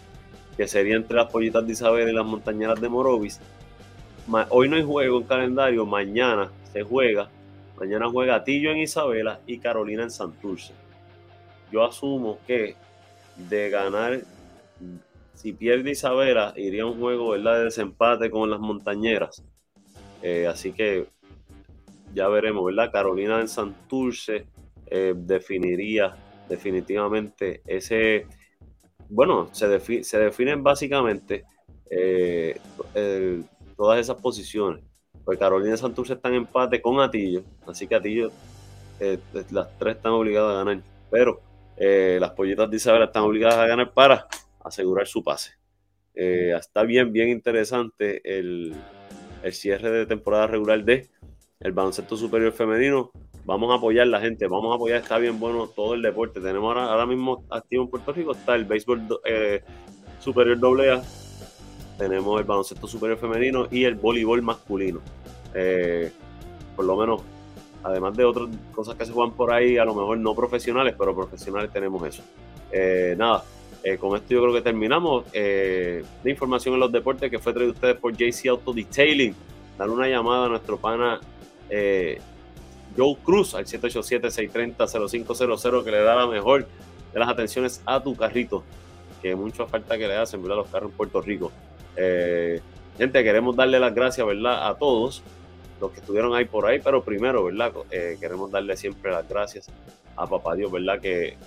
que 0.56 0.68
sería 0.68 0.96
entre 0.96 1.16
las 1.16 1.32
Pollitas 1.32 1.66
de 1.66 1.74
Isabel 1.74 2.10
y 2.10 2.14
las 2.14 2.26
Montañeras 2.26 2.82
de 2.82 2.90
Morovis. 2.90 3.40
hoy 4.50 4.70
no 4.70 4.76
hay 4.76 4.84
juego 4.84 5.20
en 5.20 5.24
calendario, 5.24 5.86
mañana 5.86 6.52
se 6.74 6.84
juega. 6.84 7.30
Mañana 7.80 8.10
juega 8.10 8.44
Tillo 8.44 8.72
en 8.72 8.78
Isabela 8.78 9.40
y 9.46 9.60
Carolina 9.60 10.02
en 10.02 10.10
Santurce. 10.10 10.74
Yo 11.72 11.86
asumo 11.86 12.40
que 12.48 12.76
de 13.36 13.70
ganar 13.70 14.22
si 15.38 15.54
pierde 15.54 15.92
Isabela, 15.92 16.52
iría 16.58 16.82
a 16.82 16.88
un 16.88 17.00
juego 17.00 17.30
¿verdad? 17.30 17.60
de 17.60 17.64
desempate 17.66 18.32
con 18.32 18.50
las 18.50 18.60
montañeras. 18.60 19.44
Eh, 20.24 20.48
así 20.48 20.72
que 20.72 21.06
ya 22.16 22.28
veremos, 22.28 22.66
¿verdad? 22.66 22.92
Carolina 22.92 23.40
en 23.40 23.48
Santurce 23.48 24.48
eh, 24.88 25.14
definiría 25.16 26.16
definitivamente 26.50 27.62
ese. 27.68 28.26
Bueno, 29.10 29.50
se, 29.52 30.04
se 30.04 30.18
definen 30.18 30.64
básicamente 30.64 31.46
eh, 31.92 32.60
todas 33.78 34.00
esas 34.00 34.20
posiciones. 34.20 34.84
Pues 35.24 35.38
Carolina 35.38 35.76
y 35.76 35.78
Santurce 35.78 36.14
están 36.14 36.34
en 36.34 36.40
empate 36.40 36.82
con 36.82 37.00
Atillo, 37.00 37.44
así 37.68 37.86
que 37.86 37.94
Atillo, 37.94 38.32
las 39.52 39.78
tres 39.78 39.98
están 39.98 40.14
obligadas 40.14 40.56
a 40.56 40.64
ganar. 40.64 40.82
Pero 41.12 41.42
las 41.78 42.32
pollitas 42.32 42.72
de 42.72 42.78
Isabela 42.78 43.06
están 43.06 43.22
obligadas 43.22 43.60
a 43.60 43.68
ganar 43.68 43.94
para 43.94 44.28
asegurar 44.68 45.08
su 45.08 45.24
pase. 45.24 45.58
Eh, 46.20 46.52
está 46.58 46.82
bien, 46.82 47.14
bien 47.14 47.30
interesante 47.30 48.22
el, 48.24 48.76
cierre 49.52 49.92
de 49.92 50.06
temporada 50.08 50.48
regular 50.48 50.84
de 50.84 51.08
el 51.60 51.72
baloncesto 51.74 52.18
superior 52.18 52.52
femenino. 52.52 53.12
Vamos 53.46 53.72
a 53.72 53.76
apoyar 53.76 54.08
la 54.08 54.20
gente, 54.20 54.48
vamos 54.48 54.74
a 54.74 54.76
apoyar, 54.76 55.02
está 55.02 55.20
bien 55.20 55.40
bueno 55.40 55.68
todo 55.68 55.94
el 55.94 56.02
deporte. 56.02 56.42
Tenemos 56.42 56.68
ahora, 56.68 56.92
ahora 56.92 57.06
mismo 57.06 57.46
activo 57.50 57.84
en 57.84 57.90
Puerto 57.90 58.12
Rico, 58.14 58.32
está 58.32 58.56
el 58.56 58.66
béisbol 58.66 59.20
eh, 59.26 59.64
superior 60.20 60.58
AA, 60.58 61.04
tenemos 61.98 62.40
el 62.40 62.46
baloncesto 62.46 62.88
superior 62.88 63.20
femenino 63.20 63.68
y 63.70 63.84
el 63.84 63.96
voleibol 63.96 64.42
masculino. 64.42 65.02
Eh, 65.54 66.12
por 66.76 66.86
lo 66.86 66.98
menos, 66.98 67.22
además 67.84 68.18
de 68.18 68.26
otras 68.26 68.50
cosas 68.74 68.96
que 68.96 69.06
se 69.06 69.14
juegan 69.14 69.36
por 69.36 69.54
ahí, 69.54 69.78
a 69.78 69.86
lo 69.86 69.94
mejor 69.94 70.18
no 70.18 70.36
profesionales, 70.36 70.96
pero 70.98 71.16
profesionales 71.16 71.72
tenemos 71.72 72.06
eso. 72.06 72.24
nada, 73.18 73.44
eh, 73.84 73.98
con 73.98 74.16
esto 74.16 74.30
yo 74.30 74.42
creo 74.42 74.54
que 74.54 74.62
terminamos. 74.62 75.26
Eh, 75.34 76.02
de 76.24 76.32
información 76.32 76.76
en 76.76 76.80
los 76.80 76.90
deportes 76.92 77.30
que 77.30 77.38
fue 77.40 77.54
traído 77.54 77.74
ustedes 77.74 77.98
por 77.98 78.16
JC 78.16 78.48
Auto 78.48 78.72
Detailing. 78.74 79.36
Dale 79.78 79.92
una 79.92 80.08
llamada 80.08 80.46
a 80.46 80.50
nuestro 80.50 80.78
pana 80.78 81.20
eh, 81.70 82.20
Joe 82.96 83.18
Cruz 83.24 83.54
al 83.56 83.66
787-630-0500 83.66 85.84
que 85.84 85.92
le 85.92 86.02
da 86.02 86.16
la 86.16 86.28
mejor 86.28 86.66
de 87.14 87.20
las 87.20 87.28
atenciones 87.30 87.82
a 87.86 88.02
tu 88.02 88.16
carrito. 88.16 88.64
Que 89.22 89.36
mucha 89.36 89.66
falta 89.66 89.98
que 89.98 90.08
le 90.08 90.16
hacen, 90.16 90.42
¿verdad? 90.42 90.56
Los 90.58 90.70
carros 90.70 90.92
en 90.92 90.98
Puerto 90.98 91.22
Rico. 91.22 91.52
gente, 91.96 93.24
queremos 93.24 93.56
darle 93.56 93.80
las 93.80 93.94
gracias, 93.94 94.26
¿verdad? 94.26 94.68
A 94.68 94.76
todos 94.76 95.22
los 95.80 95.92
que 95.92 96.00
estuvieron 96.00 96.34
ahí 96.34 96.46
por 96.46 96.66
ahí, 96.66 96.80
pero 96.84 97.04
primero, 97.04 97.44
¿verdad? 97.44 97.72
queremos 98.20 98.50
darle 98.52 98.76
siempre 98.76 99.12
las 99.12 99.30
gracias 99.30 99.70
a 100.16 100.26
Papá 100.26 100.56
Dios, 100.56 100.72
¿verdad? 100.72 101.00
Que 101.00 101.38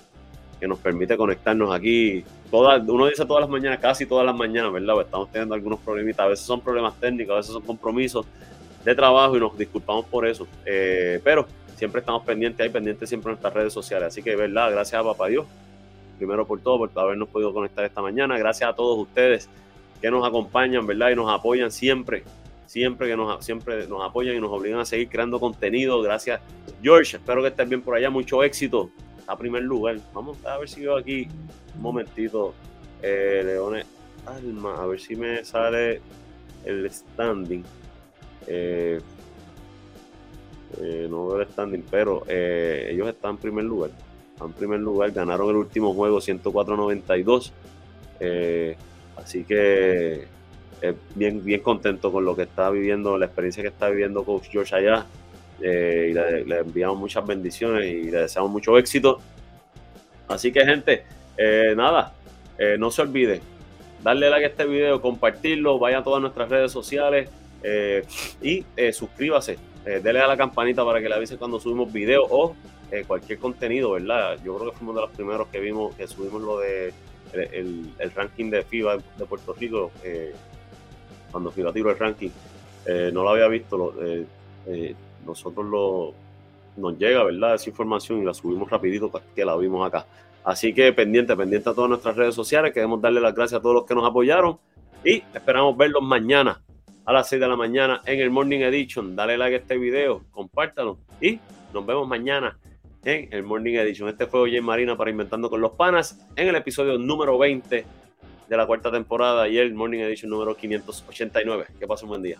que 0.61 0.67
nos 0.67 0.77
permite 0.77 1.17
conectarnos 1.17 1.73
aquí. 1.73 2.23
Todas, 2.51 2.87
uno 2.87 3.07
dice 3.07 3.25
todas 3.25 3.41
las 3.41 3.49
mañanas, 3.49 3.79
casi 3.79 4.05
todas 4.05 4.23
las 4.23 4.35
mañanas, 4.35 4.71
¿verdad? 4.71 4.93
Pues 4.93 5.07
estamos 5.07 5.31
teniendo 5.31 5.55
algunos 5.55 5.79
problemitas. 5.79 6.19
A 6.19 6.29
veces 6.29 6.45
son 6.45 6.61
problemas 6.61 6.93
técnicos, 6.99 7.33
a 7.33 7.37
veces 7.37 7.51
son 7.51 7.63
compromisos 7.63 8.27
de 8.85 8.93
trabajo 8.93 9.35
y 9.35 9.39
nos 9.39 9.57
disculpamos 9.57 10.05
por 10.05 10.27
eso. 10.27 10.47
Eh, 10.63 11.19
pero 11.23 11.47
siempre 11.75 12.01
estamos 12.01 12.23
pendientes, 12.23 12.63
ahí 12.63 12.69
pendientes 12.71 13.09
siempre 13.09 13.31
en 13.31 13.33
nuestras 13.33 13.53
redes 13.55 13.73
sociales. 13.73 14.09
Así 14.09 14.21
que, 14.21 14.35
¿verdad? 14.35 14.69
Gracias 14.69 15.01
a 15.01 15.03
Papá 15.03 15.29
Dios. 15.29 15.47
primero 16.19 16.45
por 16.45 16.61
todo, 16.61 16.77
por 16.77 16.91
habernos 16.95 17.27
podido 17.29 17.51
conectar 17.51 17.83
esta 17.83 18.03
mañana. 18.03 18.37
Gracias 18.37 18.69
a 18.69 18.75
todos 18.75 18.99
ustedes 18.99 19.49
que 19.99 20.11
nos 20.11 20.23
acompañan, 20.27 20.85
¿verdad? 20.85 21.09
Y 21.09 21.15
nos 21.15 21.31
apoyan 21.31 21.71
siempre, 21.71 22.23
siempre 22.67 23.07
que 23.07 23.17
nos, 23.17 23.43
siempre 23.43 23.87
nos 23.87 24.03
apoyan 24.03 24.35
y 24.35 24.39
nos 24.39 24.51
obligan 24.51 24.79
a 24.79 24.85
seguir 24.85 25.09
creando 25.09 25.39
contenido. 25.39 26.03
Gracias, 26.03 26.39
George. 26.83 27.17
Espero 27.17 27.41
que 27.41 27.47
estés 27.47 27.67
bien 27.67 27.81
por 27.81 27.95
allá. 27.95 28.11
Mucho 28.11 28.43
éxito 28.43 28.91
a 29.31 29.37
primer 29.37 29.63
lugar. 29.63 29.97
Vamos 30.13 30.37
a 30.45 30.57
ver 30.57 30.67
si 30.67 30.81
veo 30.81 30.97
aquí 30.97 31.27
un 31.75 31.81
momentito. 31.81 32.53
Eh, 33.01 33.41
Leones 33.45 33.85
Alma, 34.25 34.75
a 34.81 34.85
ver 34.85 34.99
si 34.99 35.15
me 35.15 35.43
sale 35.45 36.01
el 36.65 36.89
standing. 36.91 37.63
Eh, 38.47 38.99
eh, 40.79 41.07
no 41.09 41.27
veo 41.27 41.41
el 41.41 41.47
standing, 41.47 41.83
pero 41.89 42.23
ellos 42.27 43.07
están 43.07 43.31
en 43.31 43.37
primer 43.37 43.65
lugar. 43.65 43.91
En 44.41 44.53
primer 44.53 44.79
lugar, 44.79 45.11
ganaron 45.11 45.49
el 45.49 45.55
último 45.55 45.93
juego 45.93 46.19
104-92. 46.19 47.51
así 49.15 49.43
que 49.45 50.27
bien, 51.15 51.43
bien 51.43 51.61
contento 51.61 52.11
con 52.11 52.25
lo 52.25 52.35
que 52.35 52.43
está 52.43 52.69
viviendo, 52.69 53.17
la 53.17 53.27
experiencia 53.27 53.63
que 53.63 53.69
está 53.69 53.89
viviendo 53.89 54.25
Coach 54.25 54.49
George 54.51 54.75
allá. 54.75 55.05
Y 55.61 56.13
le, 56.13 56.59
enviamos 56.59 56.97
muchas 56.97 57.25
bendiciones 57.25 57.85
y 57.85 58.11
le 58.11 58.21
deseamos 58.21 58.51
mucho 58.51 58.77
éxito. 58.77 59.19
Así 60.27 60.51
que, 60.51 60.65
gente, 60.65 61.03
nada, 61.75 62.13
no 62.77 62.91
se 62.91 63.01
olviden, 63.01 63.41
darle 64.03 64.29
like 64.29 64.45
a 64.45 64.49
este 64.49 64.65
video, 64.65 65.01
compartirlo, 65.01 65.79
vaya 65.79 65.99
a 65.99 66.03
todas 66.03 66.21
nuestras 66.21 66.49
redes 66.49 66.71
sociales 66.71 67.29
eh, 67.63 68.03
y 68.41 68.65
eh, 68.75 68.93
suscríbase. 68.93 69.57
Eh, 69.85 69.99
dele 70.03 70.19
a 70.19 70.27
la 70.27 70.37
campanita 70.37 70.85
para 70.85 71.01
que 71.01 71.09
le 71.09 71.15
avise 71.15 71.37
cuando 71.37 71.59
subimos 71.59 71.91
videos 71.91 72.27
o 72.29 72.55
cualquier 73.07 73.39
contenido, 73.39 73.91
¿verdad? 73.91 74.37
Yo 74.43 74.57
creo 74.57 74.71
que 74.71 74.77
fuimos 74.77 74.95
de 74.95 75.01
los 75.01 75.11
primeros 75.11 75.47
que 75.47 75.61
vimos, 75.61 75.95
que 75.95 76.07
subimos 76.07 76.41
lo 76.41 76.59
de 76.59 76.93
el, 77.31 78.11
ranking 78.13 78.49
de 78.49 78.63
FIBA 78.63 78.97
de 78.97 79.25
Puerto 79.25 79.53
Rico, 79.53 79.91
cuando 81.31 81.51
FIBA 81.51 81.71
tiró 81.71 81.89
el 81.89 81.97
ranking. 81.97 82.31
no 83.13 83.23
lo 83.23 83.29
había 83.29 83.47
visto, 83.47 83.93
nosotros 85.25 85.65
lo, 85.65 86.13
nos 86.77 86.97
llega, 86.97 87.23
¿verdad? 87.23 87.55
Esa 87.55 87.69
información 87.69 88.21
y 88.21 88.25
la 88.25 88.33
subimos 88.33 88.69
rapidito 88.69 89.11
que 89.35 89.45
la 89.45 89.55
vimos 89.55 89.85
acá. 89.85 90.05
Así 90.43 90.73
que 90.73 90.91
pendiente, 90.93 91.35
pendiente 91.35 91.69
a 91.69 91.73
todas 91.73 91.89
nuestras 91.89 92.15
redes 92.15 92.35
sociales. 92.35 92.73
Queremos 92.73 93.01
darle 93.01 93.21
las 93.21 93.35
gracias 93.35 93.59
a 93.59 93.61
todos 93.61 93.75
los 93.75 93.85
que 93.85 93.93
nos 93.93 94.07
apoyaron 94.07 94.57
y 95.03 95.23
esperamos 95.33 95.77
verlos 95.77 96.01
mañana 96.01 96.61
a 97.05 97.13
las 97.13 97.29
6 97.29 97.41
de 97.41 97.47
la 97.47 97.55
mañana 97.55 98.01
en 98.05 98.19
el 98.19 98.29
Morning 98.29 98.59
Edition. 98.59 99.15
Dale 99.15 99.37
like 99.37 99.55
a 99.55 99.59
este 99.59 99.77
video, 99.77 100.23
compártalo 100.31 100.99
y 101.19 101.39
nos 101.73 101.85
vemos 101.85 102.07
mañana 102.07 102.57
en 103.03 103.31
el 103.31 103.43
Morning 103.43 103.75
Edition. 103.75 104.09
Este 104.09 104.25
fue 104.27 104.41
Oye 104.41 104.61
Marina 104.61 104.95
para 104.95 105.11
Inventando 105.11 105.49
con 105.49 105.61
los 105.61 105.71
Panas 105.71 106.19
en 106.35 106.47
el 106.47 106.55
episodio 106.55 106.97
número 106.97 107.37
20 107.37 107.85
de 108.49 108.57
la 108.57 108.65
cuarta 108.65 108.91
temporada 108.91 109.47
y 109.47 109.57
el 109.57 109.73
Morning 109.73 109.99
Edition 109.99 110.29
número 110.29 110.55
589. 110.55 111.65
Que 111.79 111.87
pasen 111.87 112.05
un 112.05 112.09
buen 112.09 112.23
día. 112.23 112.39